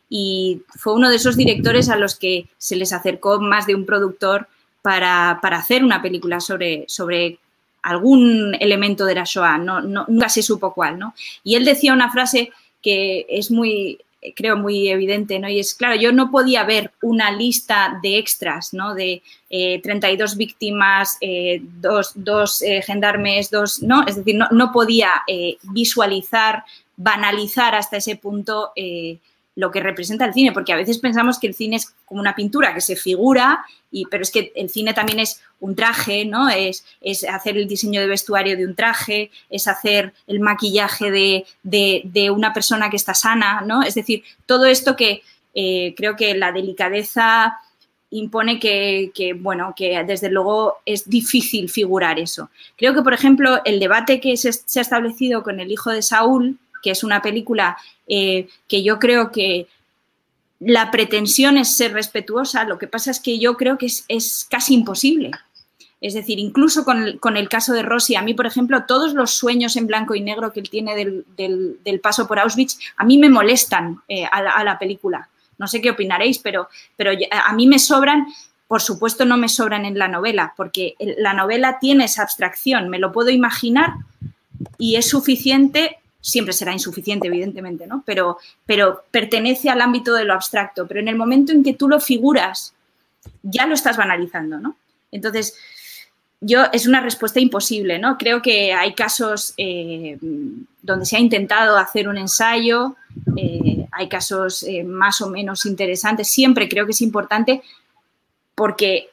Y 0.09 0.62
fue 0.68 0.95
uno 0.95 1.09
de 1.09 1.16
esos 1.16 1.37
directores 1.37 1.89
a 1.89 1.97
los 1.97 2.16
que 2.16 2.47
se 2.59 2.77
les 2.77 2.93
acercó 2.93 3.41
más 3.41 3.66
de 3.66 3.75
un 3.75 3.87
productor 3.87 4.49
para, 4.81 5.39
para 5.41 5.59
hacer 5.59 5.85
una 5.85 6.03
película 6.03 6.41
sobre, 6.41 6.85
sobre 6.89 7.39
algún 7.83 8.57
elemento 8.61 9.05
de 9.05 9.14
la 9.14 9.24
Shoah, 9.24 9.59
no, 9.59 9.80
nunca 9.80 10.28
se 10.28 10.43
supo 10.43 10.72
cuál, 10.72 10.99
¿no? 10.99 11.14
Y 11.43 11.57
él 11.57 11.64
decía 11.64 11.93
una 11.93 12.11
frase 12.11 12.51
que 12.80 13.26
es 13.28 13.51
muy, 13.51 13.99
creo, 14.37 14.57
muy 14.57 14.89
evidente, 14.89 15.39
¿no? 15.39 15.49
Y 15.49 15.59
es, 15.59 15.74
claro, 15.74 15.97
yo 15.97 16.12
no 16.12 16.30
podía 16.30 16.64
ver 16.64 16.93
una 17.03 17.30
lista 17.33 17.99
de 18.03 18.18
extras, 18.18 18.72
¿no? 18.72 18.95
De 18.95 19.22
32 19.51 20.33
eh, 20.33 20.37
víctimas, 20.37 21.18
eh, 21.20 21.61
dos, 22.14 22.62
eh, 22.62 22.83
gendarmes, 22.83 23.51
dos, 23.51 23.83
¿no? 23.83 24.07
Es 24.07 24.16
decir, 24.16 24.37
no, 24.37 24.49
no 24.51 24.72
podía 24.72 25.11
visualizar, 25.62 26.64
banalizar 26.97 27.74
hasta 27.74 27.97
ese 27.97 28.16
punto 28.16 28.72
lo 29.55 29.70
que 29.70 29.80
representa 29.80 30.24
el 30.24 30.32
cine, 30.32 30.53
porque 30.53 30.72
a 30.72 30.76
veces 30.76 30.98
pensamos 30.98 31.38
que 31.38 31.46
el 31.46 31.55
cine 31.55 31.76
es 31.76 31.94
como 32.07 32.20
una 32.20 32.34
pintura 32.34 32.72
que 32.74 32.80
se 32.80 32.96
figura, 32.96 33.64
y, 33.90 34.07
pero 34.07 34.22
es 34.22 34.30
que 34.30 34.53
el 34.55 34.70
cine 34.70 34.94
también 34.94 35.20
es 35.20 35.42
un 35.61 35.76
traje, 35.76 36.24
¿no? 36.24 36.48
Es, 36.48 36.84
es 37.03 37.24
hacer 37.24 37.59
el 37.59 37.68
diseño 37.68 38.00
de 38.00 38.07
vestuario 38.07 38.57
de 38.57 38.64
un 38.64 38.74
traje, 38.74 39.30
es 39.50 39.68
hacer 39.68 40.14
el 40.26 40.40
maquillaje 40.40 41.11
de, 41.62 42.30
una 42.30 42.55
persona 42.55 42.88
que 42.88 42.96
está 42.96 43.14
sana, 43.14 43.61
¿no? 43.61 43.82
Es 43.82 43.94
decir, 43.94 44.22
todo 44.46 44.64
esto 44.64 44.96
que 44.96 45.22
eh, 45.55 45.94
creo 45.96 46.16
que 46.16 46.34
la 46.34 46.50
delicadeza 46.50 47.59
impone 48.11 48.59
que, 48.59 49.36
bueno, 49.38 49.74
que 49.76 50.03
desde 50.05 50.30
luego 50.30 50.78
es 50.84 51.09
difícil 51.09 51.68
figurar 51.68 52.18
eso. 52.18 52.50
Creo 52.76 52.94
que, 52.94 53.03
por 53.03 53.14
ejemplo, 53.14 53.61
el 53.64 53.80
debate 53.80 54.20
que 54.20 54.36
se, 54.36 54.53
se 54.53 54.78
ha 54.78 54.82
establecido 54.82 55.42
con 55.42 55.61
el 55.61 55.70
hijo 55.70 55.90
de 55.90 56.03
Saúl, 56.03 56.59
que 56.83 56.91
es 56.91 57.05
una 57.05 57.22
película 57.22 57.76
eh, 58.07 58.49
que 58.68 58.83
yo 58.83 58.99
creo 58.99 59.30
que 59.30 59.68
la 60.61 60.91
pretensión 60.91 61.57
es 61.57 61.76
ser 61.76 61.93
respetuosa, 61.93 62.64
lo 62.64 62.78
que 62.78 62.87
pasa 62.87 63.11
es 63.11 63.20
que 63.20 63.39
yo 63.39 63.57
creo 63.57 63.78
que 63.78 63.87
es, 63.87 64.47
casi 64.51 64.74
imposible. 64.74 65.30
Es 66.01 66.14
decir, 66.14 66.41
incluso 66.41 66.85
con 66.85 67.37
el, 67.37 67.49
caso 67.49 67.72
de 67.72 67.83
Rossi, 67.83 68.16
a 68.16 68.22
mí, 68.22 68.35
por 68.35 68.47
ejemplo, 68.47 68.85
todos 68.87 69.14
los 69.14 69.33
sueños 69.35 69.76
en 69.76 69.87
blanco 69.87 70.16
y 70.16 70.20
negro 70.20 70.53
que 70.53 70.61
él 70.61 70.68
tiene 70.68 70.97
del, 70.97 72.01
paso 72.01 72.26
por 72.26 72.41
Auschwitz, 72.41 72.78
a 72.97 73.05
mí 73.05 73.18
me 73.18 73.28
molestan 73.28 74.03
eh, 74.09 74.24
a, 74.30 74.64
la, 74.64 74.78
película. 74.78 75.28
No 75.59 75.68
sé 75.68 75.80
qué 75.80 75.91
opinaréis, 75.91 76.39
pero, 76.39 76.68
pero 76.97 77.12
a 77.30 77.53
mí 77.53 77.68
me 77.68 77.78
sobran, 77.78 78.26
por 78.66 78.83
supuesto 78.83 79.24
no 79.24 79.37
me 79.37 79.49
sobran 79.49 79.85
en 79.85 79.97
la 79.97 80.09
novela, 80.09 80.55
porque 80.57 80.97
la 80.99 81.35
novela 81.35 81.78
tiene 81.80 82.07
esa 82.07 82.22
abstracción, 82.22 82.89
me 82.89 82.99
lo 82.99 83.12
puedo 83.12 83.30
imaginar 83.30 83.95
y 84.78 84.97
es 84.97 85.09
suficiente 85.09 86.01
siempre 86.23 86.55
será 86.55 86.73
insuficiente, 86.73 87.27
evidentemente, 87.27 87.87
¿no? 87.87 88.03
Pero, 88.07 88.39
pero 88.64 89.05
pertenece 89.11 89.68
al 89.68 89.83
ámbito 89.83 90.14
de 90.14 90.25
lo 90.25 90.33
abstracto. 90.33 90.87
Pero 90.87 91.01
en 91.01 91.09
el 91.09 91.16
momento 91.16 91.53
en 91.53 91.62
que 91.62 91.75
tú 91.75 91.89
lo 91.89 92.01
figuras, 92.01 92.73
ya 93.43 93.66
lo 93.66 93.75
estás 93.75 93.97
banalizando, 93.97 94.59
¿no? 94.59 94.77
Entonces, 95.11 95.55
yo 96.41 96.64
es 96.73 96.87
una 96.87 97.01
respuesta 97.01 97.41
imposible, 97.41 97.99
¿no? 97.99 98.16
Creo 98.18 98.41
que 98.41 98.73
hay 98.73 98.95
casos 98.95 99.53
eh, 99.57 100.16
donde 100.81 101.07
se 101.07 101.16
ha 101.16 101.20
intentado 101.20 101.77
hacer 101.77 102.09
un 102.09 102.18
ensayo, 102.18 102.97
eh, 103.37 103.87
hay 103.93 104.09
casos 104.09 104.62
eh, 104.62 104.85
más 104.85 105.20
o 105.20 105.29
menos 105.29 105.66
interesantes. 105.66 106.31
Siempre 106.31 106.68
creo 106.68 106.87
que 106.87 106.93
es 106.93 107.03
importante 107.03 107.62
porque 108.55 109.11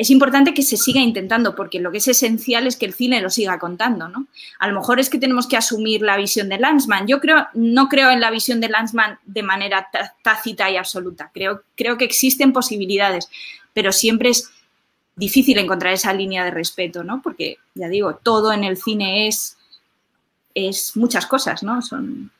es 0.00 0.08
importante 0.08 0.54
que 0.54 0.62
se 0.62 0.78
siga 0.78 1.02
intentando, 1.02 1.54
porque 1.54 1.78
lo 1.78 1.92
que 1.92 1.98
es 1.98 2.08
esencial 2.08 2.66
es 2.66 2.76
que 2.76 2.86
el 2.86 2.94
cine 2.94 3.20
lo 3.20 3.28
siga 3.28 3.58
contando, 3.58 4.08
¿no? 4.08 4.28
A 4.58 4.66
lo 4.66 4.74
mejor 4.74 4.98
es 4.98 5.10
que 5.10 5.18
tenemos 5.18 5.46
que 5.46 5.58
asumir 5.58 6.00
la 6.00 6.16
visión 6.16 6.48
de 6.48 6.58
Lanzmann. 6.58 7.06
Yo 7.06 7.20
creo, 7.20 7.48
no 7.52 7.90
creo 7.90 8.10
en 8.10 8.18
la 8.18 8.30
visión 8.30 8.62
de 8.62 8.70
Lanzmann 8.70 9.18
de 9.26 9.42
manera 9.42 9.90
tácita 10.22 10.70
y 10.70 10.78
absoluta. 10.78 11.30
Creo, 11.34 11.64
creo 11.76 11.98
que 11.98 12.06
existen 12.06 12.54
posibilidades, 12.54 13.28
pero 13.74 13.92
siempre 13.92 14.30
es 14.30 14.50
difícil 15.16 15.58
encontrar 15.58 15.92
esa 15.92 16.14
línea 16.14 16.46
de 16.46 16.50
respeto, 16.50 17.04
¿no? 17.04 17.20
Porque, 17.20 17.58
ya 17.74 17.88
digo, 17.88 18.14
todo 18.14 18.54
en 18.54 18.64
el 18.64 18.78
cine 18.78 19.28
es, 19.28 19.58
es 20.54 20.96
muchas 20.96 21.26
cosas, 21.26 21.62
¿no? 21.62 21.82
Son, 21.82 22.30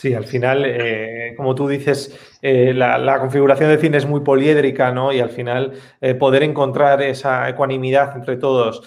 Sí, 0.00 0.14
al 0.14 0.26
final, 0.26 0.62
eh, 0.64 1.34
como 1.36 1.56
tú 1.56 1.66
dices, 1.66 2.16
eh, 2.40 2.72
la, 2.72 3.18
configuración 3.18 3.68
del 3.68 3.80
cine 3.80 3.96
es 3.96 4.06
muy 4.06 4.20
poliédrica, 4.20 4.92
¿no? 4.92 5.12
Y 5.12 5.18
al 5.18 5.30
final 5.30 5.72
eh, 6.00 6.14
poder 6.14 6.44
encontrar 6.44 7.02
esa 7.02 7.48
ecuanimidad 7.48 8.14
entre 8.14 8.36
todos 8.36 8.82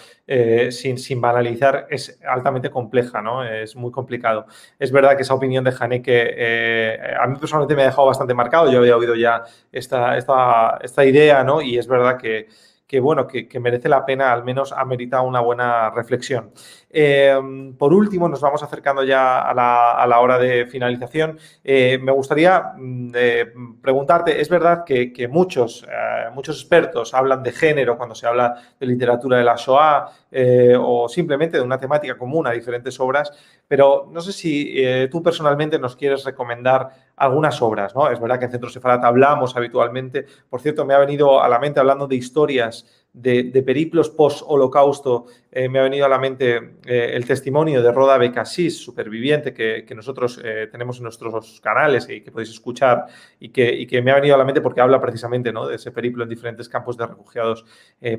sin, 0.70 0.96
sin, 0.96 1.20
banalizar 1.20 1.86
es 1.90 2.18
altamente 2.26 2.70
compleja, 2.70 3.20
¿no? 3.20 3.44
Es 3.44 3.76
muy 3.76 3.90
complicado. 3.90 4.46
Es 4.78 4.90
verdad 4.90 5.14
que 5.16 5.22
esa 5.22 5.34
opinión 5.34 5.62
de 5.64 5.74
Haneke 5.78 7.14
a 7.20 7.26
mí 7.26 7.36
personalmente 7.36 7.76
me 7.76 7.82
ha 7.82 7.86
dejado 7.86 8.06
bastante 8.06 8.32
marcado. 8.32 8.72
Yo 8.72 8.78
había 8.78 8.96
oído 8.96 9.14
ya 9.14 9.42
esta, 9.70 10.16
esta, 10.16 10.78
esta 10.82 11.04
idea, 11.04 11.44
¿no? 11.44 11.60
Y 11.60 11.76
es 11.76 11.86
verdad 11.86 12.16
que 12.16 12.48
que 12.92 13.00
bueno, 13.00 13.26
que, 13.26 13.48
merece 13.58 13.88
la 13.88 14.04
pena, 14.04 14.34
al 14.34 14.44
menos 14.44 14.70
amerita 14.70 15.22
una 15.22 15.40
buena 15.40 15.88
reflexión. 15.88 16.52
Em, 16.94 17.74
por 17.74 17.94
último, 17.94 18.28
nos 18.28 18.42
vamos 18.42 18.62
acercando 18.62 19.02
ya 19.02 19.40
a 19.48 19.54
la, 19.54 20.20
hora 20.20 20.38
de 20.38 20.66
finalización. 20.66 21.38
Eh, 21.64 21.98
me 21.98 22.12
gustaría 22.12 22.74
mm, 22.76 23.80
preguntarte, 23.80 24.38
es 24.38 24.50
verdad 24.50 24.84
que, 24.84 25.26
muchos, 25.28 25.84
eh, 25.84 26.28
muchos 26.34 26.56
expertos 26.60 27.14
hablan 27.14 27.42
de 27.42 27.52
género 27.52 27.96
cuando 27.96 28.14
se 28.14 28.26
habla 28.26 28.54
de 28.78 28.86
literatura 28.86 29.38
de 29.38 29.44
la 29.44 29.56
Shoah 29.56 30.12
eh, 30.30 30.76
o 30.78 31.08
simplemente 31.08 31.56
de 31.56 31.62
una 31.62 31.78
temática 31.78 32.18
común 32.18 32.46
a 32.46 32.50
diferentes 32.50 33.00
obras, 33.00 33.32
pero 33.66 34.10
no 34.12 34.20
sé 34.20 34.32
si 34.32 35.08
tú 35.10 35.22
personalmente 35.22 35.78
nos 35.78 35.96
quieres 35.96 36.24
recomendar 36.24 36.90
algunas 37.16 37.62
obras, 37.62 37.94
¿no? 37.94 38.10
Es 38.10 38.20
verdad 38.20 38.38
que 38.38 38.46
en 38.46 38.50
Centro 38.50 38.68
Sefarat 38.68 39.04
hablamos 39.04 39.56
habitualmente. 39.56 40.26
Por 40.50 40.60
cierto, 40.60 40.84
me 40.84 40.92
ha 40.92 40.98
venido 40.98 41.42
a 41.42 41.48
la 41.48 41.58
mente 41.58 41.80
hablando 41.80 42.06
de 42.06 42.16
historias 42.16 43.01
de, 43.12 43.62
periplos 43.62 44.08
post-holocausto, 44.08 45.26
eh, 45.50 45.68
me 45.68 45.80
ha 45.80 45.82
venido 45.82 46.06
a 46.06 46.08
la 46.08 46.18
mente 46.18 46.76
eh, 46.86 47.10
el 47.12 47.26
testimonio 47.26 47.82
de 47.82 47.92
Roda 47.92 48.16
Becassis, 48.16 48.78
superviviente, 48.78 49.52
que, 49.52 49.84
nosotros 49.94 50.40
eh, 50.42 50.68
tenemos 50.72 50.96
en 50.96 51.02
nuestros 51.02 51.60
canales 51.60 52.08
y 52.08 52.22
que 52.22 52.30
podéis 52.30 52.48
escuchar, 52.48 53.04
y 53.38 53.50
que, 53.50 53.86
que, 53.86 54.00
me 54.00 54.12
ha 54.12 54.14
venido 54.14 54.34
a 54.34 54.38
la 54.38 54.44
mente 54.44 54.62
porque 54.62 54.80
habla 54.80 54.98
precisamente 54.98 55.52
¿no? 55.52 55.66
de 55.66 55.76
ese 55.76 55.90
periplo 55.90 56.22
en 56.22 56.30
diferentes 56.30 56.70
campos 56.70 56.96
de 56.96 57.06
refugiados 57.06 57.66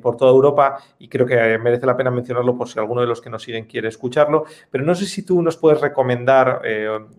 por 0.02 0.16
toda 0.16 0.32
Europa, 0.32 0.78
y 1.00 1.08
creo 1.08 1.26
que 1.26 1.58
merece 1.58 1.88
la 1.88 1.98
pena 1.98 2.12
mencionarlo 2.12 2.56
por 2.56 2.70
si 2.70 2.78
alguno 2.78 3.02
de 3.02 3.08
los 3.08 3.20
que 3.20 3.30
nos 3.30 3.42
siguen 3.42 3.66
quiere 3.66 3.88
escucharlo. 3.88 4.46
Pero 4.70 4.84
no 4.84 4.94
sé 4.94 5.06
si 5.06 5.24
tú 5.24 5.42
nos 5.42 5.58
puedes 5.58 5.82
recomendar, 5.82 6.62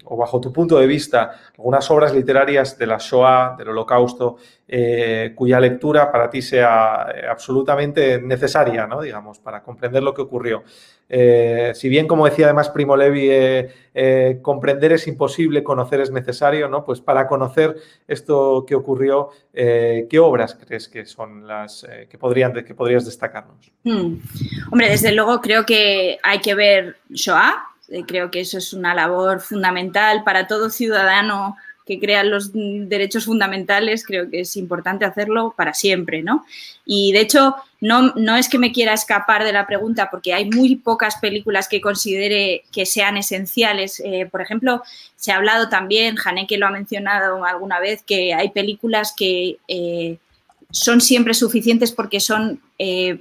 o 0.05 0.17
bajo 0.17 0.41
tu 0.41 0.53
punto 0.53 0.79
de 0.79 0.87
vista, 0.87 1.33
algunas 1.59 1.91
obras 1.91 2.15
literarias 2.15 2.79
de 2.79 2.87
la 2.87 2.99
Shoah, 2.99 3.57
del 3.59 3.69
holocausto, 3.71 4.37
cuya 5.35 5.61
lectura 5.61 6.11
para 6.11 6.31
ti 6.31 6.43
sea 6.43 7.03
absolutamente 7.31 7.55
absolutamente 7.55 8.21
necesaria, 8.21 8.87
¿no? 8.87 9.01
digamos, 9.01 9.39
para 9.39 9.63
comprender 9.63 10.03
lo 10.03 10.13
que 10.13 10.23
ocurrió. 10.23 10.65
Eh, 11.09 11.73
si 11.75 11.89
bien, 11.89 12.07
como 12.07 12.25
decía 12.25 12.47
además 12.47 12.71
Primo 12.71 12.97
Levi, 12.97 13.31
eh, 13.31 13.71
eh, 13.95 14.39
comprender 14.43 14.93
es 14.93 15.07
imposible, 15.07 15.63
conocer 15.63 16.01
es 16.01 16.11
necesario, 16.11 16.69
¿no? 16.69 16.85
Pues 16.85 17.01
para 17.01 17.27
conocer 17.27 17.77
esto 18.09 18.65
que 18.67 18.75
ocurrió, 18.75 19.31
¿qué 19.53 20.19
obras 20.21 20.55
crees 20.55 20.89
que 20.89 21.05
son 21.07 21.47
las 21.47 21.87
que, 22.09 22.19
podrían, 22.19 22.53
que 22.65 22.75
podrías 22.75 23.05
destacarnos? 23.05 23.71
Hmm. 23.85 24.17
Hombre, 24.73 24.89
desde 24.89 25.13
luego 25.13 25.41
creo 25.41 25.65
que 25.65 26.19
hay 26.23 26.41
que 26.41 26.55
ver 26.55 26.97
Shoah. 27.11 27.71
Creo 28.09 28.31
que 28.31 28.41
eso 28.41 28.57
es 28.57 28.73
una 28.73 28.95
labor 28.95 29.41
fundamental 29.41 30.25
para 30.25 30.47
todo 30.47 30.71
ciudadano 30.71 31.57
que 31.87 32.01
crean 32.01 32.31
los 32.31 32.51
derechos 32.53 33.27
fundamentales, 33.27 34.07
creo 34.07 34.31
que 34.31 34.41
es 34.41 34.57
importante 34.57 35.05
hacerlo 35.05 35.55
para 35.57 35.75
siempre, 35.75 36.23
¿no? 36.23 36.47
Y 36.87 37.13
de 37.13 37.21
hecho, 37.21 37.57
no, 37.81 38.13
no 38.17 38.37
es 38.37 38.49
que 38.49 38.59
me 38.59 38.73
quiera 38.73 38.95
escapar 38.95 39.45
de 39.45 39.53
la 39.53 39.67
pregunta, 39.67 40.09
porque 40.11 40.33
hay 40.33 40.49
muy 40.49 40.77
pocas 40.77 41.17
películas 41.17 41.69
que 41.69 41.83
considere 41.83 42.65
que 42.73 42.87
sean 42.87 43.19
esenciales. 43.19 44.01
Eh, 44.01 44.27
por 44.31 44.41
ejemplo, 44.41 44.83
se 45.17 45.33
ha 45.33 45.37
hablado 45.37 45.69
también, 45.69 46.17
Haneke 46.25 46.57
lo 46.57 46.67
ha 46.67 46.71
mencionado 46.71 47.45
alguna 47.45 47.81
vez, 47.81 48.03
que 48.03 48.33
hay 48.33 48.51
películas 48.51 49.13
que 49.15 49.59
eh, 49.69 50.17
son 50.71 51.01
siempre 51.01 51.35
suficientes 51.35 51.93
porque 51.93 52.21
son 52.21 52.61
eh, 52.79 53.19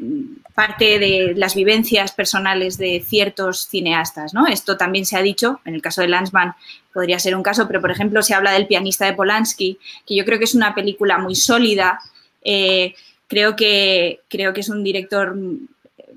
parte 0.56 1.00
de 1.00 1.34
las 1.36 1.56
vivencias 1.56 2.12
personales 2.12 2.78
de 2.78 3.04
ciertos 3.06 3.68
cineastas, 3.68 4.34
¿no? 4.34 4.48
Esto 4.48 4.78
también 4.78 5.06
se 5.06 5.18
ha 5.18 5.22
dicho, 5.22 5.60
en 5.66 5.76
el 5.76 5.82
caso 5.82 6.02
de 6.02 6.08
Lanzmann 6.08 6.56
podría 6.94 7.20
ser 7.20 7.36
un 7.36 7.44
caso, 7.44 7.68
pero 7.68 7.82
por 7.82 7.91
ejemplo 7.91 8.22
se 8.22 8.34
habla 8.34 8.52
del 8.52 8.68
pianista 8.68 9.06
de 9.06 9.14
Polanski, 9.14 9.80
que 10.06 10.16
yo 10.16 10.26
creo 10.26 10.38
que 10.38 10.46
es 10.46 10.56
una 10.56 10.76
película 10.76 11.18
muy 11.18 11.36
sólida, 11.36 12.00
eh, 12.44 12.94
creo, 13.28 13.56
que, 13.56 14.22
creo 14.30 14.54
que 14.54 14.62
es 14.62 14.70
un 14.70 14.84
director 14.84 15.36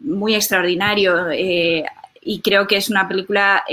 muy 0.01 0.35
extraordinario 0.35 1.31
eh, 1.31 1.85
y 2.29 2.41
creo 2.41 2.66
que 2.66 2.77
es 2.77 2.91
una 2.91 3.07
película 3.07 3.64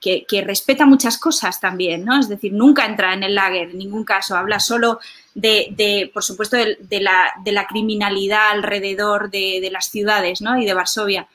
que, 0.00 0.26
que, 0.28 0.42
respeta 0.42 0.84
muchas 0.84 1.16
cosas 1.16 1.58
también, 1.60 2.04
¿no? 2.04 2.20
Es 2.20 2.28
decir, 2.28 2.52
nunca 2.52 2.84
entra 2.84 3.14
en 3.14 3.22
el 3.22 3.34
lager, 3.34 3.70
en 3.70 3.78
ningún 3.78 4.04
caso, 4.04 4.36
habla 4.36 4.60
solo 4.60 5.00
de, 5.36 6.10
por 6.12 6.22
supuesto, 6.22 6.56
de, 6.56 7.00
la, 7.00 7.66
criminalidad 7.68 8.50
alrededor 8.50 9.30
de, 9.30 9.68
las 9.70 9.86
ciudades 9.90 10.40
¿no? 10.40 10.60
y 10.60 10.64
de 10.64 10.74
Varsovia. 10.74 11.26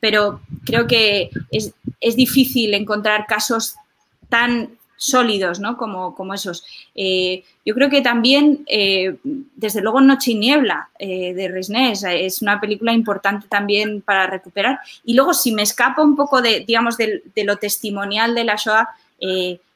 Pero 0.00 0.40
creo 0.64 0.86
que 0.86 1.30
es, 1.50 1.72
difícil 2.16 2.74
encontrar 2.74 3.26
casos 3.26 3.76
tan 4.28 4.77
sólidos 4.98 5.60
¿no? 5.60 5.78
como, 5.78 6.14
como 6.14 6.34
esos. 6.34 6.64
Eh, 6.94 7.44
yo 7.64 7.74
creo 7.74 7.88
que 7.88 8.02
también, 8.02 8.64
eh, 8.66 9.16
desde 9.22 9.80
luego, 9.80 10.00
Noche 10.00 10.32
y 10.32 10.34
Niebla 10.34 10.90
eh, 10.98 11.32
de 11.32 11.48
Resnés 11.48 12.04
es 12.04 12.42
una 12.42 12.60
película 12.60 12.92
importante 12.92 13.46
también 13.48 14.02
para 14.02 14.26
recuperar. 14.26 14.80
Y 15.04 15.14
luego, 15.14 15.32
si 15.32 15.52
me 15.52 15.62
escapo 15.62 16.02
un 16.02 16.16
poco 16.16 16.42
de, 16.42 16.64
digamos, 16.66 16.98
de, 16.98 17.22
lo 17.44 17.56
testimonial 17.56 18.34
de 18.34 18.44
la 18.44 18.56
Shoah, 18.56 18.88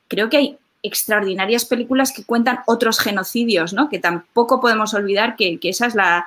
creo 0.08 0.28
que 0.28 0.36
hay 0.36 0.58
extraordinarias 0.82 1.64
películas 1.64 2.12
que 2.12 2.24
cuentan 2.24 2.58
otros 2.66 2.98
genocidios, 2.98 3.72
¿no? 3.72 3.88
que 3.88 4.00
tampoco 4.00 4.60
podemos 4.60 4.92
olvidar 4.94 5.36
que, 5.36 5.58
esa 5.62 5.86
es 5.86 5.94
la, 5.94 6.26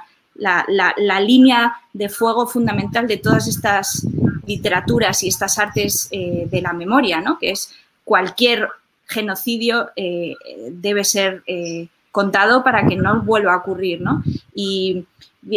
línea 1.20 1.76
de 1.92 2.08
fuego 2.08 2.48
fundamental 2.48 3.06
de 3.08 3.18
todas 3.18 3.48
estas 3.48 4.08
literaturas 4.48 5.24
y 5.24 5.28
estas 5.28 5.60
artes 5.60 6.10
de 6.10 6.62
la 6.62 6.72
memoria, 6.72 7.20
¿no? 7.20 7.38
que 7.38 7.52
es 7.52 7.76
cualquier 8.06 8.70
genocidio 9.06 9.92
eh, 9.96 10.36
debe 10.72 11.04
ser 11.04 11.44
eh, 11.48 11.88
contado 12.12 12.64
para 12.64 12.86
que 12.88 12.96
no 12.96 13.22
vuelva 13.22 13.54
a 13.54 13.58
ocurrir. 13.58 14.02
¿no? 14.02 14.24
Y 14.54 15.06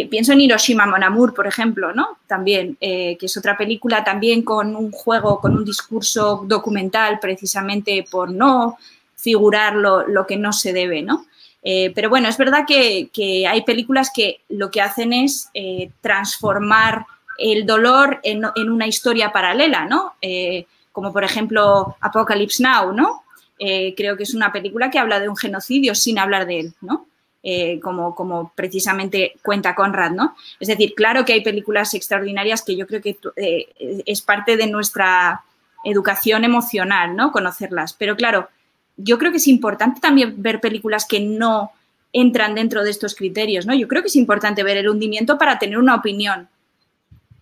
pienso 0.09 0.33
en 0.33 0.41
Hiroshima 0.41 0.85
Mon 0.85 1.33
por 1.33 1.47
ejemplo, 1.47 1.93
¿no? 1.93 2.17
también, 2.27 2.75
que 2.79 3.17
es 3.19 3.37
otra 3.37 3.57
película 3.57 4.03
también 4.03 4.43
con 4.43 4.75
un 4.75 4.91
juego, 4.91 5.39
con 5.39 5.55
un 5.55 5.65
discurso 5.65 6.43
documental 6.45 7.19
precisamente 7.19 8.05
por 8.11 8.29
no 8.31 8.77
figurar 9.19 9.75
lo, 9.75 10.25
que 10.25 10.37
no 10.37 10.53
se 10.53 10.71
debe, 10.71 11.01
¿no? 11.01 11.25
Eh, 11.61 11.91
pero 11.93 12.09
bueno, 12.09 12.29
es 12.29 12.37
verdad 12.37 12.65
que, 12.65 13.09
hay 13.47 13.61
películas 13.63 14.11
que 14.13 14.41
lo 14.47 14.71
que 14.71 14.81
hacen 14.81 15.11
es 15.11 15.49
eh, 15.53 15.91
transformar 16.01 17.05
el 17.37 17.65
dolor 17.65 18.21
en, 18.23 18.45
una 18.69 18.87
historia 18.87 19.31
paralela, 19.31 19.85
¿no? 19.85 20.13
Eh, 20.21 20.65
como 20.91 21.11
por 21.11 21.23
ejemplo 21.23 21.95
Apocalypse 21.99 22.63
Now, 22.63 22.93
¿no? 22.93 23.23
Creo 23.59 24.15
que 24.15 24.23
es 24.23 24.33
una 24.33 24.51
película 24.51 24.89
que 24.89 24.99
habla 24.99 25.19
de 25.19 25.27
un 25.27 25.35
genocidio 25.35 25.93
sin 25.93 26.17
hablar 26.17 26.45
de 26.47 26.59
él, 26.61 26.73
¿no? 26.81 27.05
eh, 27.41 27.79
como, 27.79 28.15
como, 28.15 28.51
precisamente 28.53 29.33
cuenta 29.41 29.75
Conrad, 29.75 30.11
¿no? 30.11 30.35
Es 30.59 30.67
decir, 30.67 30.93
claro 30.93 31.23
que 31.23 31.33
hay 31.33 31.41
películas 31.41 31.93
extraordinarias 31.93 32.63
que 32.63 32.75
yo 32.75 32.85
creo 32.85 33.01
que 33.01 33.17
eh, 33.37 34.03
es 34.05 34.21
parte 34.21 34.57
de 34.57 34.67
nuestra 34.67 35.43
educación 35.85 36.43
emocional, 36.43 37.15
¿no? 37.15 37.31
Conocerlas. 37.31 37.93
Pero 37.93 38.17
claro, 38.17 38.49
yo 38.97 39.17
creo 39.17 39.31
que 39.31 39.37
es 39.37 39.47
importante 39.47 40.01
también 40.01 40.41
ver 40.41 40.59
películas 40.59 41.05
que 41.07 41.21
no 41.21 41.71
entran 42.11 42.55
dentro 42.55 42.83
de 42.83 42.91
estos 42.91 43.15
criterios, 43.15 43.65
¿no? 43.65 43.73
Yo 43.73 43.87
creo 43.87 44.01
que 44.01 44.09
es 44.09 44.15
importante 44.17 44.63
ver 44.63 44.77
el 44.77 44.89
hundimiento 44.89 45.37
para 45.37 45.59
tener 45.59 45.77
una 45.77 45.95
opinión. 45.95 46.49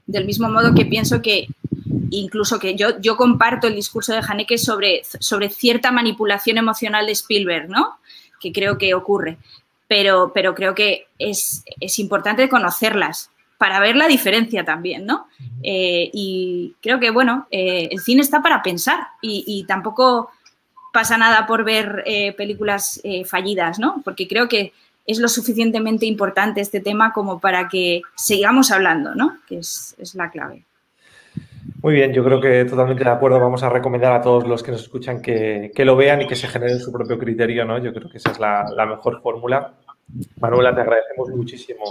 Del 0.06 0.26
mismo 0.26 0.48
modo 0.48 0.76
que 0.76 0.86
pienso 0.86 1.22
que 1.22 1.48
incluso 2.10 2.60
que 2.60 2.76
yo, 2.76 3.00
yo 3.00 3.18
comparto 3.18 3.68
el 3.68 3.76
discurso 3.76 4.14
de 4.14 4.22
Haneke 4.28 4.58
sobre, 4.58 5.02
sobre 5.04 5.50
cierta 5.50 5.92
manipulación 5.92 6.58
emocional 6.58 7.06
de 7.06 7.12
Spielberg, 7.14 7.70
¿no? 7.70 7.98
Que 8.40 8.52
creo 8.52 8.78
que 8.78 8.94
ocurre 8.94 9.38
pero, 9.88 10.32
pero 10.34 10.54
creo 10.54 10.76
que 10.76 11.08
es, 11.18 11.64
importante 11.98 12.50
conocerlas 12.50 13.32
para 13.58 13.80
ver 13.80 13.96
la 13.96 14.08
diferencia 14.08 14.64
también, 14.64 15.06
¿no? 15.06 15.28
Eh, 15.64 16.10
y 16.14 16.76
creo 16.82 17.00
que, 17.00 17.10
bueno, 17.10 17.48
eh, 17.50 17.90
el 17.92 18.00
cine 18.00 18.22
está 18.22 18.42
para 18.42 18.62
pensar 18.62 19.00
y, 19.22 19.66
tampoco 19.68 20.30
pasa 20.94 21.18
nada 21.18 21.46
por 21.48 21.64
ver 21.64 22.04
eh, 22.06 22.34
películas 22.34 23.02
fallidas, 23.26 23.80
¿no? 23.80 24.02
Porque 24.04 24.28
creo 24.28 24.48
que 24.48 24.74
es 25.06 25.20
lo 25.20 25.28
suficientemente 25.28 26.06
importante 26.06 26.60
este 26.60 26.82
tema 26.82 27.14
como 27.14 27.40
para 27.40 27.70
que 27.70 28.02
sigamos 28.16 28.72
hablando, 28.72 29.16
¿no? 29.16 29.38
Que 29.48 29.60
es, 29.60 29.96
la 30.14 30.30
clave. 30.30 30.64
Muy 31.82 31.94
bien, 31.94 32.14
yo 32.14 32.24
creo 32.24 32.42
que 32.42 32.66
totalmente 32.66 33.04
de 33.04 33.10
acuerdo. 33.10 33.40
Vamos 33.40 33.64
a 33.64 33.70
recomendar 33.70 34.14
a 34.14 34.22
todos 34.22 34.48
los 34.48 34.64
que 34.64 34.72
nos 34.72 34.82
escuchan 34.82 35.22
que, 35.22 35.72
lo 35.78 35.96
vean 35.96 36.22
y 36.22 36.28
que 36.28 36.36
se 36.36 36.48
generen 36.48 36.80
su 36.80 36.92
propio 36.92 37.18
criterio, 37.18 37.66
¿no? 37.66 37.78
Yo 37.78 37.94
creo 37.94 38.10
que 38.10 38.18
esa 38.18 38.32
es 38.32 38.40
la 38.40 38.86
mejor 38.86 39.22
fórmula. 39.22 39.74
Manuela, 40.40 40.74
te 40.74 40.80
agradecemos 40.82 41.30
muchísimo 41.30 41.84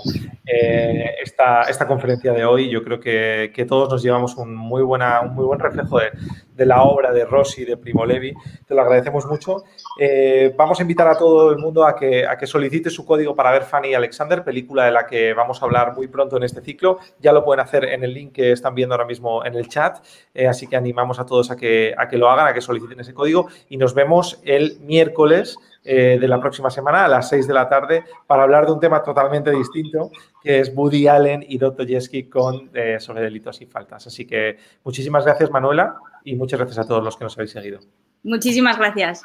eh, 0.47 1.16
esta, 1.22 1.64
esta, 1.64 1.86
conferencia 1.86 2.32
de 2.32 2.47
hoy. 2.47 2.70
Yo 2.70 2.82
creo 2.82 2.98
que, 2.98 3.66
todos 3.68 3.90
nos 3.90 4.02
llevamos 4.02 4.36
un 4.36 4.55
muy, 4.55 4.82
buena, 4.82 5.20
un 5.20 5.34
muy 5.34 5.44
buen 5.44 5.60
reflejo 5.60 5.98
de, 5.98 6.66
la 6.66 6.82
obra 6.82 7.12
de 7.12 7.26
Rossi, 7.26 7.66
de 7.66 7.76
Primo 7.76 8.06
Levi. 8.06 8.32
Te 8.66 8.74
lo 8.74 8.80
agradecemos 8.80 9.26
mucho. 9.26 9.64
Eh, 10.01 10.55
vamos 10.56 10.78
a 10.78 10.82
invitar 10.82 11.09
a 11.09 11.18
todo 11.18 11.51
el 11.51 11.59
mundo 11.59 11.86
a 11.86 11.94
que, 11.94 12.26
a 12.26 12.38
que 12.38 12.47
solicite 12.47 12.88
su 12.88 13.05
código 13.05 13.34
para 13.34 13.51
ver 13.51 13.64
Fanny 13.64 13.93
Alexander, 13.93 14.43
película 14.43 14.86
de 14.86 14.93
la 14.93 15.06
que 15.06 15.34
vamos 15.34 15.60
a 15.60 15.66
hablar 15.66 15.94
muy 15.94 16.09
pronto 16.09 16.38
en 16.38 16.44
este 16.44 16.62
ciclo. 16.62 16.98
Ya 17.20 17.32
lo 17.32 17.44
pueden 17.44 17.60
hacer 17.60 17.84
en 17.84 18.02
el 18.02 18.14
link 18.14 18.32
que 18.32 18.52
están 18.52 18.74
viendo 18.74 18.94
ahora 18.94 19.06
mismo 19.06 19.44
en 19.44 19.55
el 19.55 19.68
chat. 19.68 19.98
Eh, 20.32 20.47
así 20.47 20.66
que 20.66 20.76
animamos 20.76 21.20
a 21.20 21.26
todos 21.26 21.51
a 21.51 21.56
que, 21.56 21.94
a 21.97 22.09
que 22.09 22.16
lo 22.16 22.30
hagan, 22.30 22.48
a 22.48 22.55
que 22.55 22.62
soliciten 22.62 22.98
ese 23.01 23.12
código 23.12 23.48
y 23.68 23.76
nos 23.76 23.93
vemos 23.93 24.40
el 24.44 24.78
miércoles 24.80 25.59
eh, 25.87 26.19
de 26.21 26.29
la 26.29 26.41
próxima 26.41 26.71
semana 26.71 27.05
a 27.05 27.09
las 27.09 27.29
6 27.29 27.47
de 27.47 27.55
la 27.55 27.69
tarde 27.69 28.05
para 28.27 28.43
hablar 28.43 28.67
de 28.67 28.73
un 28.73 28.81
tema 28.81 29.03
totalmente 29.03 29.51
distinto, 29.51 30.11
que 30.43 30.61
es 30.61 30.73
Woody 30.75 31.07
Allen 31.07 31.45
y 31.47 31.59
Dostoyevsky 31.59 32.25
con 32.25 32.71
eh, 32.75 32.99
sobre 32.99 33.23
delitos 33.23 33.61
y 33.63 33.67
faltas. 33.67 34.07
Así 34.07 34.27
que 34.27 34.59
muchísimas 34.85 35.25
gracias, 35.25 35.51
Manuela, 35.51 35.97
y 36.25 36.35
muchas 36.35 36.59
gracias 36.59 36.85
a 36.85 36.89
todos 36.89 37.05
los 37.05 37.17
que 37.17 37.25
nos 37.25 37.37
habéis 37.37 37.53
seguido. 37.53 37.81
Muchísimas 38.23 38.79
gracias. 38.79 39.25